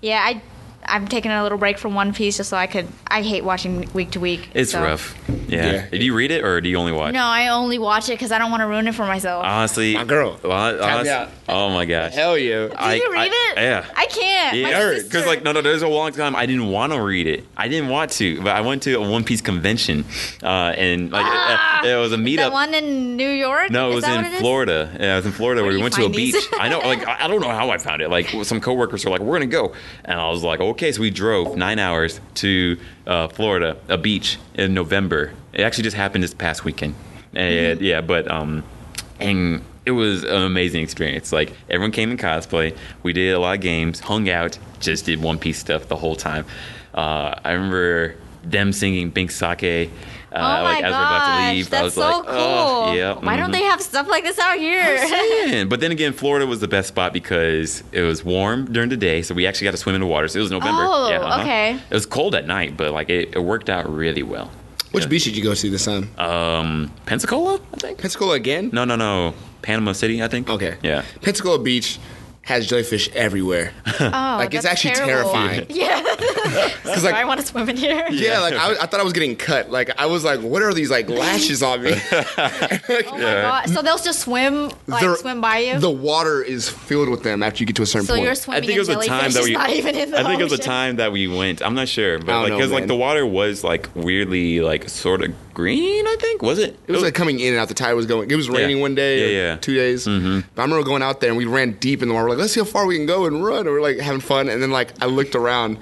[0.00, 0.40] yeah, I
[0.88, 2.86] I'm taking a little break from One Piece just so I could.
[3.06, 4.48] I hate watching week to week.
[4.54, 5.14] It's so- rough.
[5.48, 5.72] Yeah.
[5.72, 5.86] Yeah.
[5.90, 7.12] Did you read it or do you only watch?
[7.14, 9.44] No, I only watch it because I don't want to ruin it for myself.
[9.44, 10.38] Honestly, My girl.
[10.42, 11.30] Well, honest- out.
[11.48, 12.14] oh my gosh.
[12.14, 12.68] Hell yeah.
[12.68, 13.62] Did I- you read I- it?
[13.62, 13.84] yeah.
[13.96, 14.56] I can't.
[14.56, 17.44] Yeah, because like no, no, there's a long time I didn't want to read it.
[17.56, 20.04] I didn't want to, but I went to a One Piece convention,
[20.42, 22.52] uh, and like Ah, it, it was a the meetup.
[22.52, 23.70] one in New York.
[23.70, 24.40] No, it was in what it is?
[24.40, 24.90] Florida.
[25.00, 26.34] Yeah, it was in Florida Where where we went to a these?
[26.34, 26.44] beach.
[26.58, 28.10] I know, like I I don't know how I found it.
[28.10, 29.72] Like some coworkers were like, "We're gonna go,"
[30.04, 34.38] and I was like, "Okay." So we drove nine hours to uh, Florida, a beach
[34.54, 35.32] in November.
[35.52, 36.94] It actually just happened this past weekend.
[37.34, 37.84] And, Mm-hmm.
[37.84, 38.62] Yeah, but um,
[39.20, 41.32] and it was an amazing experience.
[41.32, 42.76] Like everyone came in cosplay.
[43.02, 46.16] We did a lot of games, hung out, just did One Piece stuff the whole
[46.16, 46.44] time.
[46.94, 49.90] Uh, I remember them singing Binks' Sake.
[50.36, 52.26] Uh, Oh my like as we're about to gosh, leave, I that's was so like,
[52.26, 52.34] cool.
[52.36, 53.14] oh, yeah.
[53.14, 53.54] Why don't mhm.
[53.54, 55.64] they have stuff like this out here?
[55.72, 59.22] But then again, Florida was the best spot because it was warm during the day,
[59.22, 60.28] so we actually got to swim in the water.
[60.28, 60.82] So it was November.
[60.82, 61.40] Oh, uh-huh.
[61.42, 61.74] okay.
[61.74, 64.50] It was cold at night, but like it, it worked out really well.
[64.92, 65.08] Which Yeah.
[65.08, 66.08] beach did you go to this time?
[66.18, 67.98] Um, Pensacola, I think.
[67.98, 68.70] Pensacola again?
[68.72, 69.34] No, no, no.
[69.62, 70.48] Panama City, I think.
[70.48, 70.76] Okay.
[70.82, 71.02] Yeah.
[71.22, 71.98] Pensacola Beach
[72.42, 73.72] has jellyfish everywhere.
[74.00, 75.32] Oh, Like, it's that's actually terrible.
[75.32, 75.66] terrifying.
[75.70, 76.00] Yeah,
[76.86, 78.06] Because like, I want to swim in here.
[78.10, 79.70] yeah, like I, I thought I was getting cut.
[79.70, 81.90] Like I was like, what are these like lashes on me?
[83.08, 83.68] Oh my god!
[83.70, 85.78] So they'll just swim, like They're- swim by you.
[85.78, 88.24] The water is filled with them after you get to a certain so point.
[88.24, 88.62] you're swimming.
[88.62, 89.52] I swimming think it was in a time that we.
[89.52, 90.64] not even in the I think it was a ocean.
[90.64, 91.62] time that we went.
[91.62, 95.34] I'm not sure, but like because like the water was like weirdly like sort of
[95.54, 96.06] green.
[96.06, 96.78] I think was it?
[96.86, 97.68] It was like coming in and out.
[97.68, 98.30] The tide was going.
[98.30, 99.56] It was raining one day, Yeah, or yeah.
[99.56, 100.06] two days.
[100.06, 100.40] Mm-hmm.
[100.54, 102.26] But I remember going out there and we ran deep in the water.
[102.26, 103.60] We're like, let's see how far we can go and run.
[103.60, 104.48] And we're like having fun.
[104.48, 105.78] And then like I looked around,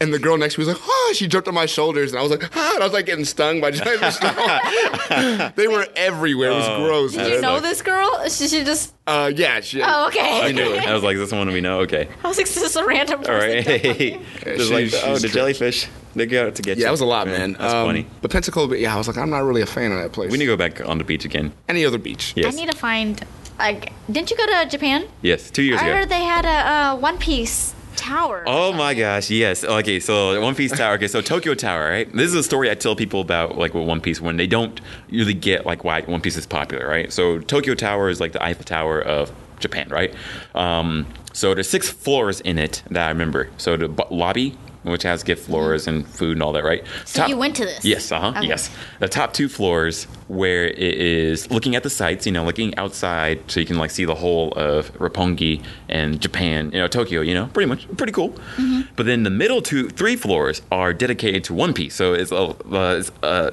[0.00, 2.18] and the girl next to me was like, oh, she jumped on my shoulders, and
[2.18, 4.16] I was like, ah, and I was like getting stung by jellyfish.
[5.56, 6.50] they were everywhere.
[6.50, 6.84] It was Oh.
[6.86, 7.12] gross.
[7.14, 8.28] Did you know like- this girl?
[8.28, 8.94] She, she just.
[9.06, 9.60] Uh, yeah.
[9.60, 10.42] She, Oh, okay.
[10.48, 10.86] I knew it.
[10.86, 12.08] I was like, "This one we know." Okay.
[12.22, 13.34] I was like, this is a random person.
[13.34, 13.66] All right.
[13.66, 14.18] Yeah,
[14.56, 15.88] Just like, oh, the jellyfish.
[16.14, 16.82] They got to get you.
[16.82, 17.52] Yeah, it was a lot, man.
[17.52, 18.06] That's Um, funny.
[18.22, 20.30] But Pensacola, yeah, I was like, I'm not really a fan of that place.
[20.32, 21.52] We need to go back on the beach again.
[21.68, 22.32] Any other beach?
[22.36, 22.52] Yes.
[22.54, 23.24] I need to find.
[23.58, 25.06] Like, didn't you go to Japan?
[25.22, 25.96] yes, two years I ago.
[25.98, 28.44] heard they had a uh, One Piece tower.
[28.46, 29.64] Oh my gosh, yes.
[29.64, 30.94] Okay, so One Piece Tower.
[30.94, 32.10] Okay, so Tokyo Tower, right?
[32.12, 34.80] This is a story I tell people about, like with One Piece, when they don't
[35.10, 37.12] really get like why One Piece is popular, right?
[37.12, 40.14] So Tokyo Tower is like the Eiffel Tower of Japan, right?
[40.54, 43.50] Um, so there's six floors in it that I remember.
[43.58, 46.84] So the lobby, which has gift floors and food and all that, right?
[47.04, 47.84] So you went to this?
[47.84, 48.38] Yes, uh huh.
[48.38, 48.48] Okay.
[48.48, 52.76] Yes, the top two floors where it is looking at the sights, you know, looking
[52.76, 57.20] outside, so you can like see the whole of Roppongi and Japan, you know, Tokyo,
[57.20, 58.30] you know, pretty much pretty cool.
[58.30, 58.82] Mm-hmm.
[58.96, 62.36] But then the middle two, three floors are dedicated to One Piece, so it's a,
[62.36, 63.50] uh, it's, uh,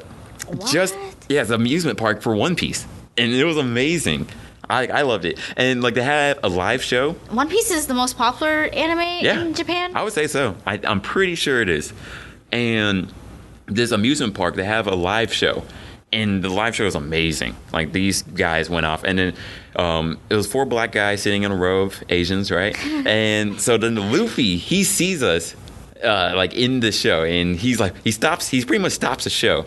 [0.69, 0.95] just
[1.29, 2.85] yeah, it's an amusement park for One Piece,
[3.17, 4.27] and it was amazing.
[4.69, 7.13] I, I loved it, and like they had a live show.
[7.29, 9.95] One Piece is the most popular anime Yeah, in Japan.
[9.95, 10.55] I would say so.
[10.65, 11.93] I, I'm pretty sure it is.
[12.51, 13.13] And
[13.67, 15.63] this amusement park, they have a live show,
[16.13, 17.55] and the live show was amazing.
[17.73, 19.33] Like these guys went off, and then
[19.75, 22.75] um, it was four black guys sitting in a row of Asians, right?
[23.05, 25.55] and so then the Luffy, he sees us.
[26.03, 29.29] Uh, like in the show, and he's like, he stops, he pretty much stops the
[29.29, 29.65] show,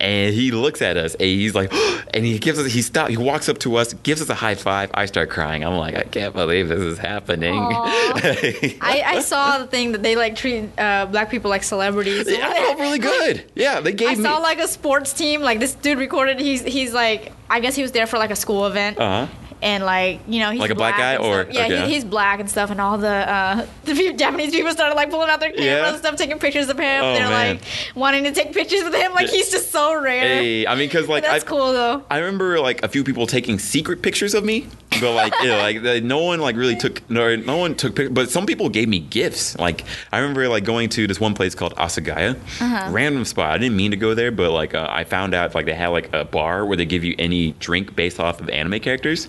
[0.00, 1.72] and he looks at us, and he's like,
[2.12, 4.56] and he gives us, he stops, he walks up to us, gives us a high
[4.56, 4.90] five.
[4.94, 5.64] I start crying.
[5.64, 7.54] I'm like, I can't believe this is happening.
[7.56, 12.28] I, I saw the thing that they like treat uh, black people like celebrities.
[12.28, 13.44] Yeah, I felt really good.
[13.54, 14.24] Yeah, they I gave me.
[14.24, 15.40] saw like a sports team.
[15.40, 16.40] Like this dude recorded.
[16.40, 18.98] He's he's like I guess he was there for like a school event.
[18.98, 19.49] uh huh.
[19.62, 21.86] And like you know he's Like a black guy and or- yeah okay.
[21.86, 25.10] he, he's black and stuff and all the uh the few Japanese people started like
[25.10, 25.88] pulling out their cameras Yeah?
[25.90, 27.56] and stuff taking pictures of him Oh, they're man.
[27.56, 30.88] like wanting to take pictures with him like he's just so rare Hey, I mean,
[30.88, 34.34] because like that's I, cool though I remember like a few people taking secret pictures
[34.34, 34.66] of me
[35.00, 38.12] but like, yeah, like the, no one like really took no, no one took pic-
[38.12, 39.56] but some people gave me gifts.
[39.58, 42.88] Like I remember like going to this one place called Asagaya, Uh-huh.
[42.90, 43.52] random spot.
[43.52, 45.88] I didn't mean to go there, but like uh, I found out like they had
[45.88, 49.28] like a bar where they give you any drink based off of anime characters.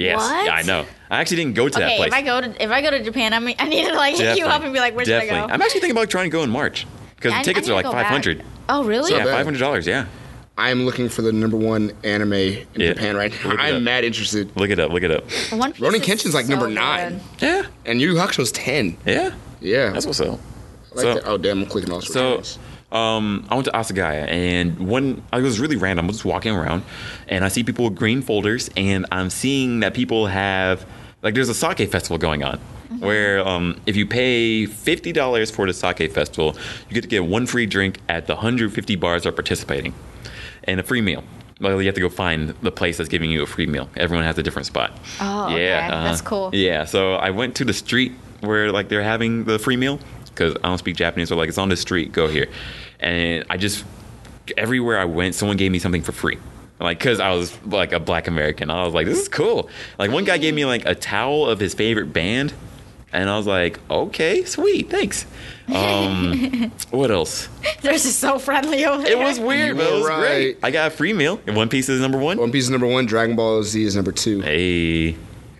[0.00, 0.44] Yes, What?
[0.46, 0.86] yeah, I know.
[1.10, 2.08] I actually didn't go to that Okay, place.
[2.08, 4.16] if I go to if I go to Japan, I mean, I need to like
[4.16, 5.34] hit you up and be like, where should I go?
[5.34, 6.86] I'm actually thinking about trying to go in March
[7.16, 8.06] because I- the I tickets are like go back.
[8.06, 8.44] 500.
[8.68, 9.10] Oh, really?
[9.10, 9.86] So Yeah, five hundred dollars.
[9.86, 10.06] Yeah,
[10.56, 12.92] I'm looking for the number one anime in Yeah.
[12.92, 13.50] Japan right now.
[13.50, 13.66] Look it up.
[13.66, 14.56] I'm mad interested.
[14.56, 14.90] look it up.
[14.92, 15.24] Look it up.
[15.52, 16.74] One Piece Rurouni Kenshin's like so number good.
[16.76, 17.20] nine.
[17.40, 18.96] Yeah, And Yu Yu Hakusho's ten.
[19.04, 19.32] yeah.
[19.60, 19.90] Yeah.
[19.90, 20.38] That's what's up.
[20.92, 21.22] I like so- that.
[21.26, 21.60] Oh damn!
[21.62, 22.58] I'm clicking all So, sorts.
[22.92, 26.06] Um, I went to Asagaya, and one I was really random.
[26.06, 26.82] I was just walking around,
[27.28, 30.84] and I see people with green folders, and I'm seeing that people have
[31.22, 32.58] like there's a sake festival going on.
[32.98, 36.56] Where um, if you pay fifty dollars for the sake festival,
[36.88, 39.94] you get to get one free drink at the hundred fifty bars that are participating,
[40.64, 41.22] and a free meal.
[41.60, 43.88] Well, you have to go find the place that's giving you a free meal.
[43.96, 44.92] Everyone has a different spot.
[45.20, 45.68] Oh, okay.
[45.68, 46.50] That's cool.
[46.54, 50.00] Yeah, so I went to the street where like they're having the free meal
[50.40, 51.28] because I don't speak Japanese.
[51.28, 52.12] So like it's on the street.
[52.12, 52.48] Go here,
[52.98, 53.84] and I just
[54.56, 56.38] everywhere I went, someone gave me something for free.
[56.80, 59.68] Like, cause I was like a black American, I was like, this is cool.
[59.98, 62.54] Like one guy gave me like a towel of his favorite band,
[63.12, 65.26] and I was like, okay, sweet, thanks.
[65.70, 67.48] Um, what else?
[67.80, 69.12] They're just so friendly over there.
[69.12, 70.54] It was weird, but it was were great.
[70.54, 70.58] right.
[70.64, 72.38] I got a free meal, and One Piece is number one.
[72.38, 73.06] One Piece is number one.
[73.06, 74.40] Dragon Ball Z is number two.
[74.40, 75.14] Hey,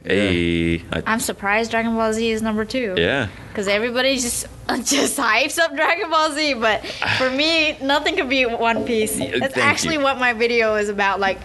[0.04, 2.94] hey, I- I'm surprised Dragon Ball Z is number two.
[2.96, 3.28] yeah.
[3.48, 4.46] Because everybody just
[4.84, 6.84] just hypes up Dragon Ball Z, but
[7.18, 9.16] for me, nothing could beat One Piece.
[9.18, 10.00] That's thank actually you.
[10.00, 11.18] what my video is about.
[11.20, 11.38] Like,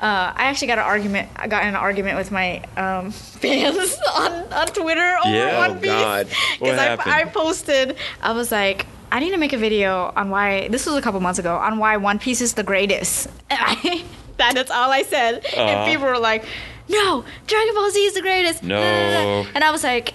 [0.00, 1.28] uh, I actually got an argument.
[1.36, 3.10] I got an argument with my um,
[3.42, 5.58] fans on, on Twitter over Yeah?
[5.68, 6.26] One Oh, Piece God.
[6.58, 7.12] What I, happened?
[7.12, 7.96] I posted.
[8.22, 8.86] I was like.
[9.14, 11.76] I need to make a video on why this was a couple months ago on
[11.76, 13.26] why One Piece is the greatest.
[13.50, 14.04] And I,
[14.38, 15.44] that, that's all I said.
[15.54, 15.60] Aw.
[15.60, 16.46] And people were like,
[16.88, 19.46] "No, Dragon Ball Z is the greatest." No.
[19.54, 20.14] And I was like,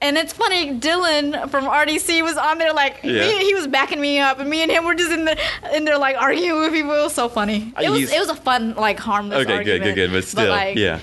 [0.00, 3.20] and it's funny, Dylan from RDC was on there like Yeah.
[3.28, 5.36] me, he was backing me up, and me and him were just in there
[5.74, 6.92] in there like arguing with people.
[6.92, 7.72] It was so funny.
[7.80, 9.38] It was used- it was a fun like harmless.
[9.40, 9.82] Okay, good, argument.
[9.84, 10.12] good, good.
[10.12, 11.00] But still, like, yeah.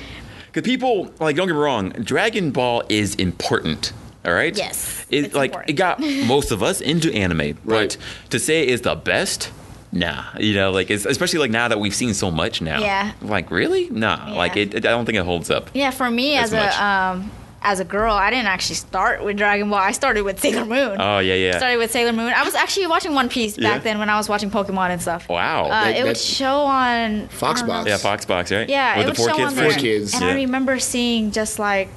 [0.51, 3.91] Because people, like, don't get me wrong, Dragon Ball is important.
[4.25, 4.55] All right.
[4.57, 5.69] Yes, It it's like important.
[5.69, 7.55] it got most of us into anime, Right.
[7.65, 7.97] but
[8.31, 9.49] to say it's the best.
[9.95, 12.79] Nah, you know, like it's, especially like now that we've seen so much now.
[12.81, 13.13] Yeah.
[13.21, 13.89] Like really?
[13.89, 14.33] Nah, Yeah.
[14.35, 14.85] like it, it.
[14.85, 15.69] I don't think it holds up.
[15.73, 16.75] Yeah, for me As as, much.
[16.77, 17.31] a um
[17.61, 19.79] as a girl, I didn't actually start with Dragon Ball.
[19.79, 20.97] I started with Sailor Moon.
[20.99, 21.57] Oh yeah, yeah.
[21.57, 22.31] Started with Sailor Moon.
[22.31, 23.69] I was actually watching One Piece Yeah.
[23.71, 25.27] back then when I was watching Pokemon and stuff.
[25.29, 25.65] Wow.
[25.65, 27.53] Uh, That- it would show on Foxbox.
[27.55, 27.83] I don't know.
[27.87, 28.69] yeah, Foxbox, right?
[28.69, 29.65] Yeah, With it the would four show kids on Four there.
[29.71, 29.81] version.
[29.81, 30.13] kids.
[30.13, 30.29] And Yeah.
[30.29, 31.87] I remember seeing just like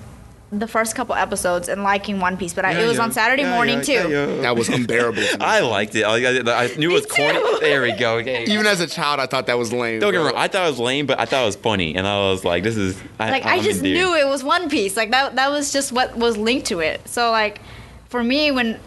[0.50, 3.02] the first couple episodes and liking One Piece, but I, Yeah, it was yeah.
[3.02, 3.92] on Saturday Yeah, morning yeah, too.
[3.92, 4.40] yeah, yeah.
[4.42, 5.20] That was unbearable.
[5.22, 5.44] to me.
[5.44, 6.04] I liked it.
[6.04, 7.38] I, I, I knew it was corny.
[7.60, 8.16] There we go.
[8.16, 8.44] Okay.
[8.44, 10.00] Even as a child, I thought that was lame.
[10.00, 10.34] Don't get me wrong.
[10.36, 12.62] I thought it was lame, but I thought it was funny, and I was like,
[12.62, 13.96] "This is." I, Like I I'm just endeared.
[13.98, 14.96] knew it was One Piece.
[14.96, 17.06] Like that that was just what was linked to it.
[17.06, 17.60] So like
[18.08, 18.80] for me when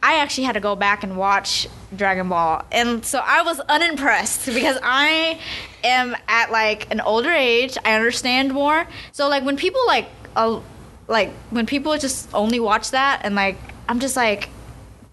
[0.00, 1.66] I actually had to go back and watch
[1.96, 2.64] Dragon Ball.
[2.70, 5.40] And so I was unimpressed because I
[5.82, 7.76] am at like an older age.
[7.84, 8.86] I understand more.
[9.10, 10.06] So like when people like
[10.36, 10.60] uh,
[11.08, 13.56] like when people just only watch that and like
[13.88, 14.50] I'm just like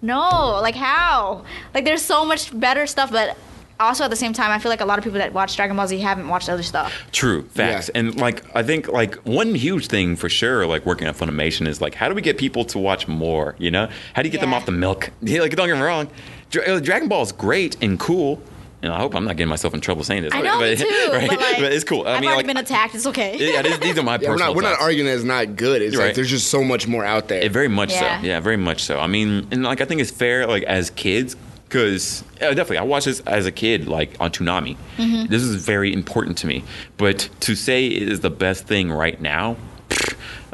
[0.01, 1.45] no, like how?
[1.73, 3.35] Like there's so much better stuff but
[3.79, 5.75] also at the same time I feel like a lot of people that watch Dragon
[5.75, 6.93] Ball Z haven't watched other stuff.
[7.11, 7.99] True facts, Yeah.
[8.01, 11.81] and like I think like one huge thing for sure, like working at Funimation is
[11.81, 13.55] like how do we get people to watch more?
[13.57, 15.09] You know, how do you get them off the milk?
[15.21, 16.07] Yeah, like don't get me wrong,
[16.51, 18.41] Dra- uh, Dragon Ball is great and cool,
[18.85, 20.33] and I hope I'm not getting myself in trouble saying this.
[20.33, 21.29] I but- know but, me too, right?
[21.29, 22.07] but like it's cool.
[22.07, 22.95] I I've mean, already like been attacked.
[22.95, 23.35] It's okay.
[23.53, 24.47] yeah, these, these are my Yeah, we're personal.
[24.49, 25.81] not, we're not arguing that it's not good.
[25.81, 26.15] It's You're like right.
[26.15, 27.41] there's just so much more out there.
[27.41, 28.21] It very much Yeah.
[28.21, 28.25] so.
[28.27, 28.99] Yeah, very much so.
[28.99, 31.35] I mean, and like I think it's fair, like as kids,
[31.67, 34.77] because definitely I watched this as a kid, like on Toonami.
[34.97, 35.25] Mm-hmm.
[35.25, 36.63] This is very important to me.
[36.97, 39.57] But to say it is the best thing right now,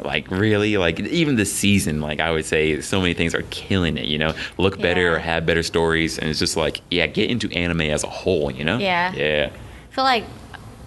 [0.04, 3.96] like really, like even the season, like I would say, so many things are killing
[3.96, 4.06] it.
[4.06, 5.08] You know, look better Yeah.
[5.12, 8.50] or have better stories, and it's just like, yeah, get into anime as a whole.
[8.50, 8.78] You know?
[8.78, 9.12] Yeah.
[9.14, 9.50] Yeah.
[9.90, 10.24] I feel like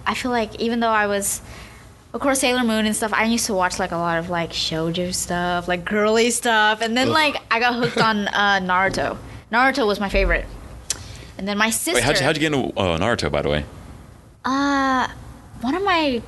[0.06, 1.40] I feel like even though I was
[2.14, 4.50] of course Sailor Moon and stuff, I used to watch like a lot of like
[4.50, 6.80] shoujo stuff, like girly stuff.
[6.80, 7.14] And then Ugh.
[7.14, 9.18] like I got hooked on uh, Naruto.
[9.52, 10.46] Naruto was my favorite.
[11.38, 13.48] And then my sister Wait, how'd you, how'd you get into uh, Naruto, by the
[13.50, 13.64] way?
[14.44, 15.08] Uh
[15.60, 16.22] one of my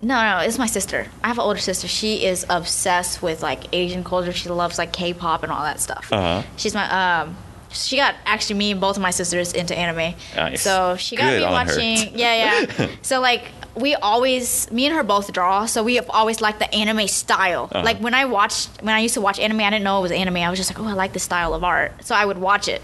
[0.00, 1.06] no, no, it's my sister.
[1.24, 1.88] I have an older sister.
[1.88, 4.32] She is obsessed with like Asian culture.
[4.32, 6.08] She loves like K-pop and all that stuff.
[6.12, 6.42] Uh-huh.
[6.56, 7.36] She's my um.
[7.70, 10.14] She got actually me and both of my sisters into anime.
[10.34, 10.62] Nice.
[10.62, 11.74] So she got Good me on her.
[11.74, 12.18] watching.
[12.18, 12.88] Yeah, yeah.
[13.02, 15.66] so like we always, me and her both draw.
[15.66, 17.68] So we have always liked the anime style.
[17.70, 17.84] Uh-huh.
[17.84, 20.12] Like when I watched, when I used to watch anime, I didn't know it was
[20.12, 20.36] anime.
[20.36, 22.04] I was just like, oh, I like the style of art.
[22.04, 22.82] So I would watch it.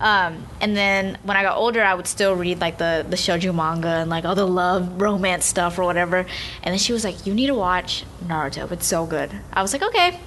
[0.00, 3.54] Um, and then when I got older, I would still read like the the shoujo
[3.54, 6.18] manga and like all the love romance stuff or whatever.
[6.62, 8.70] And then she was like, "You need to watch Naruto.
[8.72, 10.18] It's so good." I was like, "Okay."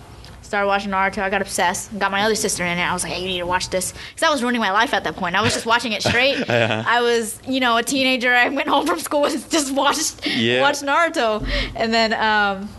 [0.53, 1.17] Started watching Naruto.
[1.23, 1.97] I got obsessed.
[1.97, 2.81] Got my other sister in it.
[2.83, 4.93] I was like, "Hey, you need to watch this," because I was ruining my life
[4.93, 5.35] at that point.
[5.35, 6.47] I was just watching it straight.
[6.49, 8.31] I was, you know, a teenager.
[8.31, 10.61] I went home from school and just watched Yeah.
[10.61, 11.43] watched Naruto,
[11.75, 12.69] and then um,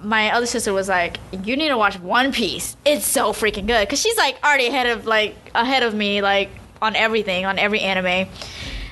[0.00, 2.76] my other sister was like, "You need to watch One Piece.
[2.84, 6.50] It's so freaking good." Cause she's like already ahead of like ahead of me like
[6.80, 8.06] on everything on every anime,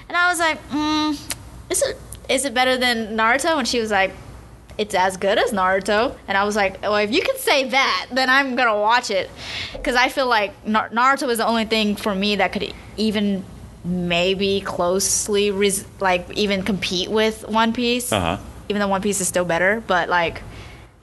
[0.09, 1.12] and I was like, mm,
[1.70, 1.97] "Is it
[2.28, 4.11] is it better than Naruto?" And she was like,
[4.79, 8.07] "It's as good as Naruto." And I was like, "Well, if you can say that,
[8.12, 9.31] then I'm gonna watch it,"
[9.72, 13.45] because I feel like Nar- Naruto is the only thing for me that could even
[13.85, 18.37] maybe closely res- like even compete with One Piece Uh huh.
[18.68, 20.43] even though One Piece is still better, but like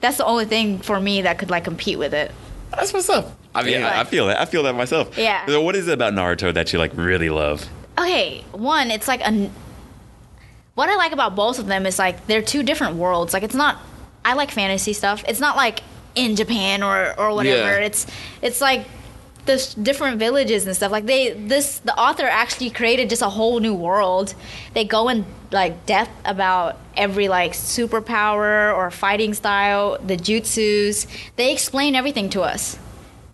[0.00, 2.32] that's the only thing for me that could like compete with it.
[2.72, 3.36] That's what's up.
[3.54, 3.88] I mean, Yeah.
[3.88, 4.40] I I feel that.
[4.40, 5.16] I feel that myself.
[5.16, 5.46] Yeah.
[5.46, 7.68] So what is it about Naruto that you like really love?
[7.98, 9.50] Okay, one, it's like a.
[10.74, 13.34] What I like about both of them is like they're two different worlds.
[13.34, 13.78] Like it's not.
[14.24, 15.24] I like fantasy stuff.
[15.28, 15.82] It's not like
[16.14, 17.80] in Japan or or whatever.
[17.80, 17.86] Yeah.
[17.86, 18.06] It's
[18.40, 18.86] it's like
[19.44, 20.92] this different villages and stuff.
[20.92, 24.34] Like they this the author actually created just a whole new world.
[24.74, 31.06] They go in like depth about every like superpower or fighting style, the jutsus.
[31.36, 32.78] They explain everything to us,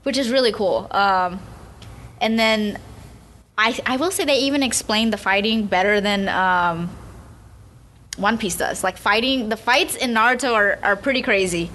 [0.02, 0.88] which is really cool.
[0.90, 1.40] Um,
[2.20, 2.78] and then
[3.56, 6.90] I I will say they even explain the fighting better than um,
[8.18, 8.82] One Piece does.
[8.84, 11.70] Like fighting, the fights in Naruto are, are pretty crazy.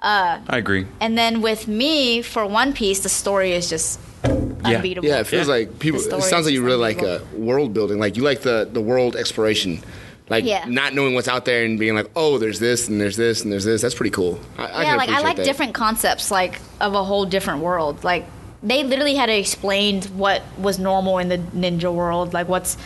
[0.00, 0.86] Uh, I agree.
[1.00, 5.06] and then with me for One Piece, the story is just unbeatable.
[5.08, 5.54] Yeah, it feels Yeah.
[5.54, 6.00] like people.
[6.00, 7.98] It sounds like you just really like uh, world building.
[7.98, 9.80] Like you like the the world exploration.
[10.28, 10.64] Like Yeah.
[10.66, 13.52] not knowing what's out there and being like, oh, there's this and there's this and
[13.52, 13.82] there's this.
[13.82, 14.40] That's pretty cool.
[14.56, 15.44] I, I yeah, can like I like that.
[15.44, 18.02] different concepts, like of a whole different world.
[18.02, 18.24] Like
[18.62, 22.76] they literally had to explain what was normal in the ninja world, like what's,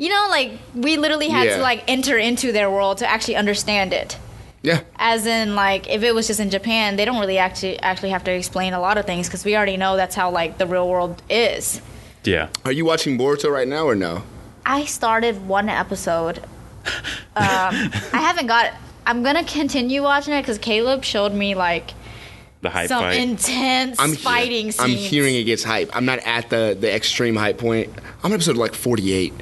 [0.00, 1.56] you know, like we literally had Yeah.
[1.58, 4.16] to like enter into their world to actually understand it.
[4.62, 8.10] Yeah, As in, like if it was just in Japan, they don't really actually actually
[8.10, 10.66] have to explain a lot of things because we already know that's how like the
[10.66, 11.80] real world is.
[12.24, 12.48] Yeah.
[12.66, 14.22] are you watching Boruto right now or no?
[14.66, 16.40] I started one episode.
[17.36, 17.74] Um,
[18.12, 18.72] I haven't got.
[19.06, 21.92] I'm gonna continue watching it because Caleb showed me like
[22.62, 23.16] The hype some fight.
[23.18, 24.80] intense I'm fighting yeah, scenes.
[24.80, 25.90] I'm hearing it gets hype.
[25.94, 27.88] I'm not at the the extreme hype point.
[28.22, 29.32] I'm on episode like 48,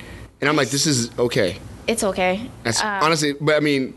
[0.41, 1.59] and I'm like, this is okay.
[1.87, 2.49] It's okay.
[2.65, 3.95] That's Uh, honestly, but I mean,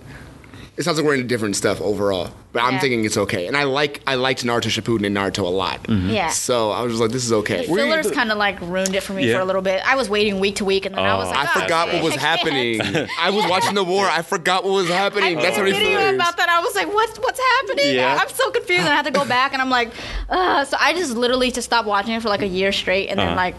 [0.78, 2.32] it sounds like we're into different stuff overall.
[2.54, 2.80] But I'm Yeah.
[2.82, 5.86] thinking it's okay, and I like I liked Naruto Shippuden and Naruto a lot.
[5.90, 6.28] Yeah.
[6.30, 7.66] So I was just like, this is okay.
[7.66, 9.36] The fillers kind of like ruined it for me Yeah.
[9.36, 9.82] for a little bit.
[9.88, 11.32] I was waiting week to week, and then I was Oh.
[11.32, 12.82] like, I "Oh, forgot what was I happening.
[13.20, 14.06] I was watching the war.
[14.06, 15.38] I forgot what was happening.
[15.38, 16.16] I That's how kept many getting fillers.
[16.16, 16.50] about that.
[16.50, 18.20] I was like, "What's what's happening?" Yeah.
[18.22, 18.82] I'm so confused.
[18.82, 19.92] And I had to go back, and I'm like,
[20.30, 20.68] Ugh.
[20.68, 23.28] so I just literally just stopped watching it for like a year straight, and then
[23.28, 23.36] Uh-huh.
[23.38, 23.56] like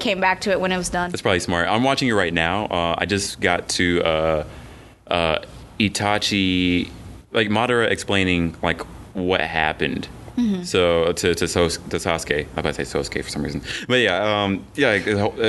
[0.00, 1.10] came back to it when it was done.
[1.10, 1.68] That's probably smart.
[1.68, 2.66] I'm watching it right now.
[2.66, 4.44] Uh, I just got to uh,
[5.08, 5.38] uh,
[5.80, 6.90] Itachi,
[7.32, 8.82] like Madara explaining like
[9.14, 10.08] what happened.
[10.36, 10.64] Mm-hmm.
[10.64, 14.00] So to to, Sos- to Sasuke, I'm about to say Sasuke for some reason, but
[14.00, 14.90] yeah, um, yeah,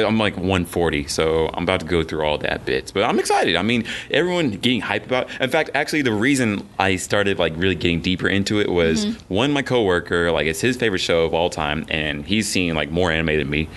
[0.08, 2.92] I'm like 140, so I'm about to go through all that bits.
[2.92, 3.58] But I'm excited.
[3.58, 5.30] I mean, everyone getting hyped about.
[5.42, 9.34] In fact, actually, the reason I started like really getting deeper into it was Mm-hmm.
[9.34, 12.90] one, my coworker, like it's his favorite show of all time, and he's seen like
[12.90, 13.68] more anime than me.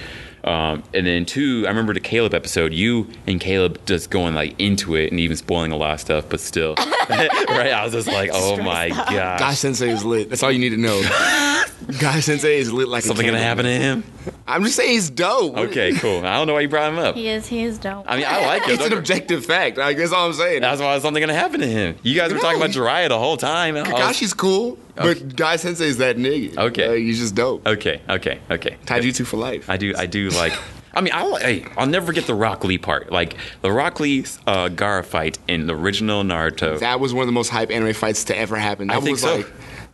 [0.45, 2.72] Um, and then two, I remember the Caleb episode.
[2.72, 6.24] You and Caleb just going like into it and even spoiling a lot of stuff,
[6.28, 6.74] but still,
[7.09, 7.72] right?
[7.72, 10.30] I was just like, oh my Guy gosh, Sensei is lit.
[10.30, 11.01] That's all you need to know.
[11.99, 14.05] Guy Sensei is lit like something a gonna happen to him?
[14.47, 15.57] I'm just saying he's dope.
[15.57, 16.18] Okay, cool.
[16.24, 17.14] I don't know why you brought him up.
[17.14, 17.47] He is.
[17.47, 18.05] He is dope.
[18.09, 18.72] I mean, I like it.
[18.74, 19.76] It's an objective fact.
[19.76, 20.61] Like that's all I'm saying.
[20.62, 21.97] That's why something gonna happen to him.
[22.03, 23.76] You guys were talking about Jiraiya the whole time.
[23.76, 25.20] and I was- Kakashi's cool, Okay.
[25.24, 26.57] but Guy Sensei is that nigga.
[26.57, 26.88] Okay.
[26.88, 27.66] Like, he's just dope.
[27.66, 28.76] Okay, okay, okay.
[28.86, 29.68] Taijutsu for life.
[29.70, 30.53] I do, I do like.
[30.92, 33.12] I mean, I li- hey, I'll never forget the Rock Lee part.
[33.12, 36.80] Like the Rock Lee uh, Gaara fight in the original Naruto.
[36.80, 38.88] That was one of the most hype anime fights to ever happen.
[38.88, 39.36] That I think was so.
[39.36, 39.46] like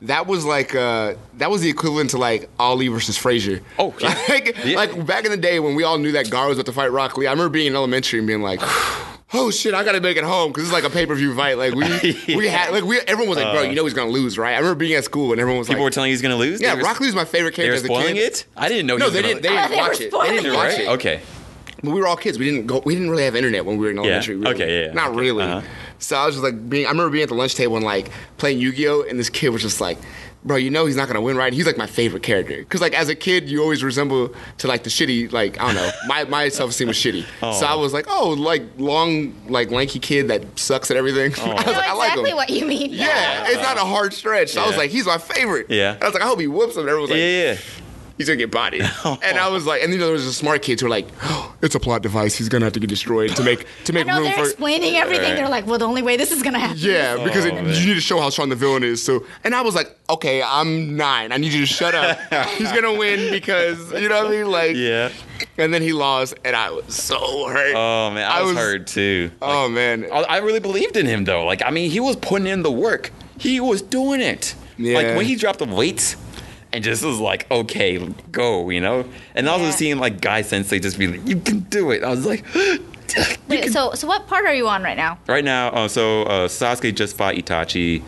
[0.03, 3.61] that was like uh, that was the equivalent to like Ali versus Frazier.
[3.79, 4.19] Oh, yeah.
[4.29, 4.77] like, Yeah.
[4.77, 6.91] like back in the day when we all knew that Gaara was about to fight
[6.93, 7.27] Rock Lee.
[7.27, 8.61] I remember being in elementary and being like.
[9.35, 9.75] Oh shit!
[9.75, 11.59] I gotta make it home because it's like a pay per view fight.
[11.59, 11.85] Like we,
[12.37, 14.59] we had, like we, everyone was like, "Bro, you know he's gonna lose, right?" I
[14.59, 15.67] remember being at school and everyone was.
[15.69, 16.61] People were telling you he's gonna lose.
[16.61, 18.47] "Yeah, They were- Rock Lee's my favorite They character were a spoiling kid." it.
[18.57, 18.97] I didn't know.
[18.97, 19.43] No, they didn't.
[19.43, 20.13] They didn't They were watch it.
[20.13, 20.55] They didn't it.
[20.55, 20.81] watch right?
[20.83, 20.89] it.
[20.91, 21.21] Okay.
[21.83, 22.39] But we were all kids.
[22.39, 22.81] We didn't go.
[22.85, 24.37] We didn't really have internet when we were in elementary.
[24.37, 24.55] really.
[24.55, 24.93] Okay, yeah, yeah.
[24.95, 25.45] Not Okay, really.
[25.45, 25.67] uh-huh.
[25.99, 26.87] So I was just like being.
[26.87, 29.61] I remember being at the lunch table and like playing Yu-Gi-Oh, and this kid was
[29.63, 29.99] just like,
[30.47, 32.95] "Bro, you know he's not gonna win, right?" He's like my favorite character because like
[32.95, 35.33] as a kid, you always resemble to like the shitty.
[35.33, 37.23] Like I don't know, my my self esteem was shitty.
[37.41, 37.67] So oh.
[37.67, 41.51] I was like, "Oh, like long, like lanky kid that sucks at everything." I oh.
[41.51, 42.93] I was know like, "I like exactly him." what you mean.
[42.93, 44.51] Yeah, it's not a hard stretch.
[44.51, 45.99] So I was like, "He's my favorite." Yeah.
[46.01, 47.59] I was like, "I hope he whoops him." And everyone was like, Yeah, yeah.
[48.17, 48.83] He's gonna get bodied.
[49.05, 49.19] Oh.
[49.23, 51.55] and I was like, and then there was the smart kids who were like, oh,
[51.63, 52.35] it's a plot device.
[52.37, 54.43] He's gonna have to get destroyed to make to I make know room they're for.
[54.45, 55.31] explaining everything.
[55.31, 55.37] Right.
[55.37, 56.77] They're like, well, the only way this is gonna happen.
[56.79, 57.75] Yeah, because it, Oh, man.
[57.81, 59.03] you need to show how strong the villain is.
[59.03, 61.33] So, and I was like, okay, I'm nine.
[61.33, 62.19] I need you to shut up.
[62.57, 64.51] He's gonna win because you know what I mean.
[64.51, 65.11] Like, Yeah.
[65.59, 67.75] And then he lost, and I was so hurt.
[67.75, 69.31] Oh man, I, I was, was- hurt too.
[69.43, 71.45] oh man, I I really believed in him though.
[71.45, 73.11] Like I mean, he was putting in the work.
[73.39, 74.55] He was doing it.
[74.79, 74.95] Yeah.
[74.97, 76.17] Like when he dropped the weights
[76.77, 77.99] and just was like, okay,
[78.31, 79.09] go, you know.
[79.35, 82.05] And also seeing like Guy Sensei just be like, you can do it.
[82.05, 82.45] I was like,
[83.49, 85.19] Wait, so so what part are you on right now?
[85.27, 85.69] right now.
[85.69, 88.03] Uh, so uh, Sasuke just fought Itachi.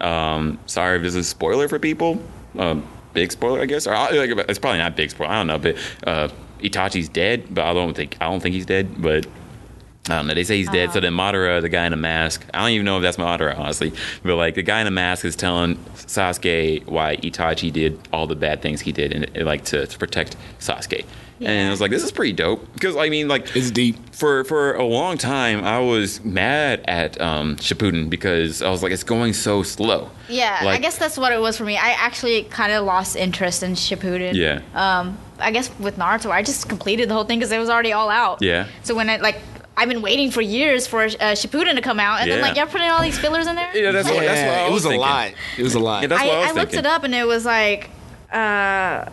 [0.00, 2.22] Um, sorry if this is a spoiler for people.
[2.56, 3.86] Um, big spoiler, I guess.
[3.86, 5.30] Or uh, like, it's probably not big spoiler.
[5.30, 5.76] I don't know, but
[6.06, 6.28] uh,
[6.60, 7.52] Itachi's dead.
[7.52, 9.02] But I don't think I don't think he's dead.
[9.02, 9.26] But
[10.08, 10.34] I don't know.
[10.34, 10.92] They say he's dead.
[10.92, 13.56] So then Madara, the guy in the mask, I don't even know if that's Madara,
[13.56, 13.92] honestly.
[14.24, 18.34] But like the guy in the mask is telling Sasuke why Itachi did all the
[18.34, 21.04] bad things he did, and like to, to protect Sasuke.
[21.40, 23.96] And I was like, this is pretty dope because I mean, like it's deep.
[24.14, 28.92] for for a long time, I was mad at um, Shippuden because I was like,
[28.92, 30.10] it's going so slow.
[30.28, 31.76] Yeah, I guess that's what it was for me.
[31.76, 34.34] I actually kind of lost interest in Shippuden.
[34.34, 34.62] Yeah.
[34.74, 37.92] Um, I guess with Naruto, I just completed the whole thing because it was already
[37.92, 38.42] all out.
[38.42, 38.66] Yeah.
[38.82, 39.40] So when it like.
[39.76, 42.66] I've been waiting for years for uh, Shippuden to come out, and then like you're
[42.66, 43.74] putting all these fillers in there.
[43.76, 45.32] Yeah, that's what, that's what I it was was a lot.
[45.56, 46.02] It was a lot.
[46.02, 46.90] Yeah, that's I, what I was I looked thinking.
[46.90, 47.90] it up, and it was like,
[48.30, 49.06] uh,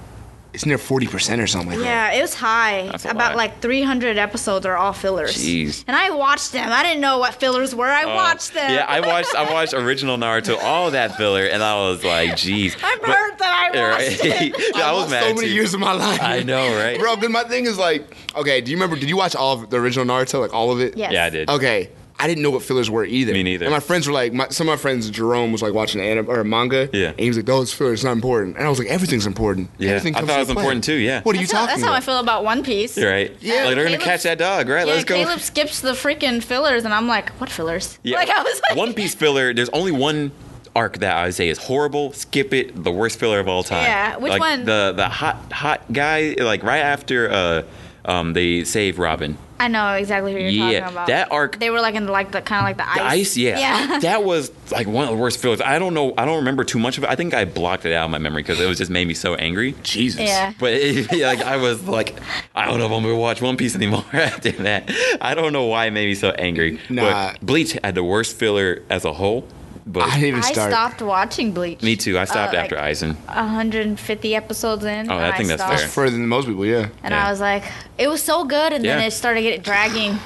[0.53, 1.85] it's near forty percent or something like that.
[1.85, 2.87] yeah, it was high.
[2.91, 3.37] That's a About lot.
[3.37, 5.35] like 300 episodes are all fillers.
[5.37, 5.83] Jeez.
[5.87, 6.71] And I watched them.
[6.71, 7.85] I didn't know what fillers were.
[7.87, 8.71] I Oh, watched them.
[8.73, 12.75] Yeah, I watched I watched original Naruto, all that filler, and I was like, jeez.
[12.83, 14.41] I'm But- hurt that I watched right?
[14.53, 14.75] it.
[14.75, 15.53] I, I was lost mad so many too.
[15.53, 16.19] years of my life.
[16.21, 16.97] I know, right?
[16.99, 17.15] bro.
[17.15, 18.95] Because my thing is like, okay, do you remember?
[18.95, 20.97] Did you watch all of the original Naruto, like all of it?
[20.97, 21.11] Yes.
[21.11, 21.49] Yeah, I did.
[21.49, 21.89] Okay,
[22.21, 23.31] I didn't know what fillers were either.
[23.31, 23.65] Me neither.
[23.65, 26.29] And my friends were like, my, some of my friends, Jerome was like watching anime
[26.29, 26.89] or manga.
[26.91, 27.09] Yeah.
[27.09, 29.69] And he was like, "Those fillers, it's not important." And I was like, "Everything's important."
[29.77, 31.21] Yeah, Everything I thought it was play." important too, yeah.
[31.21, 32.97] What are you That's how, talking that's how I feel about One Piece.
[32.97, 33.33] You're right.
[33.39, 33.65] Yeah.
[33.65, 34.85] Like they're gonna catch that dog, right?
[34.85, 35.15] Yeah, Let's go.
[35.15, 37.97] Caleb skips the freaking fillers, and I'm like, what fillers?
[38.03, 38.17] Yeah.
[38.17, 39.53] Like I was like, One Piece filler.
[39.53, 40.31] There's only one
[40.75, 42.11] arc that I would say is horrible.
[42.13, 42.83] Skip it.
[42.83, 43.83] The worst filler of all time.
[43.83, 44.65] Yeah, which like one?
[44.65, 46.35] The the hot hot guy.
[46.37, 47.63] Like right after uh
[48.05, 49.37] um they save Robin.
[49.59, 51.07] I know exactly who you're Yeah, talking about.
[51.07, 52.95] that arc- They were like in the, like the kind of like the ice.
[52.97, 53.59] The ice, yeah.
[53.59, 53.99] Yeah.
[54.01, 55.59] that was like one of the worst fillers.
[55.61, 56.13] I don't know.
[56.17, 57.09] I don't remember too much of it.
[57.09, 59.13] I think I blocked it out of my memory because it was just made me
[59.13, 59.75] so angry.
[59.83, 60.21] Jesus.
[60.21, 60.53] yeah.
[60.59, 62.17] But it, yeah, like I was like,
[62.55, 64.89] I don't know if I'm gonna watch One Piece anymore after that.
[65.19, 66.79] I don't know why it made me so angry.
[66.89, 67.31] Nah.
[67.33, 69.45] But Bleach had the worst filler as a whole.
[69.91, 70.71] But I didn't even I start.
[70.71, 71.81] stopped watching Bleach.
[71.81, 72.19] me too.
[72.19, 73.15] I stopped Uh, after like, Aizen.
[73.25, 75.09] 150 episodes in.
[75.11, 75.79] Oh, I and think that's stopped.
[75.79, 75.87] fair.
[75.87, 76.89] Further than most people, yeah.
[77.03, 77.27] And Yeah.
[77.27, 77.63] I was like,
[77.97, 80.19] it was so good, and then it started getting dragging.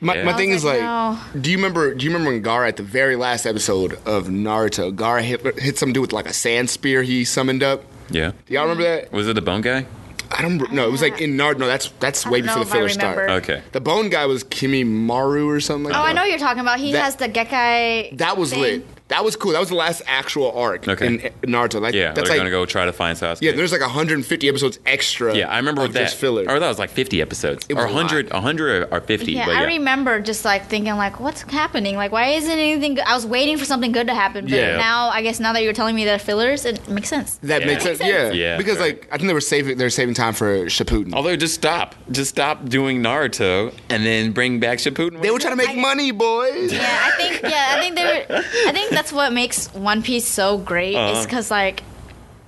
[0.00, 0.24] My, Yeah.
[0.24, 1.18] my thing is like, like, no.
[1.40, 1.94] do you remember?
[1.94, 5.78] Do you remember when Gaara at the very last episode of Naruto, Gaara hit, hit
[5.78, 7.84] some dude with like a sand spear he summoned up?
[8.10, 8.32] Yeah.
[8.46, 9.12] Do y'all remember that?
[9.12, 9.86] Was it the bone guy?
[10.30, 10.58] I don't.
[10.58, 11.58] remember- No, it was like in Naruto.
[11.60, 13.30] No, that's that's I way before the filler start.
[13.30, 13.62] Okay.
[13.72, 16.08] The bone guy was Kimimaro or something like Oh, that.
[16.08, 16.80] I know you're talking about.
[16.80, 18.18] He That- has the Gekai.
[18.18, 18.60] That was thing.
[18.60, 18.86] lit.
[19.08, 19.52] That was cool.
[19.52, 21.06] That was the last actual arc Okay.
[21.06, 21.18] in
[21.52, 21.78] Naruto.
[21.80, 22.12] Like Yeah.
[22.12, 23.42] that's they're like gonna go try to find Sasuke.
[23.42, 23.52] yeah.
[23.52, 25.36] There's like 150 episodes extra.
[25.36, 26.04] Yeah, I remember of with that.
[26.04, 26.44] just filler.
[26.48, 27.66] Or that was like 50 episodes.
[27.68, 29.32] It was or a 100, 100 or 50.
[29.32, 29.60] Yeah, but yeah.
[29.60, 31.96] I remember just like thinking like, what's happening?
[31.96, 32.94] Like, why isn't anything?
[32.94, 33.04] Good?
[33.04, 34.76] I was waiting for something good to happen, but Yeah.
[34.78, 37.38] now I guess now that you're telling me they're fillers, it makes sense.
[37.42, 37.66] that Yeah.
[37.66, 37.98] makes sense.
[37.98, 38.32] Makes Yeah.
[38.32, 38.96] Yeah, Because right.
[38.96, 41.12] like I think they were saving they're saving time for Shippuden.
[41.12, 41.94] Although, just stop.
[42.10, 45.20] Just stop doing Naruto and then bring back Shippuden.
[45.20, 46.72] they were trying to make I- money, boys.
[46.72, 48.36] Yeah, I think yeah, I think they were.
[48.68, 51.18] I think that's what makes One Piece so great Uh-huh.
[51.20, 51.82] is because like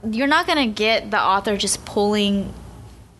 [0.08, 2.52] you're not gonna get the author just pulling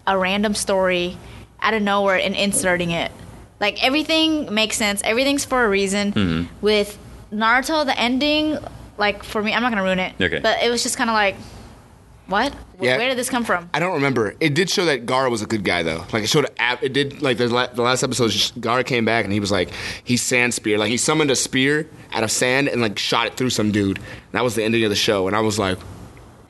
[0.07, 1.17] a random story
[1.61, 3.11] out of nowhere and inserting it.
[3.59, 5.01] Like everything makes sense.
[5.05, 6.13] Everything's for a reason.
[6.13, 6.55] Mm-hmm.
[6.61, 6.99] With
[7.33, 8.59] Naruto, the ending,
[8.99, 10.15] like for me, I'm not gonna ruin it.
[10.21, 10.39] Okay.
[10.39, 11.35] But it was just kind of like,
[12.29, 12.55] what?
[12.81, 12.97] Yeah.
[12.99, 13.71] Where did this come from?
[13.73, 14.35] I don't remember.
[14.41, 16.05] It did show that Gaara was a good guy though.
[16.13, 16.47] Like it showed.
[16.59, 18.31] a- It did like the, la- the last episode.
[18.31, 19.71] Gaara came back and he was like
[20.05, 20.77] he sand spear.
[20.79, 23.99] Like he summoned a spear out of sand and like shot it through some dude.
[23.99, 25.27] And that was the ending of the show.
[25.27, 25.79] And I was like,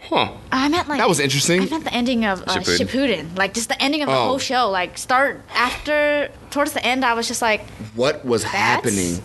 [0.00, 0.32] huh.
[0.50, 1.62] I meant like That was interesting.
[1.62, 2.86] I meant the ending of uh, Shippuden.
[2.86, 3.38] Shippuden.
[3.38, 4.24] like just the ending of the Oh.
[4.28, 4.70] whole show.
[4.70, 7.60] Like start after towards the end, I was just like,
[7.94, 9.22] What was happening?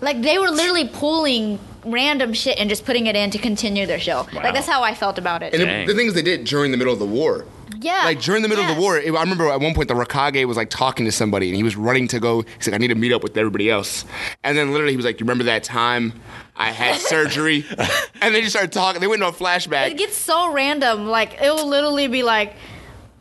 [0.00, 3.98] Like they were literally pulling random shit and just putting it in to continue their
[3.98, 4.22] show.
[4.32, 4.42] Wow.
[4.42, 5.52] Like that's how I felt about it.
[5.52, 5.82] And Dang.
[5.82, 7.44] it, the things they did during the middle of the war.
[7.80, 9.94] yeah, Like during the middle of the war, it, I remember at one point the
[9.94, 12.42] Raikage was like talking to somebody and he was running to go.
[12.42, 14.04] He's like, I need to meet up with everybody else.
[14.44, 16.12] And then literally he was like, You remember that time
[16.56, 17.64] I had surgery?
[18.20, 19.00] and they just started talking.
[19.00, 19.90] They went into a flashback.
[19.90, 21.06] It gets so random.
[21.08, 22.54] Like it will literally be like.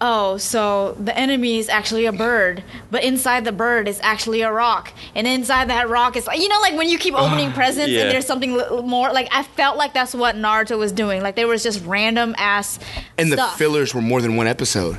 [0.02, 4.52] Oh, so the enemy is actually a bird, but inside the bird is actually a
[4.52, 7.52] rock, and inside that rock is like, you know like when you keep ah, opening
[7.54, 8.02] presents Yeah.
[8.02, 9.14] and there's something li- more.
[9.14, 11.22] Like I felt like that's what Naruto was doing.
[11.22, 12.80] Like there was just random ass
[13.18, 14.96] and the fillers were more than one episode.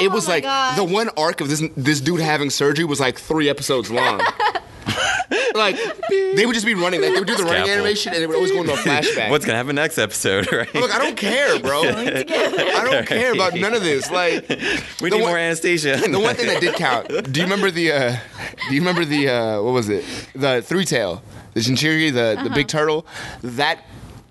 [0.00, 0.44] it Oh was like
[0.76, 4.20] the one arc of this this dude having surgery was like three episodes long.
[5.54, 5.76] like
[6.10, 8.36] they would just be running, like they would do the running animation, and it would
[8.36, 9.30] always go into a flashback.
[9.30, 10.72] What's gonna happen next episode, right?
[10.74, 11.82] Look, I don't care, bro.
[11.82, 14.10] I don't care about none of this.
[14.10, 14.48] Like
[15.00, 15.96] we the need one- more Anastasia.
[16.08, 17.08] the one thing that did count.
[17.08, 17.92] Do you remember the?
[17.92, 18.16] Uh,
[18.68, 19.28] do you remember the?
[19.28, 20.04] Uh, what was it?
[20.34, 21.22] The three tail,
[21.54, 23.06] the Jinchuriki, the the big turtle.
[23.42, 23.84] That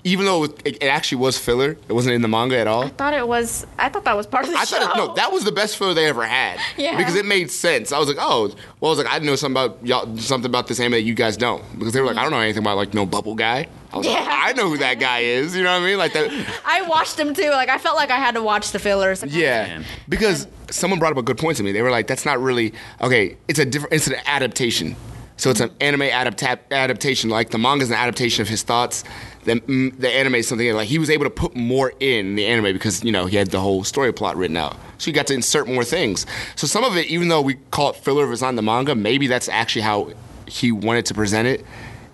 [0.06, 2.84] even though it, it actually was filler, it wasn't in the manga at all.
[2.84, 3.65] I thought it was.
[3.80, 4.77] I thought that was part of the I show.
[4.77, 6.60] thought no, that was the best filler they ever had.
[6.77, 6.95] Yeah.
[6.95, 7.91] Because it made sense.
[7.91, 10.68] I was like, oh, well, I was like, I know something about y'all, something about
[10.68, 11.64] this anime that you guys don't.
[11.77, 13.68] Because they were like, I don't know anything about like no bubble guy.
[13.91, 14.27] I was like, Yeah.
[14.45, 15.56] I know who that guy is.
[15.56, 15.98] You know what I mean?
[15.98, 16.61] Like that.
[16.65, 17.49] I watched them too.
[17.49, 19.23] Like I felt like I had to watch the fillers.
[19.23, 21.72] Yeah, because someone brought up a good point to me.
[21.72, 23.38] They were like, "That's not really okay.
[23.48, 23.94] It's a different.
[23.94, 24.95] It's an adaptation.
[25.38, 27.30] So it's an anime adapta- adaptation.
[27.30, 29.03] Like the manga is an adaptation of his thoughts.
[29.46, 32.46] The mm, the anime is something like he was able to put more in the
[32.46, 34.76] anime because you know he had the whole story plot written out.
[34.98, 36.26] So you got to insert more things.
[36.56, 38.96] So some of it, even though we call it filler if it's on the manga,
[38.96, 40.12] maybe that's actually how
[40.48, 41.66] he wanted to present it.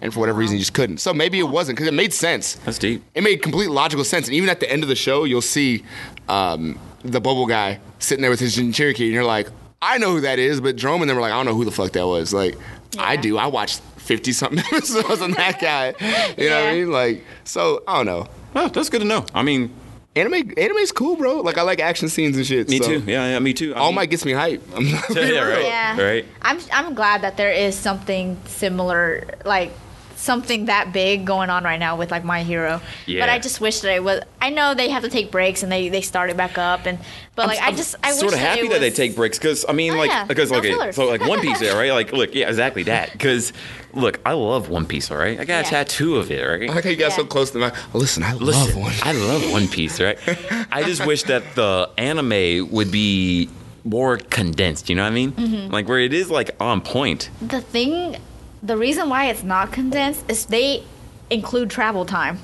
[0.02, 0.98] And for whatever reason, he just couldn't.
[0.98, 3.04] So maybe it wasn't because it made sense That's deep.
[3.14, 4.28] it made complete logical sense.
[4.28, 5.84] And even at the end of the show, you'll see
[6.28, 9.48] um, the bubble guy sitting there with his Cherokee, and you're like,
[9.80, 11.66] I know who that is, but Jerome and them were like, I don't know who
[11.66, 12.34] the fuck that was.
[12.34, 12.56] Like,
[12.98, 13.38] I do.
[13.38, 15.94] I watched fifty something episodes on that guy.
[16.38, 16.92] You know what I mean?
[16.92, 18.28] Like, so I don't know.
[18.56, 19.26] Oh, that's good to know.
[19.34, 19.74] I mean,
[20.14, 21.40] Anime, anime's cool, bro.
[21.40, 22.68] Like, I like action scenes and shit.
[22.68, 22.86] me so.
[22.86, 23.00] too.
[23.10, 23.74] Yeah, yeah, me too.
[23.74, 24.62] I All mean, Might gets me hype.
[24.76, 25.64] I'm not Yeah, yeah, right.
[25.64, 26.02] Yeah.
[26.02, 26.26] Right.
[26.42, 29.72] I'm I'm glad that there is something similar, like
[30.22, 32.80] something that big going on right now with like My Hero.
[33.06, 33.22] Yeah.
[33.22, 34.22] But I just wish that it was.
[34.42, 37.00] I know they have to take breaks and they they start it back up and.
[37.36, 39.40] But like I just I sort wish of happy that, it that they take breaks
[39.40, 40.26] because I mean, Oh, like, yeah.
[40.26, 40.96] because No okay, fillers.
[40.96, 41.92] so like One Piece, there, right?
[41.92, 43.12] Like, look, yeah, exactly that.
[43.14, 43.54] Because
[43.94, 45.40] look, I love One Piece, all right.
[45.40, 46.70] I got a tattoo of it, right?
[46.70, 47.74] I like how you got so close to my.
[47.94, 48.94] Listen, I Listen, love one.
[49.02, 50.18] I love One Piece, right?
[50.72, 53.50] I just wish that the anime would be
[53.84, 54.90] more condensed.
[54.90, 55.32] You know what I mean?
[55.32, 55.72] Mm-hmm.
[55.74, 57.30] Like where it is like on point.
[57.42, 58.18] The thing,
[58.64, 60.84] the reason why it's not condensed is they
[61.30, 62.40] include travel time.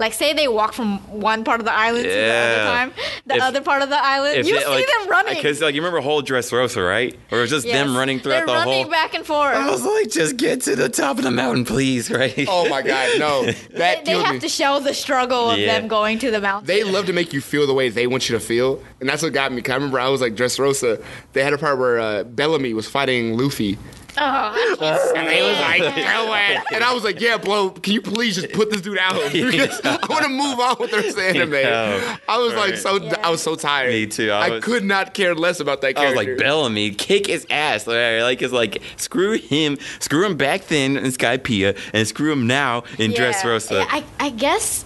[0.00, 2.64] Like say they walk from one part of the island to the other Yeah.
[2.64, 2.92] time,
[3.26, 5.34] the If- other part of the island, you they, see like, them running.
[5.34, 7.14] Because like you remember whole Dressrosa, right?
[7.30, 8.90] Or it was just them running throughout They're the running whole.
[8.90, 9.54] back and forth.
[9.54, 12.46] I was like, just get to the top of the mountain, please, right?
[12.48, 13.44] Oh my god, no!
[13.44, 14.40] they That they killed have me.
[14.40, 15.78] to show the struggle of Yeah.
[15.78, 16.66] them going to the mountain.
[16.66, 19.22] they love to make you feel the way they want you to feel, and that's
[19.22, 19.60] what got me.
[19.60, 21.04] Cause I remember I was like Dressrosa.
[21.34, 23.76] They had a part where uh, Bellamy was fighting Luffy,
[24.18, 28.02] oh, and they was like, "Do it," and I was like, "Yeah, bro, can you
[28.02, 29.14] please just put this dude out?
[29.32, 32.16] Because I want to move on with the rest anime." Yeah.
[32.28, 33.14] I was like so, Yeah.
[33.22, 33.90] I was so tired.
[33.90, 36.90] Me too, I I, was- could not care less about that I was like Bellamy,
[36.92, 37.86] kick his ass.
[37.86, 42.46] Like, like it's like screw him, screw him back then in Skypiea, and screw him
[42.46, 43.72] now in Dressrosa.
[43.80, 44.84] Yeah, I, I guess,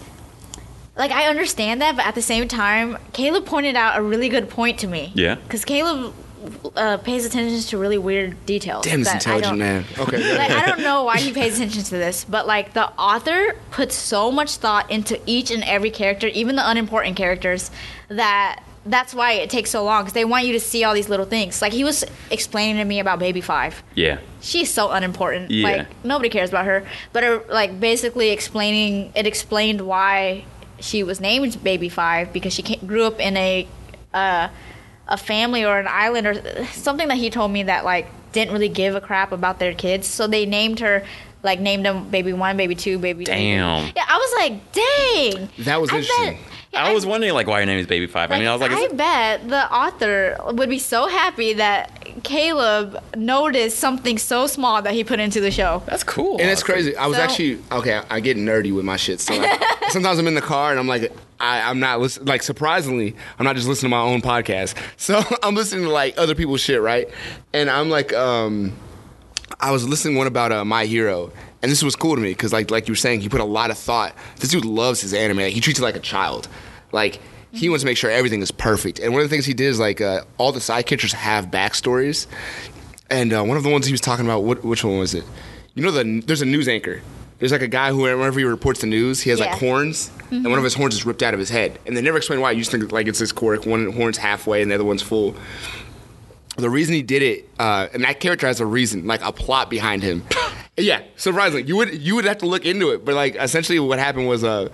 [0.97, 4.49] like, I understand that, but at the same time, Caleb pointed out a really good
[4.49, 5.13] point to me.
[5.15, 5.35] Yeah.
[5.37, 6.15] Because Caleb
[6.75, 8.85] uh, pays attention to really weird details.
[8.85, 9.85] Damn, this I intelligent don't- man.
[9.99, 10.51] Okay, Like.
[10.51, 14.31] I don't know why he pays attention to this, but like the author puts so
[14.33, 17.71] much thought into each and every character, even the unimportant characters,
[18.09, 21.09] that that's why it takes so long because they want you to see all these
[21.09, 21.61] little things.
[21.61, 25.51] Like he was explaining to me about Baby Five yeah, she's so unimportant.
[25.51, 25.69] Yeah.
[25.69, 26.87] Like nobody cares about her.
[27.13, 30.45] But her, like basically explaining it explained why
[30.79, 33.67] she was named Baby Five because she came, grew up in a
[34.15, 34.49] uh,
[35.09, 38.69] a family or an island or something that he told me that like didn't really
[38.69, 40.07] give a crap about their kids.
[40.07, 41.05] So they named her
[41.43, 43.25] like named them Baby One, Baby Two, Baby.
[43.25, 43.35] Three.
[43.35, 43.93] Damn.
[43.95, 45.49] Yeah, I was like, dang.
[45.65, 46.33] That was I interesting.
[46.35, 46.41] Bet,
[46.73, 48.33] yeah, I was wondering like why your name is Baby Five.
[48.33, 52.05] I mean, I was like, I it- bet the author would be so happy that
[52.25, 55.83] Caleb noticed something so small that he put into the show.
[55.87, 56.39] that's cool.
[56.41, 56.97] And it's crazy.
[56.97, 57.95] I was So- actually okay.
[57.99, 59.21] I, I get nerdy with my shit.
[59.21, 62.27] So like, sometimes I'm in the car and I'm like, I, I'm not listening.
[62.27, 64.75] Like surprisingly, I'm not just listening to my own podcast.
[64.99, 67.09] So I'm listening to like other people's shit, right?
[67.53, 68.77] And I'm like, um,
[69.61, 71.31] I was listening one about uh, My Hero,
[71.63, 73.45] and this was cool to me because like like you were saying, he put a
[73.45, 74.15] lot of thought.
[74.37, 75.39] This dude loves his anime.
[75.39, 76.49] Like, he treats it like a child.
[76.93, 77.21] Like
[77.53, 78.99] he wants to make sure everything is perfect.
[78.99, 81.47] And one of the things he did is like uh, all the side characters have
[81.47, 82.27] backstories.
[83.09, 85.25] And uh, one of the ones he was talking about, what, which one was it?
[85.75, 87.03] You know, the there's a news anchor.
[87.39, 89.57] There's like a guy who, whenever he reports the news, he has like Yeah.
[89.59, 91.79] horns, and one of his horns is ripped out of his head.
[91.87, 92.53] And they never explain why.
[92.53, 95.35] You just think like it's this cork, one horn's halfway and the other one's full.
[96.57, 99.69] The reason he did it, uh, and that character has a reason, like a plot
[99.69, 100.23] behind him.
[100.79, 103.99] yeah, surprisingly, you would you would have to look into it, but like essentially what
[103.99, 104.71] happened was, uh,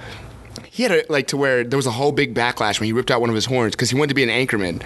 [0.71, 3.11] he had a, like to where there was a whole big backlash when he ripped
[3.11, 4.83] out one of his horns because he wanted to be an anchorman.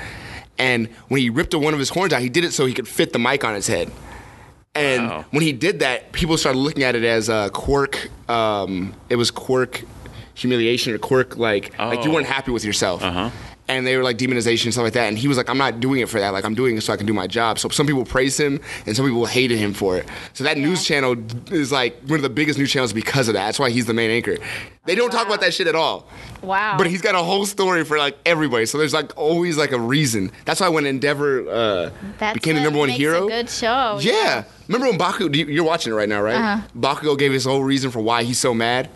[0.59, 2.89] And when he ripped one of his horns out, he did it so he could
[2.89, 3.93] fit the mic on his head.
[4.77, 5.25] And Wow.
[5.31, 8.11] when he did that, people started looking at it as a quirk.
[8.29, 9.83] Um, it was quirk
[10.35, 12.15] humiliation or quirk like like you Oh.
[12.15, 13.03] weren't happy with yourself.
[13.03, 13.31] Uh-huh.
[13.69, 15.09] And they were like demonization and stuff like that.
[15.09, 16.33] And he was like, I'm not doing it for that.
[16.33, 17.59] Like I'm doing it so I can do my job.
[17.59, 20.07] So some people praised him and some people hated him for it.
[20.35, 21.17] So that news channel
[21.51, 23.47] is like one of the biggest news channels because of that.
[23.47, 24.37] That's why he's the main anchor.
[24.85, 26.07] They don't talk about that shit at all.
[26.43, 26.77] Wow.
[26.79, 28.67] But he's got a whole story for like everybody.
[28.67, 30.31] So there's like always like a reason.
[30.45, 31.91] That's why when Endeavor uh,
[32.35, 33.27] became the number one makes hero.
[33.27, 33.99] A good show.
[34.01, 34.45] Yeah.
[34.69, 36.35] Remember when Baku, you- you're watching it right now, right?
[36.37, 36.67] Uh-huh.
[36.79, 38.89] Bakugo gave his whole reason for why he's so mad.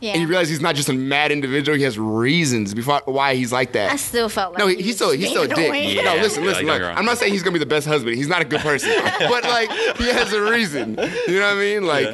[0.00, 0.12] Yeah.
[0.12, 3.50] And you realize he's not just a mad individual, he has reasons before why he's
[3.52, 3.90] like that.
[3.90, 5.56] I still felt like no, he, he he's still he's still a dick.
[5.56, 5.96] annoying.
[6.04, 6.66] No, listen, yeah, listen.
[6.66, 8.16] look, you're I'm not saying he's gonna be the best husband.
[8.16, 10.90] He's not a good person, but like he has a reason.
[11.26, 11.86] You know what I mean?
[11.86, 12.06] Like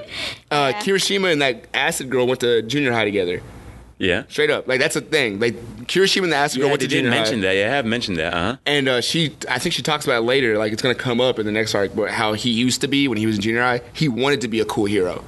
[0.52, 0.80] uh, Yeah.
[0.80, 3.42] Kirishima and that acid girl went to junior high together.
[4.00, 4.24] Yeah.
[4.28, 5.38] Straight up, like that's a thing.
[5.38, 5.54] Like
[5.86, 7.48] Kirishima and the acid girl Yeah, they to did junior mention high.
[7.48, 7.54] that.
[7.56, 8.32] Yeah, I have mentioned that.
[8.34, 8.56] Uh huh.
[8.66, 10.56] And uh, she, I think she talks about it later.
[10.58, 13.06] Like it's gonna come up in the next arc, but how he used to be
[13.08, 13.82] when he was in junior high.
[13.92, 15.22] He wanted to be a cool hero,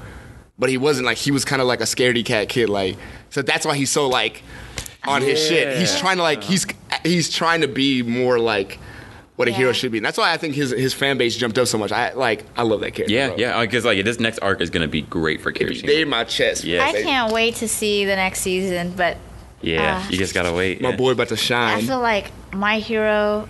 [0.58, 1.04] but he wasn't.
[1.06, 2.68] Like he was kind of like a scaredy cat kid.
[2.70, 2.96] Like
[3.30, 4.42] so that's why he's so like
[5.04, 5.76] on his shit.
[5.78, 6.66] He's trying to like he's
[7.04, 8.78] he's trying to be more like
[9.42, 9.56] what a Yeah.
[9.58, 9.98] hero should be.
[9.98, 11.90] And that's why I think his his fan base jumped up so much.
[11.90, 13.12] I like I love that character.
[13.12, 13.36] Yeah, bro.
[13.38, 13.60] yeah.
[13.60, 16.02] Because like this next arc is gonna be great for They Kirishima.
[16.02, 16.64] in my chest.
[16.64, 16.84] Yeah.
[16.84, 19.16] I can't wait to see the next season, but
[19.60, 20.08] Yeah, Ah.
[20.10, 20.80] you just gotta wait.
[20.80, 20.96] My yeah.
[20.96, 21.78] boy about to shine.
[21.78, 23.48] I feel like my hero.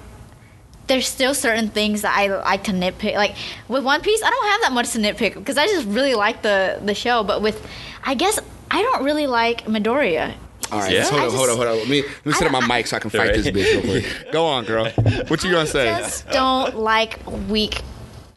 [0.89, 3.15] There's still certain things that I like to nitpick.
[3.15, 3.35] Like
[3.69, 6.43] with One Piece, I don't have that much to nitpick because I just really like
[6.43, 7.23] the the show.
[7.23, 7.67] But with,
[8.05, 8.39] I guess
[8.71, 10.35] I don't really like Midoriya.
[10.73, 11.05] All right, Yeah?
[11.05, 11.77] hold I on, hold on, hold on.
[11.79, 13.35] Let me let me set up my mic so I can fight Right.
[13.35, 14.27] this bitch real quick.
[14.33, 14.89] Go on, girl.
[15.29, 15.91] What you gonna say?
[15.91, 17.19] I just don't like
[17.49, 17.83] weak.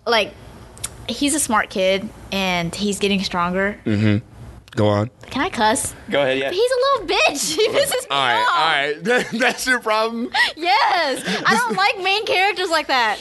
[0.05, 0.33] Like
[1.07, 3.79] he's a smart kid and he's getting stronger.
[3.85, 4.25] Mm-hmm.
[4.75, 5.09] Go on.
[5.29, 5.95] Can I cuss?
[6.09, 6.37] Go ahead.
[6.37, 6.51] Yeah.
[6.51, 7.55] He's a little bitch.
[7.55, 8.49] He pisses me All right, off.
[8.49, 9.03] all right.
[9.05, 10.29] That, that's your problem.
[10.57, 13.17] Yes, I don't like main characters like that.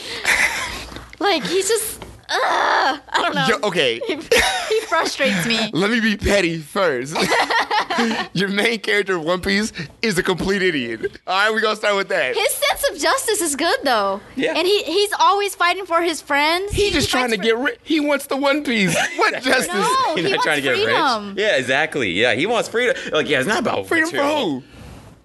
[1.19, 2.04] Like he's just,
[2.35, 3.47] ugh, I don't know.
[3.47, 5.69] Yo, okay, He, he frustrates me.
[5.73, 7.15] let me be petty first.
[8.33, 9.71] your main character of One Piece
[10.01, 11.19] is a complete idiot.
[11.27, 12.35] All right, we gonna start with that.
[12.35, 14.21] His sense of justice is good though.
[14.35, 14.53] Yeah.
[14.55, 16.71] And he he's always fighting for his friends.
[16.73, 17.79] He's just he trying to for- get rich.
[17.83, 18.95] He wants the One Piece.
[19.17, 19.67] What justice?
[19.67, 21.27] No, He's he not wants trying to get freedom.
[21.29, 21.37] rich.
[21.39, 22.11] Yeah, exactly.
[22.11, 22.95] Yeah, he wants freedom.
[23.11, 24.63] Like, yeah, it's not about Freedom for who?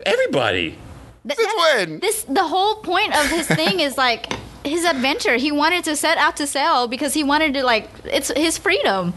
[0.07, 0.79] Everybody.
[1.27, 2.01] Th- Since when?
[2.01, 4.33] This the whole point of his thing is like
[4.65, 5.37] his adventure.
[5.37, 9.15] He wanted to set out to sail because he wanted to like it's his freedom.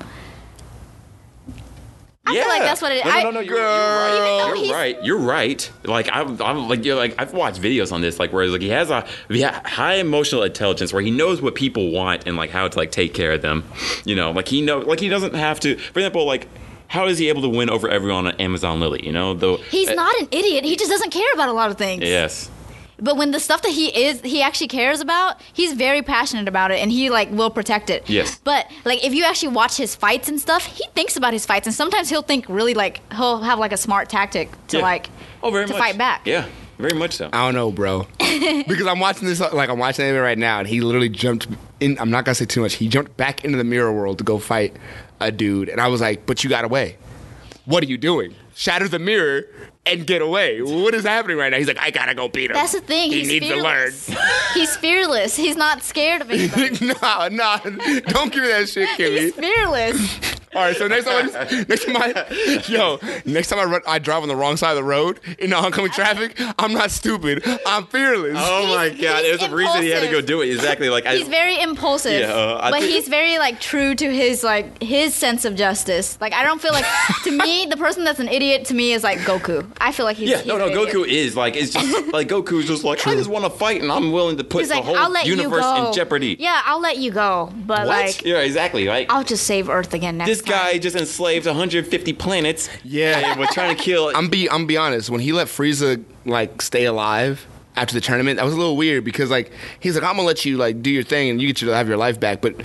[2.25, 4.55] I feel like that's what it- No, no, I- no, no, you're, Girl.
[4.55, 4.63] you're right.
[4.65, 5.03] You're right.
[5.03, 5.71] You're right.
[5.83, 8.69] Like I'm, I'm like you're like I've watched videos on this, like where like he
[8.69, 12.65] has a yeah, high emotional intelligence, where he knows what people want and like how
[12.65, 13.65] to like take care of them.
[14.05, 15.75] You know, like he know, like he doesn't have to.
[15.75, 16.47] For example, like
[16.87, 19.05] how is he able to win over everyone on Amazon Lily?
[19.05, 20.63] You know, though He's uh, not an idiot.
[20.63, 22.03] He just doesn't care about a lot of things.
[22.03, 22.49] Yes.
[23.03, 26.71] But when the stuff that he is, he actually cares about, he's very passionate about
[26.71, 28.09] it, and he like will protect it.
[28.09, 28.39] Yes.
[28.43, 31.67] But like, if you actually watch his fights and stuff, he thinks about his fights,
[31.67, 34.83] and sometimes he'll think really like he'll have like a smart tactic to Yeah.
[34.83, 35.09] like
[35.43, 35.79] Oh, very to much.
[35.81, 36.25] fight back.
[36.25, 36.45] Yeah,
[36.79, 37.27] very much so.
[37.33, 38.07] I don't know, bro.
[38.19, 41.47] because I'm watching this, like I'm watching anime right now, and he literally jumped
[41.81, 41.99] in.
[41.99, 42.75] I'm not gonna say too much.
[42.75, 44.77] He jumped back into the mirror world to go fight
[45.19, 46.95] a dude, and I was like, "But you got away.
[47.65, 48.33] What are you doing?
[48.55, 49.45] Shatter the mirror
[49.85, 50.61] and get away.
[50.61, 53.11] What is happening right now?" He's like, "I gotta go beat him." That's the thing.
[53.11, 54.05] He he's needs fearless.
[54.07, 54.21] to learn.
[54.53, 55.35] he's fearless.
[55.35, 56.87] He's not scared of anything.
[57.01, 57.57] no, no,
[58.07, 59.19] don't give me that shit, Kimmy.
[59.19, 60.35] he's fearless.
[60.55, 63.99] All right, so next time, I, next time I, yo, next time I run, I
[63.99, 66.39] drive on the wrong side of the road in the oncoming traffic.
[66.59, 67.43] I'm not stupid.
[67.65, 68.37] I'm fearless.
[68.39, 69.23] Oh my He's- God!
[69.25, 70.49] he's There's a reason he had to go do it.
[70.49, 70.89] Exactly.
[70.89, 74.43] Like I, He's very impulsive, Yeah, uh, but think- he's very like true to his
[74.43, 76.17] like his sense of justice.
[76.21, 76.85] Like I don't feel like
[77.23, 79.65] to me the person that's an idiot to me is like Goku.
[79.79, 80.65] I feel like he's Yeah, he's no, no.
[80.67, 80.89] an idiot.
[80.95, 83.91] Goku is like it's just like Goku's just like I just want to fight and
[83.91, 85.87] I'm willing to put He's the like whole I'll let you universe go.
[85.87, 86.35] in jeopardy.
[86.39, 88.85] Yeah, I'll let you go, but like yeah, exactly.
[88.87, 90.42] Like I'll just save Earth again next this time.
[90.43, 92.69] Guy just enslaved 150 planets.
[92.83, 93.31] Yeah.
[93.31, 94.11] and was trying to kill.
[94.15, 95.09] I'm be I'm be honest.
[95.09, 97.45] When he let Frieza like stay alive
[97.75, 100.45] after the tournament, that was a little weird because like he's like I'm gonna let
[100.45, 102.41] you like do your thing and you get to have your life back.
[102.41, 102.55] But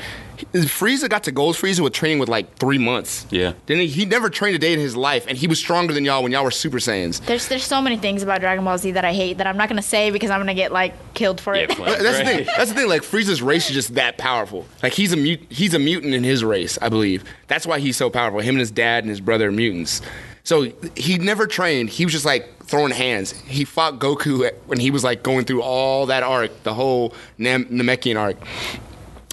[0.53, 3.27] Frieza got to Gold Frieza with training with like three months.
[3.31, 3.55] Yeah.
[3.67, 3.87] Didn't he?
[3.89, 6.31] He never trained a day in his life, and he was stronger than y'all when
[6.33, 7.25] y'all were Super Saiyans.
[7.27, 9.69] There's there's so many things about Dragon Ball Z that I hate that I'm not
[9.69, 11.75] gonna say because I'm gonna get like killed for Yeah, it.
[11.75, 12.47] flames, That's the thing.
[12.57, 12.89] That's the thing.
[12.89, 14.65] Like Frieza's race is just that powerful.
[14.83, 17.25] Like he's a mut- he's a mutant in his race, I believe.
[17.49, 18.41] That's why he's so powerful.
[18.41, 20.03] Him and his dad and his brother are mutants.
[20.49, 21.91] So he never trained.
[21.91, 23.33] He was just like throwing hands.
[23.33, 27.67] He fought Goku when he was like going through all that arc, the whole Nam-
[27.67, 28.39] Namekian arc.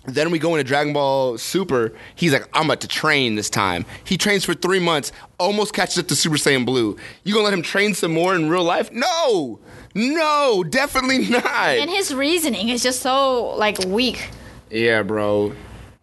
[0.08, 1.94] Then we go into Dragon Ball Super.
[2.16, 3.86] He's like, I'm about to train this time.
[4.04, 6.98] He trains for three months, almost catches up to Super Saiyan Blue.
[7.24, 8.92] You gonna let him train some more in real life?
[8.92, 9.58] No,
[9.94, 11.46] no, definitely not.
[11.46, 14.32] And his reasoning is just so like weak.
[14.70, 15.54] yeah, bro.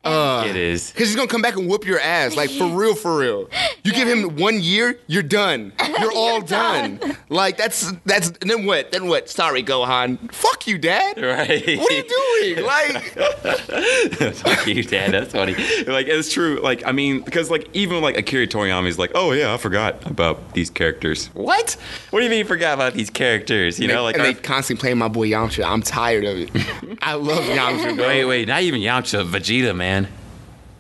[0.04, 0.90] Uh, It is.
[0.92, 3.48] Cause he's gonna come back and whoop your ass, like for real, for real.
[3.84, 5.72] You give him one year, you're done.
[6.00, 6.98] You're all done.
[7.28, 8.28] Like that's that's.
[8.40, 8.90] And then what?
[8.90, 9.28] Then what?
[9.28, 10.32] Sorry, Gohan.
[10.32, 11.20] Fuck you, Dad.
[11.22, 11.78] Right.
[11.78, 12.64] What are you doing?
[12.72, 15.12] Like, Fuck you, Dad.
[15.12, 15.52] That's funny.
[15.86, 16.58] Like it's true.
[16.60, 20.54] Like I mean, because like even like Akira Toriyama's like, oh yeah, I forgot about
[20.54, 21.26] these characters.
[21.34, 21.76] What?
[22.10, 23.78] What do you mean you forgot about these characters?
[23.78, 25.64] You know, like and I- they constantly play my boy Yamcha.
[25.64, 26.98] I'm tired of it.
[27.02, 27.96] I love Yamcha.
[27.96, 28.06] Bro.
[28.08, 29.91] wait, wait, not even Yamcha, Vegeta, man.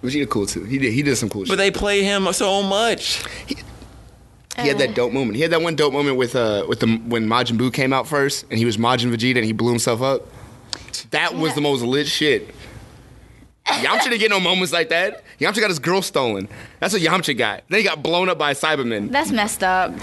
[0.02, 0.64] Vegeta cool too.
[0.64, 0.92] He did.
[0.92, 1.58] He did some cool But shit.
[1.58, 3.22] they play him so much.
[3.46, 5.36] He had that dope moment.
[5.36, 8.06] He had that one dope moment with uh with the when Majin Buu came out
[8.08, 10.26] first, and he was Majin Vegeta, and he blew himself up.
[11.10, 11.54] That was Yeah.
[11.56, 12.54] the most lit shit.
[13.66, 15.22] Yamcha didn't get no moments like that.
[15.40, 16.48] Yamcha got his girl stolen.
[16.80, 17.62] That's what Yamcha got.
[17.68, 19.10] Then he got blown up by a Saibaman.
[19.10, 19.94] That's messed up.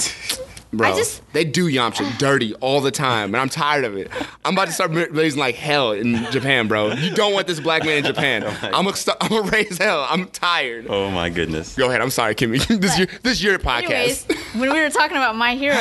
[0.72, 4.12] Bro, I just- they do Yamcha dirty all the time, and I'm tired of it.
[4.46, 6.92] I'm about to start raising like hell in Japan, bro.
[6.94, 8.44] You don't want this black man in Japan.
[8.62, 10.06] I'm gonna st- I'm gonna raise hell.
[10.10, 10.86] I'm tired.
[10.88, 11.76] Oh my goodness.
[11.76, 12.02] Go ahead.
[12.02, 12.60] I'm sorry, Kimmy.
[12.80, 14.56] this is your this is your Anyways, podcast.
[14.60, 15.76] when we were talking about My Hero,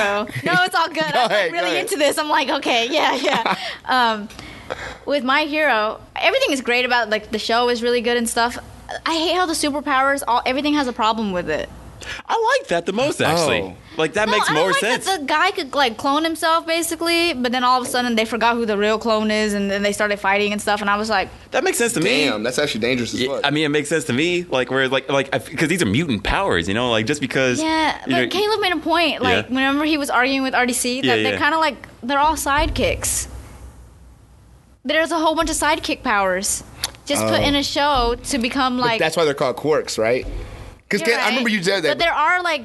[0.45, 1.03] no, it's all good.
[1.05, 2.17] I'm ahead, go really into this.
[2.17, 3.57] I'm like, okay, yeah, yeah.
[3.85, 4.29] um,
[5.05, 8.57] with My Hero, everything is great about like the show is really good and stuff.
[9.05, 11.69] I hate how the superpowers, all everything has a problem with it.
[12.29, 13.61] I like that the most actually.
[13.63, 13.77] Oh.
[13.97, 15.07] Like that No, makes I more like sense.
[15.07, 18.25] That the guy could like clone himself basically, but then all of a sudden they
[18.25, 20.81] forgot who the real clone is, and then they started fighting and stuff.
[20.81, 22.27] And I was like, that makes sense to me.
[22.27, 23.41] Damn, that's actually dangerous as Yeah.
[23.43, 24.45] I mean, it makes sense to me.
[24.45, 27.61] Like, where like like because these are mutant powers, you know, like just because.
[27.61, 27.99] yeah.
[28.03, 29.21] But know- Caleb made a point.
[29.21, 29.55] Like, Yeah.
[29.55, 33.27] whenever he was arguing with RDC, that Yeah, they're kind of like they're all sidekicks.
[34.85, 36.63] There's a whole bunch of sidekick powers
[37.05, 37.43] just put Oh.
[37.43, 38.99] in a show to become But like.
[39.01, 40.27] that's why they're called quirks, right?
[40.89, 41.89] Because You're I remember you said that.
[41.89, 42.65] But there are like,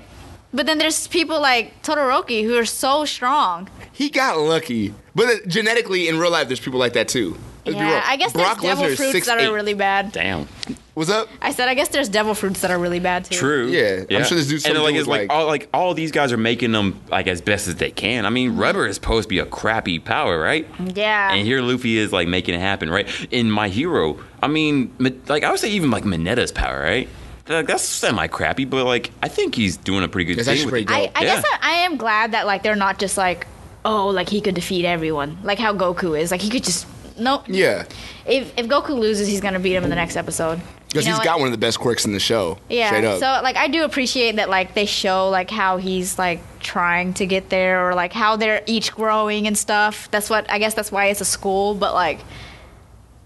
[0.54, 3.70] but then there's people like Todoroki who are so strong.
[3.92, 4.94] he got lucky.
[5.16, 7.38] But uh, genetically, in real life, there's people like that too.
[7.66, 7.78] Let's.
[7.78, 9.50] Yeah, I guess Brock there's devil Lesnar is fruits that 6'8".
[9.50, 10.12] are really bad.
[10.12, 10.48] Damn.
[10.96, 11.28] What's up?
[11.42, 13.36] I said I guess there's devil fruits that are really bad too.
[13.36, 13.68] True.
[13.68, 16.12] Yeah, I'm sure this dude's and like with, it's like, like- all like all these
[16.12, 18.26] guys are making them like as best as they can.
[18.26, 20.68] I mean, rubber is supposed to be a crappy power, right?
[20.94, 21.34] Yeah.
[21.34, 23.08] And here Luffy is like making it happen, right?
[23.32, 24.94] In My Hero, I mean,
[25.28, 27.10] like I would say even like Minetta's power, right?
[27.48, 30.60] Like, that's semi crappy, but like I think he's doing a pretty good That's thing.
[30.60, 31.08] actually with pretty it.
[31.14, 31.18] dope.
[31.18, 31.36] I, I Yeah.
[31.36, 33.48] guess I, I am glad that like they're not just like,
[33.84, 36.32] oh, like he could defeat everyone, like how Goku is.
[36.32, 36.88] Like he could just
[37.20, 37.44] nope.
[37.48, 37.84] Yeah.
[38.26, 40.62] If if Goku loses, he's gonna beat him in the next episode.
[40.88, 41.26] Because You know he's what?
[41.26, 42.60] got one of the best quirks in the show.
[42.70, 42.88] Yeah.
[42.88, 43.20] Straight up.
[43.20, 47.26] So like I do appreciate that like they show like how he's like trying to
[47.26, 50.08] get there or like how they're each growing and stuff.
[50.12, 52.20] That's what I guess that's why it's a school, but like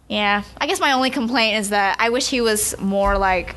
[0.10, 0.44] yeah.
[0.60, 3.56] I guess my only complaint is that I wish he was more like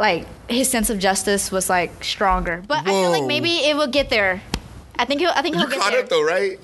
[0.00, 2.62] like his sense of justice was like stronger.
[2.66, 4.42] But I feel like maybe it will get there.
[4.98, 6.02] I think he'll I think he'll you get caught there.
[6.02, 6.58] up though, right?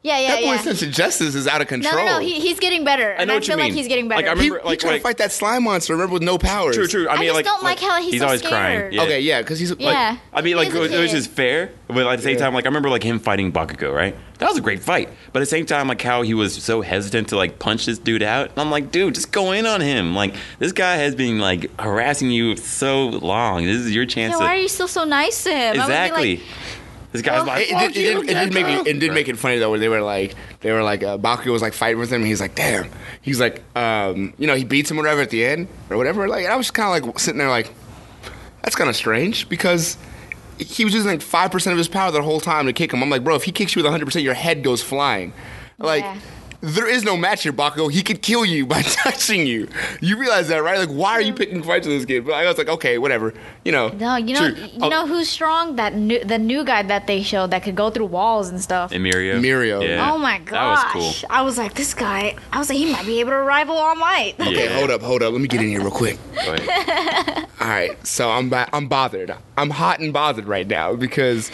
[0.00, 0.62] Yeah, yeah, that boy's yeah.
[0.62, 1.96] sense of justice is out of control.
[1.96, 2.18] no, no.
[2.20, 3.10] He, he's getting better.
[3.10, 4.22] I and know I what you feel like he's getting better.
[4.22, 6.38] Like, I remember- he like- tried like- to fight that slime monster, remember, with no
[6.38, 6.76] powers.
[6.76, 7.08] True, true.
[7.08, 8.52] I mean, just like, don't like how he's so always scared.
[8.52, 8.92] crying.
[8.92, 9.02] Yeah.
[9.02, 10.16] Okay, yeah, because he's like, Yeah.
[10.32, 11.16] I mean, like, it was, it was kid.
[11.16, 12.44] just fair, but at the same Yeah.
[12.44, 14.14] time, like, I remember like him fighting Bakugo, right?
[14.38, 15.08] That was a great fight.
[15.32, 17.98] But at the same time, like, how he was so hesitant to like punch this
[17.98, 18.50] dude out.
[18.50, 20.14] And I'm like, dude, just go in on him.
[20.14, 23.64] Like, this guy has been like harassing you so long.
[23.64, 25.58] This is your chance Yeah, to why are you still so nice to him?
[25.58, 26.42] I would be exactly.
[27.12, 29.58] This guy's like, It, it, did, it, did, make it, it did make it funny
[29.58, 32.20] though, where they were like, they were like, uh, Bakugo was like fighting with him,
[32.20, 32.90] and he's like, damn,
[33.22, 36.28] he's like, um, you know, he beats him or whatever at the end or whatever.
[36.28, 37.72] Like, and I was kind of like sitting there like,
[38.62, 39.96] that's kind of strange because
[40.58, 43.02] he was using like five percent of his power the whole time to kick him.
[43.02, 45.32] I'm like, bro, if he kicks you with 100, percent your head goes flying.
[45.78, 46.02] Like.
[46.02, 46.18] Yeah.
[46.60, 47.88] There is no match here, Bakugo.
[47.92, 49.68] He could kill you by touching you.
[50.00, 50.76] You realize that, right?
[50.76, 52.26] Like, why are you picking fights with this kid?
[52.26, 53.32] But I was like, okay, whatever.
[53.64, 53.90] You know.
[53.90, 54.56] No, you know, Sure.
[54.66, 55.76] you Oh, know who's strong?
[55.76, 58.90] That new, the new guy that they showed that could go through walls and stuff.
[58.90, 59.40] And Mirio.
[59.40, 59.86] Mirio.
[59.86, 60.10] Yeah.
[60.12, 60.50] oh my gosh.
[60.50, 60.94] That gosh!
[60.96, 61.30] was cool.
[61.30, 62.34] I was like, this guy.
[62.52, 64.34] I was like, he might be able to rival All Might.
[64.40, 64.76] Okay, Yeah.
[64.78, 65.30] hold up, hold up.
[65.32, 66.18] Let me get in here real quick.
[66.44, 67.46] Go ahead.
[67.60, 69.32] All right, so I'm ba- I'm bothered.
[69.56, 71.52] I'm hot and bothered right now because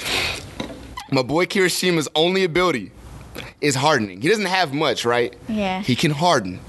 [1.12, 2.90] my boy Kirishima's only ability
[3.60, 4.20] is hardening.
[4.20, 5.34] He doesn't have much, right?
[5.48, 5.82] Yeah.
[5.82, 6.60] He can harden.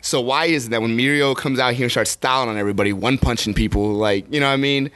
[0.00, 2.92] So why is it that when Mirio comes out here and starts styling on everybody,
[2.92, 4.90] one punching people, like you know what I mean?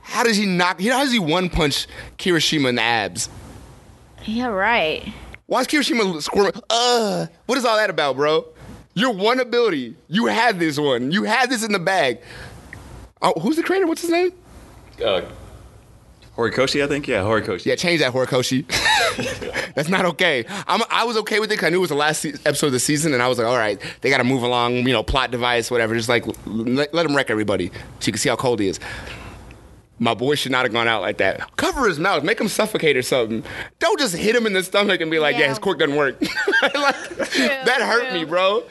[0.00, 0.80] How does he knock?
[0.80, 1.86] How does he one punch
[2.18, 3.28] Kirishima in the abs?
[4.24, 5.12] yeah, right.
[5.46, 6.52] Why is Kirishima squirming?
[6.70, 8.46] Uh, what is all that about, bro?
[8.94, 9.96] Your one ability.
[10.08, 11.10] You had this one.
[11.10, 12.20] You had this in the bag.
[13.20, 13.86] Oh, who's the creator?
[13.86, 14.32] What's his name?
[15.04, 15.22] Uh,
[16.36, 17.06] Horikoshi, I think.
[17.06, 17.66] Yeah, Horikoshi.
[17.66, 18.64] Yeah, change that, Horikoshi.
[19.74, 20.44] That's not okay.
[20.66, 22.66] I'm, I was okay with it because I knew it was the last se- episode
[22.68, 24.92] of the season, and I was like, all right, they got to move along, you
[24.92, 25.94] know, plot device, whatever.
[25.94, 27.68] Just like let, let him wreck everybody
[28.00, 28.80] so you can see how cold he is.
[30.00, 31.54] My boy should not have gone out like that.
[31.56, 33.44] Cover his mouth, make him suffocate or something.
[33.78, 35.48] Don't just hit him in the stomach and be like, yeah, Yeah.
[35.50, 36.20] his quirk doesn't work.
[36.62, 36.96] Like,
[37.64, 38.64] that hurt me, bro.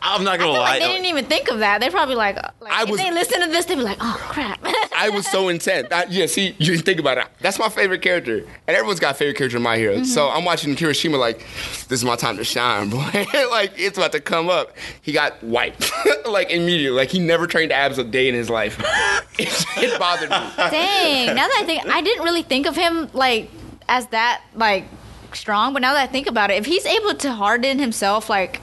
[0.00, 0.70] I'm not gonna I feel lie.
[0.70, 1.80] like they didn't even think of that.
[1.80, 4.16] They're probably like, like I if was- they listen to this, they'd be like, oh
[4.20, 4.60] crap.
[5.00, 5.90] I was so intent.
[5.90, 7.26] I, yeah, see, you think about it.
[7.40, 10.02] That's my favorite character, and everyone's got favorite character in My Hero.
[10.04, 11.38] So I'm watching Kirishima like,
[11.88, 13.00] this is my time to shine, boy.
[13.50, 14.76] like it's about to come up.
[15.00, 15.90] He got wiped
[16.26, 16.98] like immediately.
[16.98, 18.78] Like he never trained abs a day in his life.
[19.38, 20.36] it, it bothered me.
[20.36, 21.28] Dang.
[21.28, 23.50] Now that I think, I didn't really think of him like
[23.88, 24.84] as that like
[25.32, 25.72] strong.
[25.72, 28.60] But now that I think about it, if he's able to harden himself like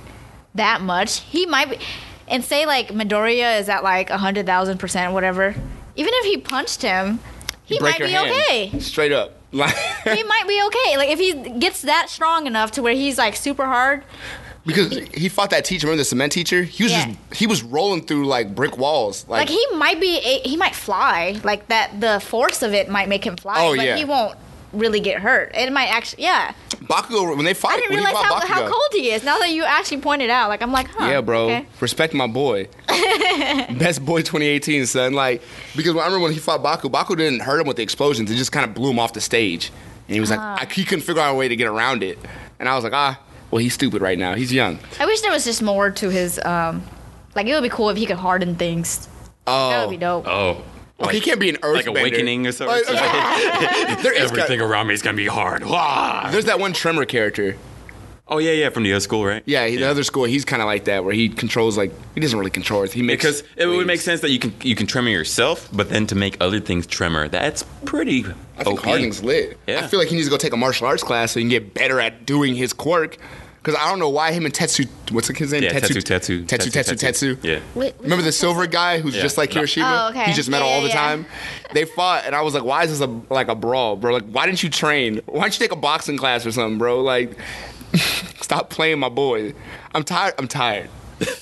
[0.54, 1.80] that much, he might be.
[2.28, 5.56] And say like Midoriya is at like hundred thousand percent, whatever.
[5.98, 7.20] Even if he punched him,
[7.66, 8.30] he Break might be hand.
[8.32, 8.80] okay.
[8.80, 9.34] Straight up.
[9.52, 10.98] Like he might be okay.
[10.98, 14.04] Like if he gets that strong enough to where he's like super hard.
[14.66, 16.64] because he fought that teacher, remember the cement teacher?
[16.64, 17.06] He was Yeah.
[17.08, 19.26] just he was rolling through like brick walls.
[19.28, 21.40] Like Like, he might be, a, he might fly.
[21.44, 23.56] Like that, the force of it might make him fly.
[23.66, 23.96] Oh, but yeah.
[23.96, 24.38] he won't
[24.74, 25.52] really get hurt.
[25.56, 26.54] It might actually, yeah.
[26.84, 29.24] Bakugo when they fight, I didn't realize fought how, how cold he is.
[29.24, 31.06] Now that you actually pointed out, like I'm like, huh?
[31.06, 31.46] Yeah, bro.
[31.46, 31.66] okay.
[31.80, 32.68] Respect my boy.
[33.78, 35.14] Best boy 2018, son.
[35.14, 35.42] Like,
[35.76, 38.30] because I remember when he fought Baku, Baku didn't hurt him with the explosions.
[38.32, 39.72] It just kind of blew him off the stage.
[40.08, 40.58] And he was like, Ah.
[40.62, 42.18] I, he couldn't figure out a way to get around it.
[42.60, 43.20] And I was like, ah,
[43.52, 44.36] well, he's stupid right now.
[44.36, 44.80] He's young.
[45.00, 46.40] I wish there was just more to his.
[46.46, 46.84] um
[47.36, 49.08] Like it would be cool if he could harden things.
[49.46, 49.70] Oh.
[49.70, 50.28] That would be dope.
[50.28, 50.64] Oh.
[51.00, 51.74] Okay, he can't be an earthbender.
[51.74, 52.84] like awakening or something.
[54.16, 55.64] Everything around me is gonna be hard.
[56.32, 57.58] There's that one Tremor character.
[58.30, 59.42] Oh yeah, yeah, from the other school, right?
[59.46, 62.20] Yeah, he, the other school, he's kind of like that, where he controls like he
[62.20, 62.92] doesn't really control it.
[62.92, 65.90] He makes Because it would make sense that you can you can tremor yourself, but
[65.90, 68.26] then to make other things tremor, that's pretty.
[68.58, 68.86] I think OP.
[68.86, 69.58] hardening's lit.
[69.66, 69.80] Yeah.
[69.80, 71.50] I feel like he needs to go take a martial arts class so he can
[71.50, 73.18] get better at doing his quirk.
[73.68, 75.62] Because I don't know why him and Tetsu, what's his name?
[75.62, 77.44] Yeah, Tetsu, Tetsu, Tetsu, Tetsu, Tetsu.
[77.44, 77.60] Yeah.
[77.76, 79.22] Wait, Remember the silver guy who's Yeah.
[79.24, 80.06] just like Kirishima?
[80.06, 80.24] Oh, okay.
[80.24, 81.02] He's just metal Yeah, all the yeah, yeah.
[81.10, 81.26] time.
[81.74, 84.14] They fought, and I was like, why is this a, like a brawl, bro?
[84.14, 85.20] Like, why didn't you train?
[85.26, 87.02] Why don't you take a boxing class or something, bro?
[87.04, 87.38] Like,
[88.40, 89.54] stop playing my boy.
[89.94, 90.36] I'm tired.
[90.40, 90.90] I'm tired.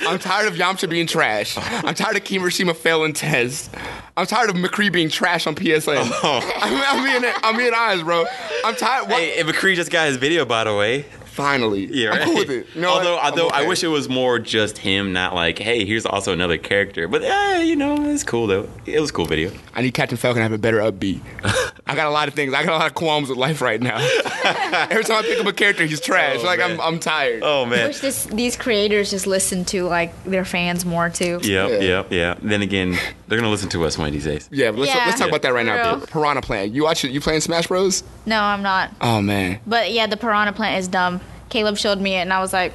[0.07, 1.55] I'm tired of Yamcha being trash.
[1.59, 3.69] I'm tired of Kirishima failing tests.
[4.17, 5.95] I'm tired of McCree being trash on PSN.
[6.23, 8.25] I'm, I'm being I'm being honest, bro.
[8.63, 9.09] I'm tired.
[9.09, 9.19] What?
[9.21, 11.05] Hey, McCree just got his video, by the way.
[11.35, 12.21] Finally, Yeah, right.
[12.21, 12.67] I'm cool with it.
[12.73, 12.99] You know what?
[13.05, 16.31] although, I'm although I wish it was more just him, not like, hey, here's also
[16.31, 17.09] another character.
[17.09, 18.69] But eh, you know, it's cool though.
[18.85, 19.51] It was a cool video.
[19.73, 21.21] I need Captain Falcon to have a better up B.
[21.85, 22.53] I got a lot of things.
[22.53, 23.97] I got a lot of qualms with life right now.
[24.45, 26.37] Every time I pick up a character, he's trash.
[26.39, 26.79] Oh, like I'm.
[26.79, 27.41] I'm tired.
[27.43, 27.73] Oh man.
[27.73, 27.87] I man.
[27.89, 31.39] wish this these creators just listen to like their fans more too.
[31.43, 31.79] Yep, Yeah.
[31.79, 32.35] yep, yeah.
[32.41, 32.97] Then again,
[33.27, 34.47] they're gonna listen to us one of these days.
[34.51, 35.05] Yeah, but let's Yeah.
[35.05, 35.97] let's talk about that right now.
[35.97, 36.05] True.
[36.07, 36.71] Piranha Plant.
[36.73, 37.11] You watch it?
[37.11, 38.03] You playing Smash Bros?
[38.25, 38.91] No, I'm not.
[39.01, 41.19] Oh man, But yeah, the piranha plant is dumb.
[41.55, 42.73] Caleb showed me it, and I was like,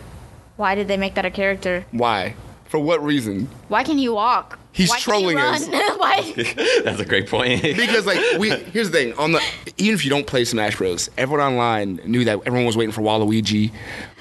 [0.57, 1.85] why did they make that a character?
[1.91, 2.35] why?
[2.65, 3.47] For what reason?
[3.69, 4.59] Why can he walk?
[4.73, 5.67] He's Why trolling us.
[5.69, 6.33] Why?
[6.85, 7.63] That's a great point.
[7.77, 9.43] Because like we here's the thing on the
[9.77, 13.03] even if you don't play Smash Bros, everyone online knew that everyone was waiting for
[13.03, 13.73] Waluigi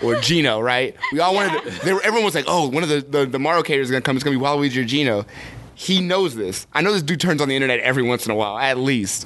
[0.03, 0.93] or Geno, right?
[1.13, 1.61] We all wanted.
[1.61, 3.91] To, they were, everyone was like, oh, one of the the, the Mario characters is
[3.91, 4.17] gonna come.
[4.17, 5.25] It's gonna be Waluigi or Geno.
[5.75, 6.67] He knows this.
[6.73, 9.25] I know this dude turns on the internet every once in a while, at least.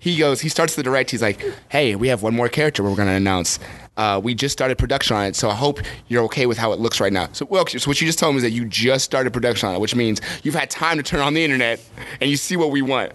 [0.00, 0.40] He goes.
[0.40, 1.10] He starts the direct.
[1.10, 3.58] He's like, "Hey, we have one more character we're gonna announce.
[3.96, 5.78] Uh, we just started production on it, so I hope
[6.08, 8.34] you're okay with how it looks right now." So, well, so what you just told
[8.34, 11.02] me is that you just started production on it, which means you've had time to
[11.02, 11.80] turn on the internet
[12.20, 13.12] and you see what we want.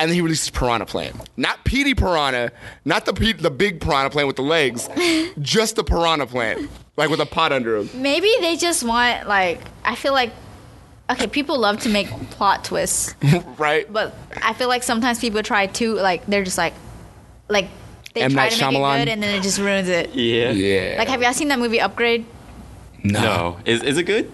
[0.00, 2.50] And then he releases Piranha Plant, not Petey Piranha,
[2.86, 4.88] not the Pe- the big Piranha Plant with the legs,
[5.40, 7.90] just the Piranha Plant, like with a pot under him.
[7.94, 10.32] Maybe they just want like I feel like
[11.10, 13.14] okay, people love to make plot twists,
[13.58, 13.90] right?
[13.92, 16.74] but I feel like sometimes people try to like they're just like
[17.48, 17.68] like
[18.14, 18.32] they M.
[18.32, 20.10] try Night to make it good and then it just ruins it.
[20.14, 20.50] yeah.
[20.50, 20.96] Yeah.
[20.98, 22.24] Like have y'all seen that movie Upgrade?
[23.04, 23.58] No.
[23.64, 24.30] Is is it good?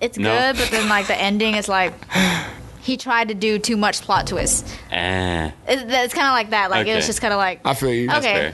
[0.00, 0.30] It's No.
[0.36, 1.92] good, but then like the ending is like
[2.82, 4.66] he tried to do too much plot twist.
[4.90, 5.52] Ah.
[5.68, 6.70] It, it's kind of like that.
[6.70, 8.10] Like it was just kind of like I feel you.
[8.10, 8.52] Okay.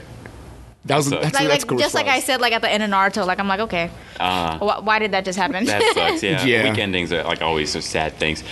[0.81, 0.87] Fair.
[0.87, 2.83] That was that's, like, that's like cool just like I said, like at the end
[2.83, 3.89] of Naruto, like I'm like, okay,
[4.19, 4.57] Ah.
[4.57, 5.65] wh- why did that just happen?
[5.65, 6.23] That sucks.
[6.23, 6.43] Yeah.
[6.45, 6.69] Yeah.
[6.69, 8.43] Week endings are like always so sad things.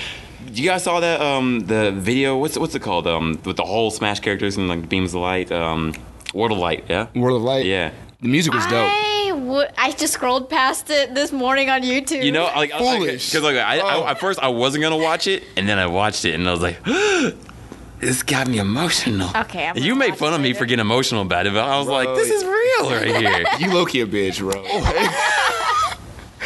[0.54, 2.38] You guys saw that um the video?
[2.38, 3.08] What's what's it called?
[3.08, 5.52] Um, with the whole Smash characters and like beams of light.
[5.52, 5.94] Um,
[6.34, 6.86] World of Light.
[6.90, 7.08] Yeah.
[7.16, 7.66] World of Light.
[7.66, 7.92] Yeah.
[8.22, 8.90] The music was dope.
[8.92, 9.70] I would.
[9.78, 12.24] I just scrolled past it this morning on YouTube.
[12.24, 13.30] You know, like Foolish.
[13.30, 14.02] because like I, Oh.
[14.04, 16.52] I, at first I wasn't gonna watch it, and then I watched it, and I
[16.52, 16.80] was like,
[18.00, 19.30] this got me emotional.
[19.36, 20.60] Okay, I'm you gonna made fun of me later.
[20.60, 23.06] for getting emotional about it, but I was like, this is real right
[23.60, 23.68] here.
[23.68, 24.64] You low key a bitch, bro.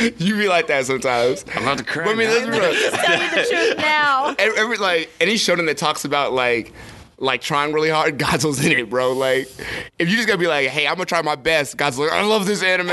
[0.17, 1.45] you be like that sometimes.
[1.55, 2.05] I'm about to cry.
[2.05, 2.61] But I mean, let's be real.
[2.91, 4.35] Tell you the truth now.
[4.39, 6.73] every, every like any shonen that talks about like
[7.17, 9.11] like trying really hard, Godzilla's in it, bro.
[9.13, 9.47] Like
[9.99, 12.45] if you just gotta be like, hey, I'm gonna try my best, Godzilla, I love
[12.45, 12.89] this anime.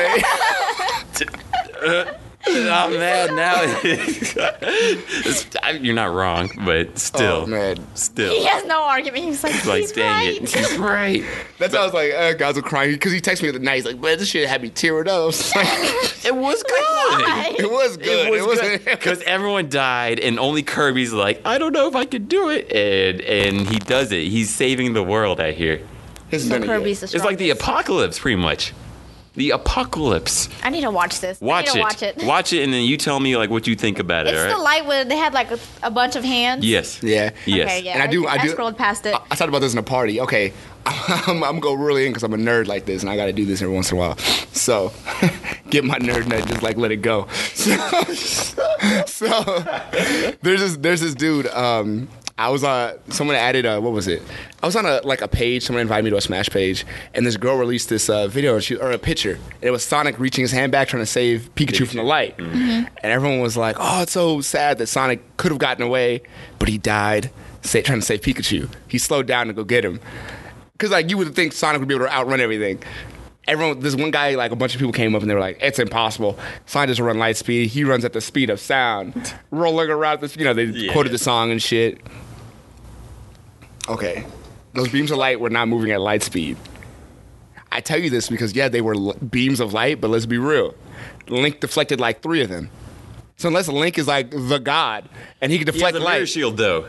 [2.71, 3.63] I'm mad now.
[4.61, 9.25] It's- I- You're not wrong, but still, oh man, still, He has no argument.
[9.25, 10.43] He's like, like he's dang right.
[10.43, 11.25] it, he's right.
[11.59, 13.77] that's how I was like, uh, Godzilla crying because he texted me at the night.
[13.77, 15.15] He's like, man, this shit had me tearing up.
[15.15, 15.67] I was like,
[16.25, 16.73] It was good.
[16.73, 17.55] Why?
[17.59, 18.33] it was good.
[18.35, 22.29] It was because everyone died, and only Kirby's like, I don't know if I could
[22.29, 24.27] do it, and and he does it.
[24.29, 25.81] He's saving the world out here.
[26.29, 28.73] His So Kirby's the It's like the apocalypse, pretty much.
[29.39, 30.49] The apocalypse.
[30.63, 31.41] I need to watch this.
[31.41, 31.83] I Watch need to it.
[31.83, 32.25] watch it.
[32.25, 34.35] Watch it, and then you tell me like what you think about it.
[34.35, 34.81] It's all the right?
[34.81, 36.65] light where they had like a, a bunch of hands.
[36.67, 37.03] Yes.
[37.03, 37.31] Yeah.
[37.47, 37.67] Yes.
[37.69, 37.93] Okay, yeah.
[37.95, 39.15] And I do- I do- scrolled past it.
[39.15, 40.21] I, I talked about this in a party.
[40.21, 40.53] Okay,
[40.87, 43.27] I'm, I'm gonna go really in because I'm a nerd like this, and I got
[43.27, 44.17] to do this every once in a while.
[44.53, 44.93] So,
[45.71, 47.29] get my nerd nut, just like let it go.
[47.55, 47.77] So,
[49.07, 49.43] so
[50.43, 51.47] there's this there's this dude.
[51.49, 52.09] Um,
[52.39, 52.95] I was on.
[53.11, 53.67] Someone added.
[53.67, 54.23] Uh, what was it?
[54.63, 55.65] I was on a like a page.
[55.65, 58.63] Someone invited me to a Smash page, and this girl released this uh, video and
[58.63, 59.33] she, or a picture.
[59.35, 62.37] And it was Sonic reaching his hand back trying to save Pikachu from the light.
[62.39, 66.23] And everyone was like, "Oh, it's so sad that Sonic could have gotten away,
[66.61, 67.31] but he died."
[67.63, 68.71] Say, trying to save Pikachu.
[68.87, 69.99] He slowed down to go get him.
[70.73, 72.81] Because like you would think Sonic would be able to outrun everything.
[73.49, 75.59] Everyone, this one guy, like a bunch of people came up and they were like,
[75.61, 76.39] "It's impossible.
[76.67, 77.71] Sonic doesn't run light speed.
[77.71, 80.93] He runs at the speed of sound, rolling around the, you know." They Yeah.
[80.93, 81.99] quoted the song and shit.
[83.89, 84.25] Okay,
[84.75, 86.57] those beams of light were not moving at light speed.
[87.71, 90.39] I tell you this because yeah, they were l- beams of light, but let's be
[90.39, 90.75] real.
[91.29, 92.71] Link deflected like three of them.
[93.37, 95.09] So unless Link is like the god
[95.41, 96.89] and he can He has deflect a light, shield though.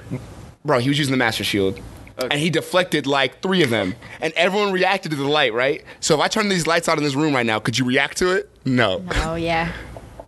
[0.66, 1.80] Bro, he was using the Master Shield.
[2.18, 3.96] And he deflected like three of them.
[4.20, 5.84] And everyone reacted to the light, right?
[6.02, 8.18] So if I turn these lights on in this room right now, could you react
[8.18, 8.50] to it?
[8.66, 9.06] No.
[9.16, 9.72] oh yeah.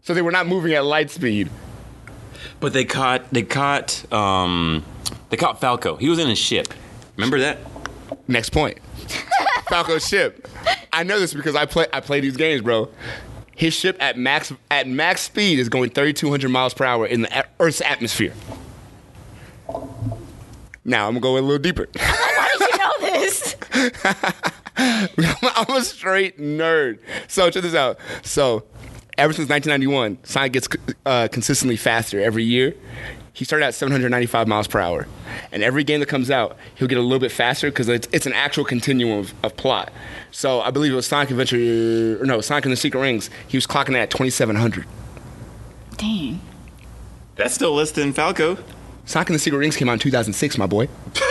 [0.01, 1.49] So they were not moving at light speed.
[2.59, 4.85] But they caught they caught um
[5.31, 5.95] they caught Falco.
[5.95, 6.73] He was in a ship.
[7.15, 7.57] Remember that?
[8.27, 8.77] Next point.
[9.69, 10.47] Falco's ship.
[10.93, 12.89] I know this because I play I play these games, bro.
[13.55, 17.45] His ship at max at max speed is going 3,200 miles per hour in the
[17.59, 18.33] Earth's atmosphere.
[20.83, 21.87] Now I'm gonna go a little deeper.
[21.97, 23.55] Why did you know this?
[24.77, 26.99] I'm a straight nerd.
[27.27, 27.99] So check this out.
[28.23, 28.65] So
[29.17, 30.67] ever since 1991, Sonic gets
[31.05, 32.75] uh, consistently faster every year.
[33.33, 35.07] He started at 795 miles per hour,
[35.51, 38.25] and every game that comes out, he'll get a little bit faster because it's, it's
[38.25, 39.91] an actual continuum of, of plot.
[40.31, 43.29] So I believe it was Sonic Adventure, or no, Sonic and the Secret Rings.
[43.47, 44.85] He was clocking at 2700.
[45.95, 46.41] Dang.
[47.35, 48.57] That's still less than Falco.
[49.05, 50.87] Sonic and the Secret Rings came out in 2006, my boy.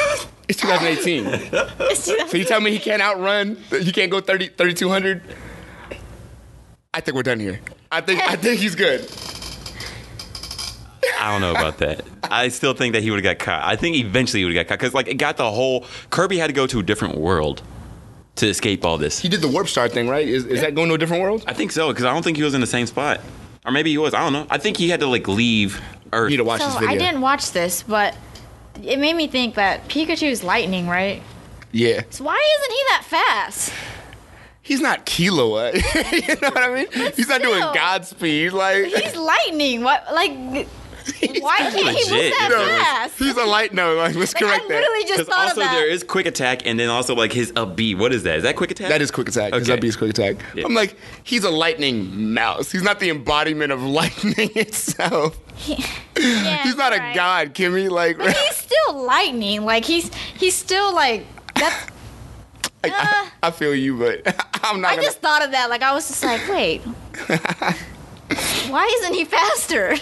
[0.51, 1.95] It's 2018.
[1.95, 3.57] So you tell me he can't outrun?
[3.71, 5.23] He can't go 30, 3200?
[6.93, 7.61] I think we're done here.
[7.93, 9.09] I think I think he's good.
[11.19, 12.03] I don't know about that.
[12.25, 13.63] I still think that he would have got caught.
[13.65, 16.39] I think eventually he would have got caught because like it got the whole Kirby
[16.39, 17.63] had to go to a different world
[18.37, 19.19] to escape all this.
[19.19, 20.27] He did the warp star thing, right?
[20.27, 21.45] Is, is that going to a different world?
[21.47, 23.21] I think so because I don't think he was in the same spot,
[23.67, 24.15] or maybe he was.
[24.15, 24.47] I don't know.
[24.51, 25.81] I think he had to like leave
[26.13, 26.31] Earth.
[26.31, 26.89] You need to watch So this video.
[26.95, 28.17] I didn't watch this, but
[28.83, 31.23] it made me think that Pikachu's lightning, right?
[31.73, 33.73] Yeah, So why isn't he that fast?
[34.63, 35.75] he's not Killua.
[35.75, 37.13] Uh, you know what I mean?
[37.15, 37.75] he's not doing still.
[37.75, 38.53] Godspeed.
[38.53, 39.83] Like He's lightning.
[39.83, 40.67] What like?
[41.41, 43.19] Why can't he move legit, that you know, fast?
[43.19, 43.73] he's a light.
[43.75, 44.75] No, like, let's Like, correct I that.
[44.75, 45.75] literally just Because thought also of that.
[45.75, 47.95] there is quick attack and then also like his up B.
[47.95, 48.37] What is that?
[48.39, 48.89] Is that quick attack?
[48.89, 49.53] That is quick attack.
[49.55, 49.73] His Okay.
[49.75, 50.37] up B is quick attack.
[50.55, 50.65] Yeah.
[50.67, 52.71] I'm like, he's a lightning mouse.
[52.73, 55.39] He's not the embodiment of lightning itself.
[55.67, 55.77] Yeah,
[56.63, 57.15] He's not a you're right.
[57.15, 57.91] god, Kimmy.
[57.91, 59.65] Like, But he's still lightning.
[59.65, 61.87] Like he's he's still like that's.
[62.83, 63.31] I, I, uh.
[63.43, 64.23] I feel you, but
[64.65, 65.07] I'm not I gonna.
[65.07, 65.69] just thought of that.
[65.69, 66.81] Like I was just like, wait,
[68.71, 69.97] why isn't he faster?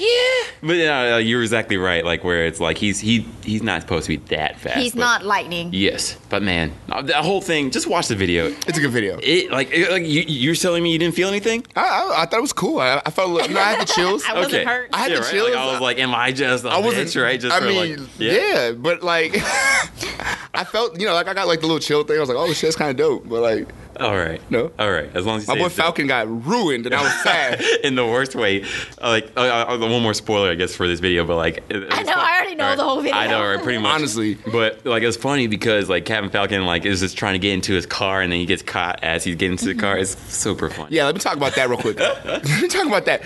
[0.00, 0.50] Yeah.
[0.62, 2.04] But uh, you're exactly right.
[2.04, 4.78] Like where it's like he's he he's not supposed to be that fast.
[4.78, 5.70] He's but- not lightning.
[5.72, 7.70] Yes, but man, uh, the whole thing.
[7.70, 8.46] Just watch the video.
[8.66, 9.18] it's a good video.
[9.22, 11.64] It like it, like you, you're telling me you didn't feel anything.
[11.76, 12.78] I, I, I thought it was cool.
[12.80, 13.30] I, I felt.
[13.30, 14.24] a little- No, I had the chills.
[14.28, 14.90] I wasn't okay, hurt.
[14.92, 15.30] I had yeah, the right?
[15.30, 15.48] chills.
[15.50, 16.64] Like, I was like, am I just?
[16.64, 17.40] A I wasn't bitch, right?
[17.40, 18.72] Just I for, mean, like, yeah.
[18.72, 19.32] but like,
[20.54, 22.16] I felt, you know, like I got like the little chill thing.
[22.16, 23.28] I was like, oh shit, that's kind of dope.
[23.28, 23.68] But like,
[24.00, 24.40] All right.
[24.50, 24.70] No.
[24.78, 25.10] All right.
[25.14, 27.60] As long as you my say boy it's- Falcon got ruined, and I was sad.
[27.84, 28.64] in the worst way.
[29.00, 31.88] Like uh, uh, one more spoiler, I guess, for this video, but like I know,
[31.88, 33.14] fun- I already know All the whole video.
[33.16, 33.62] I know, right?
[33.62, 33.94] Pretty much.
[33.94, 34.34] Honestly.
[34.50, 37.72] but like it's funny because like Captain Falcon like is just trying to get into
[37.74, 39.98] his car and then he gets caught as he's getting into the car.
[39.98, 40.88] It's super fun.
[40.90, 41.98] yeah, let me talk about that real quick.
[42.00, 43.22] let me talk about that.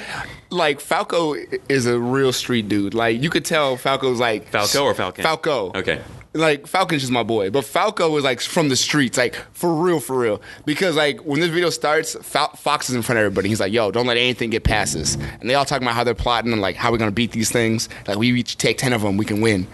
[0.50, 1.34] Like Falco
[1.68, 2.94] is a real street dude.
[2.94, 5.22] Like you could tell Falco's like Falco or Falcon?
[5.24, 5.72] Falco.
[5.74, 6.00] Okay.
[6.36, 10.00] Like Falcon's just my boy, but Falco was like from the streets, like for real,
[10.00, 10.40] for real.
[10.64, 13.48] Because like when this video starts, Fal- Fox is in front of everybody.
[13.48, 16.04] He's like, "Yo, don't let anything get past us." And they all talking about how
[16.04, 17.88] they're plotting and like how we're gonna beat these things.
[18.06, 19.66] Like we each take ten of them, we can win.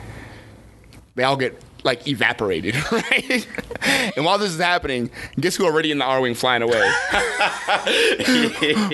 [1.15, 3.47] They all get like evaporated, right?
[4.17, 5.11] and while this is happening,
[5.41, 6.91] guess who already in the Arwing flying away?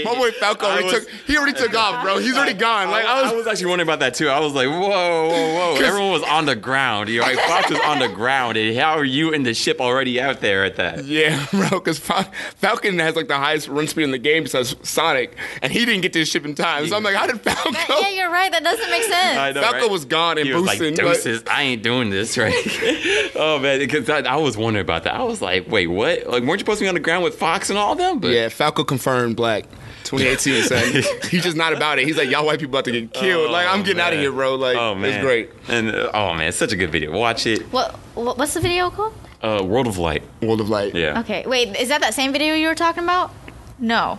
[0.05, 1.09] my boy Falco already was- took.
[1.27, 2.19] He already took off, bro.
[2.19, 2.90] He's already gone.
[2.90, 3.47] Like I was.
[3.47, 4.28] actually wondering about that too.
[4.28, 5.77] I was like, whoa, whoa, whoa.
[5.85, 7.09] Everyone was on the ground.
[7.09, 8.56] You know, like Fox was on the ground.
[8.56, 11.05] And how are you in the ship already out there at that?
[11.05, 15.36] Yeah, bro, because Falcon has like the highest run speed in the game besides Sonic,
[15.62, 16.86] and he didn't get to his ship in time.
[16.89, 18.01] So I'm like, how did Falco?
[18.01, 18.51] yeah, you're right.
[18.51, 19.39] That doesn't make sense.
[19.39, 19.90] I know, Falco right?
[19.90, 22.55] was gone and he was like, boosting, but- I ain't doing this, right?
[23.37, 25.15] oh, man, because I, I was wondering about that.
[25.15, 26.27] I was like, wait, what?
[26.27, 28.19] Like, weren't you supposed to be on the ground with Fox and all them?
[28.19, 29.65] But Yeah, Falco confirmed black.
[30.05, 31.03] 2018 son.
[31.31, 32.07] He's just not about it.
[32.07, 33.49] He's like, y'all white people about to get killed.
[33.49, 34.55] Oh, like, I'm getting out of here, bro.
[34.55, 35.11] Like, oh, man.
[35.13, 35.51] it's great.
[35.69, 37.13] And, uh, oh, man, it's such a good video.
[37.17, 37.63] Watch it.
[37.73, 39.13] What, what what's the video called?
[39.43, 40.23] Uh, World of Light.
[40.41, 40.95] World of Light.
[40.95, 41.21] Yeah.
[41.21, 43.33] Okay, wait, is that that same video you were talking about?
[43.79, 44.19] No,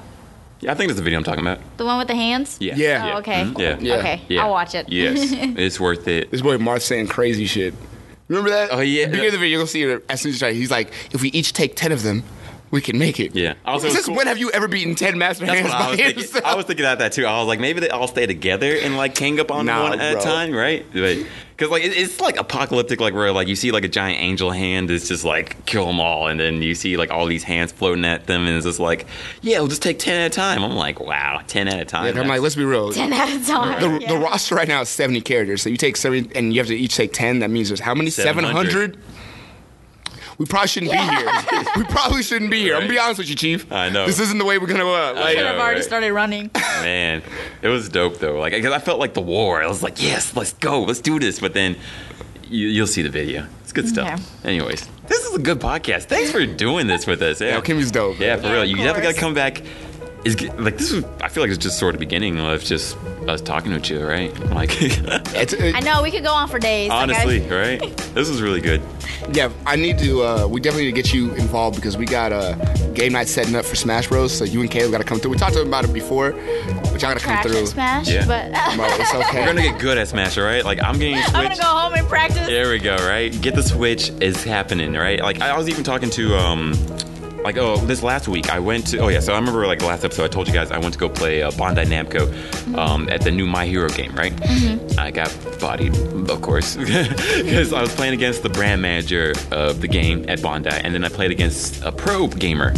[0.61, 1.60] Yeah, I think that's the video I'm talking about.
[1.77, 2.56] the one with the hands.
[2.61, 2.76] Yeah.
[2.76, 3.11] Yeah.
[3.15, 3.41] Oh, okay.
[3.44, 3.77] Mhm, Yeah.
[3.80, 3.95] Yeah.
[3.95, 4.44] Okay, Yeah.
[4.45, 4.88] I'll watch it.
[4.90, 5.18] Yes.
[5.34, 6.31] it's worth it.
[6.31, 7.73] This boy Marth saying crazy shit.
[8.30, 8.69] Remember that?
[8.72, 9.03] Oh, yeah.
[9.03, 10.53] At the beginning of the video, you'll see it as soon as you try.
[10.53, 12.23] He's like, if we each take 10 of them,
[12.71, 13.35] we can make it.
[13.35, 13.55] Yeah.
[13.65, 15.89] Also, it's Since cool- when have you ever beaten 10 Master That's Hands what I
[15.89, 16.19] was thinking.
[16.21, 16.45] yourself?
[16.45, 17.25] I was thinking about that too.
[17.25, 19.99] I was like, maybe they all stay together and like hang up on Nah, one
[19.99, 20.85] at a time, right?
[20.91, 24.89] Because like it's like apocalyptic, like where like you see like a giant angel hand
[24.89, 28.05] is just like kill them all, and then you see like all these hands floating
[28.05, 29.05] at them, and it's just like,
[29.41, 30.63] yeah, we'll just take ten at a time.
[30.63, 32.15] I'm like, wow, ten at a time.
[32.15, 32.93] Yeah, I'm like, let's be real.
[32.93, 33.81] Ten at a time.
[33.81, 34.07] The, yeah.
[34.13, 35.61] the roster right now is 70 characters.
[35.61, 37.39] So you take 70 and you have to each take 10.
[37.39, 38.09] That means there's how many?
[38.09, 38.71] 700.
[38.95, 38.97] 700?
[40.40, 41.32] We probably shouldn't be here.
[41.76, 42.76] we probably shouldn't be here.
[42.76, 43.70] I'm gonna be honest with you, Chief.
[43.72, 44.06] I know.
[44.06, 45.84] This isn't the way we're gonna uh, I like, should have already right?
[45.84, 46.49] started running.
[46.56, 47.22] man,
[47.61, 48.40] it was dope though.
[48.40, 49.61] Like, because I felt like the war.
[49.61, 51.40] I was like, yes, let's go, let's do this.
[51.41, 51.76] But then
[52.48, 53.48] you, you'll see the video.
[53.61, 54.07] It's good stuff.
[54.07, 54.49] Okay.
[54.49, 56.06] Anyways, this is a good podcast.
[56.06, 57.41] Thanks for doing this with us.
[57.41, 58.18] Yeah, Yo, Kimmy's dope.
[58.18, 58.61] Yeah, for Yeah, real.
[58.64, 59.61] of You definitely gotta come back.
[60.25, 61.05] Is like this is.
[61.21, 62.97] I feel like it's just sort of beginning of just
[63.27, 64.37] us talking with you, right?
[64.53, 66.89] Like, It's, it, I know we could go on for days.
[66.89, 67.79] like, I- honestly, right?
[68.13, 68.81] This is really good.
[69.31, 70.23] yeah, I need to.
[70.23, 73.55] Uh, we definitely need to get you involved because we got a game night setting
[73.55, 74.35] up for Smash Bros.
[74.37, 75.31] So you and Caleb gotta come through.
[75.31, 77.65] We talked about it before, but y'all gotta come through.
[77.67, 78.25] Smash, Yeah.
[78.27, 79.39] but Bro, it's okay.
[79.41, 80.65] We're gonna get good at Smash, all right?
[80.65, 81.35] Like I'm getting a Switch.
[81.35, 82.45] I'm gonna go home and practice.
[82.47, 83.29] There we go, right?
[83.41, 85.21] Get the Switch is happening, right?
[85.21, 86.73] Like I was even talking to um
[87.44, 89.86] like oh this last week I went to oh yeah so I remember like the
[89.86, 93.10] last episode I told you guys I went to go play uh, Bandai Namco um,
[93.10, 94.34] at the new My Hero game right?
[94.98, 95.95] I got bodied
[96.30, 100.82] of course because I was playing against the brand manager of the game at Bandai
[100.84, 102.74] and then I played against a pro gamer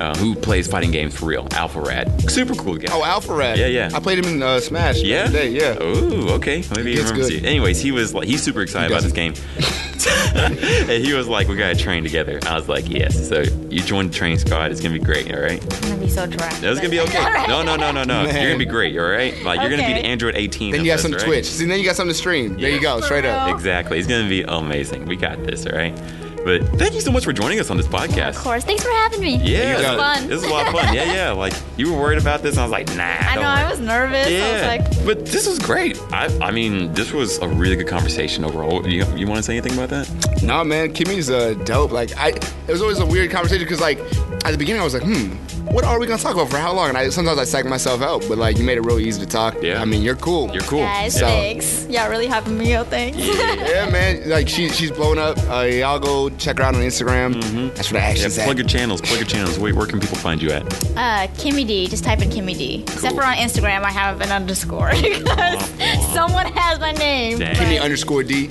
[0.00, 3.58] uh, who plays fighting games for real Alpha Rad super cool guy Oh, Alpha Red.
[3.58, 3.90] Yeah, yeah.
[3.94, 5.00] I played him in uh, Smash.
[5.02, 5.24] yeah.
[5.24, 5.76] other Day, yeah.
[5.80, 6.64] Oh, okay.
[6.74, 7.26] Maybe He you good.
[7.26, 9.34] see- Anyways, he was like, he's super excited He about this game.
[10.34, 14.08] and he was like, "We gotta train together." I was like, "Yes." So you join
[14.08, 14.70] the training squad.
[14.70, 15.32] It's gonna be great.
[15.34, 15.62] All right.
[15.62, 16.48] I'm gonna be so dry.
[16.60, 17.18] That's gonna be okay.
[17.18, 17.48] Alright.
[17.48, 18.24] No, no, no, no, no.
[18.24, 18.34] Man.
[18.34, 18.96] You're gonna be great.
[18.98, 19.34] All right.
[19.42, 20.72] Like you're gonna be the Android 18.
[20.72, 21.26] Then you got us, some all right?
[21.26, 21.46] Twitch.
[21.46, 22.56] See, then you got something to stream.
[22.56, 23.54] There you go, straight up.
[23.54, 23.98] Exactly.
[23.98, 25.04] It's gonna be amazing.
[25.06, 25.66] We got this.
[25.66, 25.96] All right.
[26.44, 28.30] But thank you so much for joining us on this podcast.
[28.30, 28.64] Of course.
[28.64, 29.36] Thanks for having me.
[29.36, 30.26] Yeah, It was fun.
[30.28, 30.94] This is a lot of fun.
[30.94, 31.30] Yeah, yeah.
[31.40, 33.04] Like you were worried about this, and I was like, Nah.
[33.04, 33.50] I don't know.
[33.50, 33.62] worry.
[33.64, 34.26] I was nervous.
[34.26, 36.00] I was Yeah, like, but this was great.
[36.12, 38.86] I, I mean, this was a really good conversation overall.
[38.86, 40.42] You, you want to say anything about that?
[40.42, 41.92] No, man, Kimmy's uh, dope.
[41.92, 43.98] Like, I, it was always a weird conversation because, like,
[44.44, 45.34] at the beginning, I was like, hmm,
[45.72, 46.88] what are we gonna talk about for how long?
[46.88, 49.26] And I sometimes I psych myself out, but like, you made it real easy to
[49.26, 49.60] talk.
[49.62, 49.80] Yeah.
[49.80, 50.50] I mean, you're cool.
[50.52, 50.80] You're cool.
[50.80, 51.86] guys, So- thanks.
[51.88, 52.88] Y'all really hyping me up.
[52.88, 53.18] Thanks.
[53.18, 54.28] yeah, man.
[54.28, 55.36] Like, she, she's blowing up.
[55.48, 57.34] Uh, y'all go check her out on Instagram.
[57.74, 58.58] That's what I Yeah, actually plug said.
[58.58, 59.00] your channels.
[59.00, 59.58] Plug your channels.
[59.58, 60.62] Wait, where can people find you at?
[60.96, 61.86] Uh, Kimmy D.
[61.88, 62.82] Just type in Kimmy D.
[62.82, 65.64] Except for on Instagram, I have an underscore because
[66.12, 67.38] someone has my name.
[67.38, 68.48] Kimmy underscore D.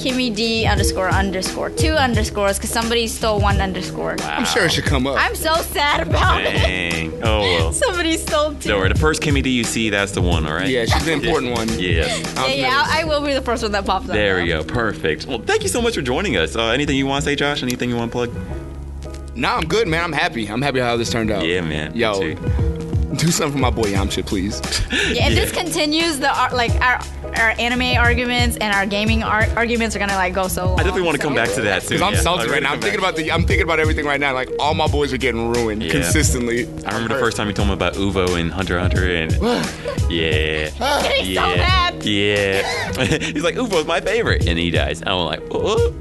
[0.00, 4.16] Kimmy D underscore underscore two underscores because somebody stole one underscore.
[4.22, 5.18] I'm sure it should come up.
[5.18, 6.54] I'm so sad about it.
[6.54, 7.22] Dang.
[7.22, 7.72] Oh well.
[7.80, 8.70] Somebody stole two.
[8.70, 8.88] Don't worry.
[8.88, 10.46] The first Kimmy D you see, that's the one.
[10.46, 10.68] All right.
[10.68, 11.68] yeah, she's the important one.
[11.78, 12.18] Yes.
[12.34, 14.14] yeah, yeah, I, I will be the first one that pops up.
[14.14, 14.64] There we go.
[14.64, 15.26] Perfect.
[15.26, 16.56] Well, thank you so much for joining us.
[16.56, 17.62] Uh, anything you want to say, Josh?
[17.62, 19.36] Anything you want to plug?
[19.36, 20.02] Nah, I'm good, man.
[20.02, 20.48] I'm happy.
[20.48, 21.44] I'm happy how this turned out.
[21.44, 21.92] Yeah, man.
[21.92, 22.79] Me Yo, too.
[23.20, 24.60] Do something for my boy Yamcha, please.
[24.90, 27.00] Yeah, if this continues, the ar- like our
[27.36, 30.80] our anime arguments and our gaming ar- arguments are gonna like go so long.
[30.80, 31.90] I definitely want to come back to that too.
[31.90, 32.20] Because I'm yeah.
[32.20, 32.68] salty I'm right now.
[32.70, 33.10] I'm come thinking back.
[33.10, 33.32] about the.
[33.32, 34.32] I'm thinking about everything right now.
[34.34, 35.92] Like all my boys are getting ruined Yeah.
[35.92, 36.66] consistently.
[36.86, 39.32] I remember the first time you told me about Uvo and Hunter Hunter, and
[40.10, 40.70] yeah,
[41.02, 42.04] Getting so yeah, mad.
[42.04, 42.92] yeah.
[43.18, 45.02] He's like Uvo's my favorite, and he dies.
[45.06, 45.94] I'm like, oh,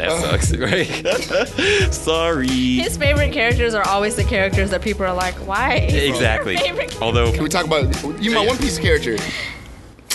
[0.00, 0.56] that sucks,
[1.86, 1.92] right?
[1.92, 2.48] Sorry.
[2.48, 5.74] His favorite characters are always the characters that people are like, why?
[5.76, 6.56] is he your Exactly.
[7.00, 8.32] Although Can we talk about you?
[8.32, 9.16] My One Piece character.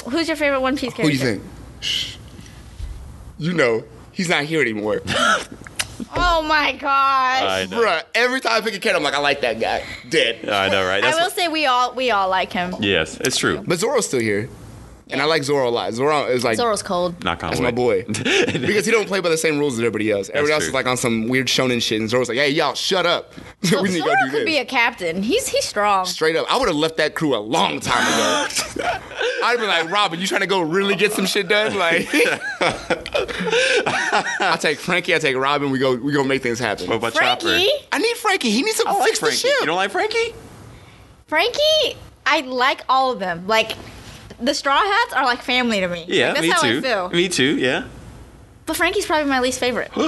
[0.09, 1.11] Who's your favorite One Piece character?
[1.13, 1.41] Who character?
[1.81, 2.17] do you think?
[3.37, 5.01] you know, he's not here anymore.
[6.17, 6.81] Oh my gosh.
[6.91, 7.79] I know.
[7.79, 9.83] Bruh, every time I pick a cat, I'm like, I like that guy.
[10.09, 10.47] Dead.
[10.49, 10.97] I know, right?
[11.03, 12.75] I That's will say we all we all like him.
[12.81, 13.63] yes, it's true.
[13.65, 14.49] But Zoro's still here.
[15.11, 15.93] And I like Zoro a lot.
[15.93, 17.23] Zoro is like Zoro's cold.
[17.23, 18.03] Not on that's my boy.
[18.07, 20.29] because he don't play by the same rules as everybody else.
[20.29, 20.69] Everybody else true.
[20.69, 23.33] is like on some weird shonen shit, and Zoro's like, "Hey, y'all, shut up.
[23.61, 25.21] So oh, we need to go Zoro do could this." be a captain.
[25.21, 26.05] He's he's strong.
[26.05, 28.47] Straight up, I would have left that crew a long time ago.
[29.43, 31.75] I'd be like, Robin, you trying to go really get some shit done?
[31.77, 32.07] Like,
[34.41, 35.69] I take Franky, I take Robin.
[35.69, 36.87] We go, we go make things happen.
[36.87, 37.69] What about Franky, Chopper?
[37.91, 38.49] I need Franky.
[38.49, 39.37] He needs to I like fix the Franky.
[39.37, 39.55] ship.
[39.59, 40.33] You don't like Franky?
[41.27, 43.45] Franky, I like all of them.
[43.45, 43.73] Like
[44.39, 46.05] the Straw Hats are like family to me.
[46.07, 46.77] Yeah, Like, that's me how too.
[46.77, 47.09] I feel.
[47.09, 47.57] Me too.
[47.57, 47.85] Yeah.
[48.65, 49.91] But Franky's probably my least favorite.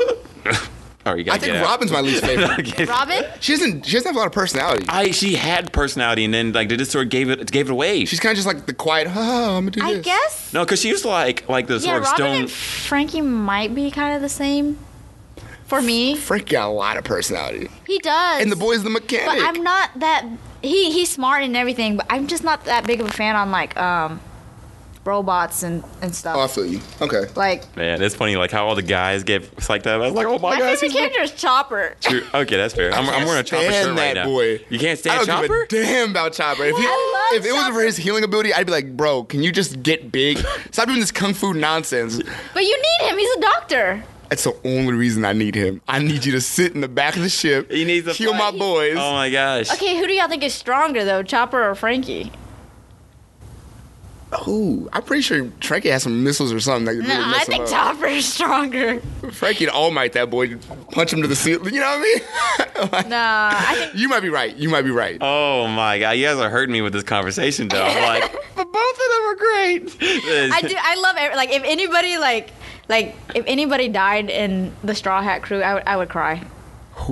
[1.05, 1.65] Oh, you I gotta think get out.
[1.69, 2.89] Robin's my least favorite.
[2.89, 3.23] Robin?
[3.39, 3.85] She doesn't.
[3.85, 4.85] She doesn't have a lot of personality.
[4.89, 7.71] I she had personality and then like they just sort of gave it gave it
[7.71, 8.03] away.
[8.03, 9.07] She's kind of just like the quiet.
[9.09, 10.05] Oh, I'm gonna do I this.
[10.05, 10.53] guess.
[10.53, 12.35] no, because she was like like the Yeah, sort of Robin stone.
[12.41, 14.79] and Franky might be kind of the same.
[15.63, 18.41] For me, Franky got a lot of personality, he does.
[18.41, 19.27] and the boy's the mechanic.
[19.27, 20.25] But I'm not that.
[20.61, 23.51] He he's smart and everything, but I'm just not that big of a fan on
[23.51, 24.19] like um
[25.05, 26.35] robots and and stuff.
[26.35, 26.81] oh, I feel you.
[27.01, 27.25] Okay.
[27.35, 30.01] like Man, it's funny like how all the guys get psyched up.
[30.01, 31.95] I was like, oh my, my gosh, favorite he's character is Chopper.
[32.01, 32.23] True.
[32.33, 32.91] Okay, that's fair.
[32.93, 34.25] I'm, I'm wearing a Chopper Stand shirt that right now.
[34.25, 34.59] boy.
[34.69, 35.65] You can't I stand don't Chopper?
[35.69, 36.63] give a damn about Chopper.
[36.65, 39.23] If, he, I love if it wasn't for his healing ability, I'd be like, bro,
[39.23, 40.39] can you just get big?
[40.71, 42.21] Stop doing this kung fu nonsense.
[42.53, 43.17] But you need him.
[43.17, 44.03] He's a doctor.
[44.29, 45.81] That's the only reason I need him.
[45.87, 48.33] I need you to sit in the back of the ship, He needs to kill
[48.33, 48.53] fight.
[48.53, 48.97] my boys.
[48.97, 49.71] Oh my gosh.
[49.71, 52.31] Okay, who do y'all think is stronger though, Chopper or Franky?
[54.45, 57.31] Ooh, I'm pretty sure Franky has some missiles or something that could No, really I
[57.31, 57.69] mess him think up.
[57.69, 58.99] Chopper is stronger.
[59.31, 60.57] Franky and All Might, that boy,
[60.91, 61.73] punch him to the ceiling.
[61.73, 63.07] You know what I mean?
[63.09, 64.55] Nah, I think you might be right.
[64.55, 65.17] You might be right.
[65.19, 67.79] Oh my god, you guys are hurting me with this conversation though.
[67.83, 69.97] Like, but both of them are great.
[70.53, 70.75] I do.
[70.79, 72.51] I love every, like if anybody like
[72.89, 76.43] like if anybody died in the Straw Hat crew, I would I would cry.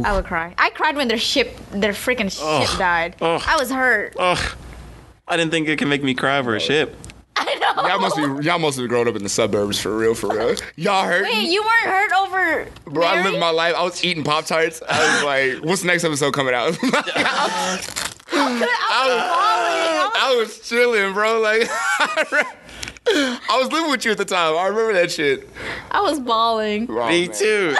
[0.03, 0.53] I would cry.
[0.57, 2.67] I cried when their ship, their freaking Ugh.
[2.67, 3.15] ship died.
[3.21, 3.41] Ugh.
[3.45, 4.15] I was hurt.
[4.17, 4.57] Ugh.
[5.27, 6.95] I didn't think it could make me cry for a ship.
[7.35, 7.87] I know.
[7.87, 10.55] Y'all must be y'all must have grown up in the suburbs for real, for real.
[10.75, 11.23] Y'all hurt.
[11.23, 13.75] Wait, you weren't hurt over Bro, I lived my life.
[13.75, 14.81] I was eating Pop Tarts.
[14.87, 16.77] I was like, what's the next episode coming out?
[16.83, 20.11] I was I falling.
[20.15, 21.39] I was chilling, bro.
[21.39, 21.69] Like,
[23.49, 24.55] I was living with you at the time.
[24.57, 25.47] I remember that shit.
[25.91, 26.87] I was bawling.
[26.89, 27.37] Oh, me man.
[27.37, 27.75] too.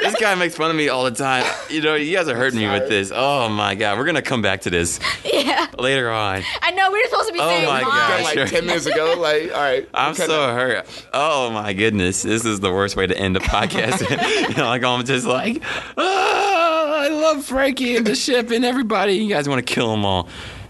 [0.00, 1.44] this guy makes fun of me all the time.
[1.70, 3.12] You know, you guys are hurting me with this.
[3.14, 6.42] Oh my god, we're gonna come back to this Yeah, later on.
[6.62, 6.90] I know.
[6.90, 7.88] We were supposed to be Oh saying my bye.
[7.88, 8.24] gosh.
[8.24, 8.46] Like Sure.
[8.46, 9.14] 10 minutes ago.
[9.18, 9.88] Like, all right.
[9.94, 10.54] I'm okay, so now.
[10.54, 11.06] hurt.
[11.14, 14.00] Oh my goodness, this is the worst way to end a podcast.
[14.50, 15.62] you know, like I'm just like,
[15.96, 19.14] oh, I love Franky and the ship and everybody.
[19.14, 20.28] You guys want to kill them all.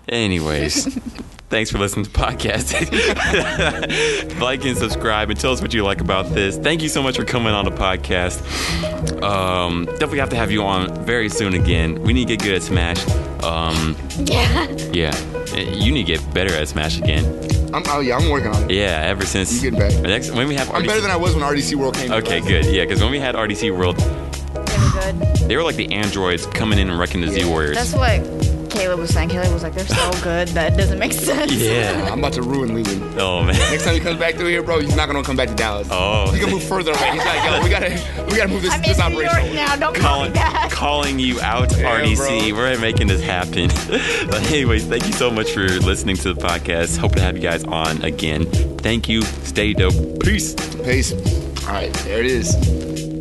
[0.09, 0.99] Anyways,
[1.49, 2.73] thanks for listening to the podcast.
[4.41, 6.57] like and subscribe and tell us what you like about this.
[6.59, 8.43] Thank you so much for coming on the podcast.
[9.23, 12.03] Um, definitely have to have you on very soon again.
[12.03, 13.07] We need to get good at Smash.
[13.45, 14.67] Um, Yeah.
[14.93, 15.15] yeah,
[15.57, 17.25] you need to get better at Smash again.
[17.75, 18.71] I'm, oh, yeah, I'm working on it.
[18.77, 20.01] Yeah, ever since You getting better.
[20.09, 22.11] next when we have I'm better than I was when RDC World came.
[22.13, 22.65] Okay, good.
[22.67, 25.49] Yeah, because when we had RDC World, They were good.
[25.49, 27.77] they were like the androids coming in and wrecking the Z Warriors.
[27.77, 29.29] That's what Caleb was saying.
[29.31, 32.09] Caleb was like, "They're so good that it doesn't make sense." yeah.
[32.13, 33.19] I'm about to ruin Leland.
[33.19, 33.55] Oh man.
[33.71, 35.89] Next time he comes back through here, bro, he's not gonna come back to Dallas.
[35.91, 36.31] Oh.
[36.33, 37.11] He can move further away.
[37.13, 37.91] He's like, yo, we gotta,
[38.31, 39.45] we gotta move this, I'm this in New operation.
[39.47, 39.77] York now.
[39.77, 40.71] Don't call me Calling, back.
[40.71, 42.51] calling you out, Yeah, RDC.
[42.51, 42.59] bro.
[42.59, 43.69] We're making this happen.
[44.31, 46.99] but anyways, thank you so much for listening to the podcast.
[46.99, 48.45] Hope to have you guys on again.
[48.79, 49.23] Thank you.
[49.23, 49.95] Stay dope.
[50.21, 50.55] Peace.
[50.85, 51.13] Peace.
[51.67, 53.16] All right, there it is.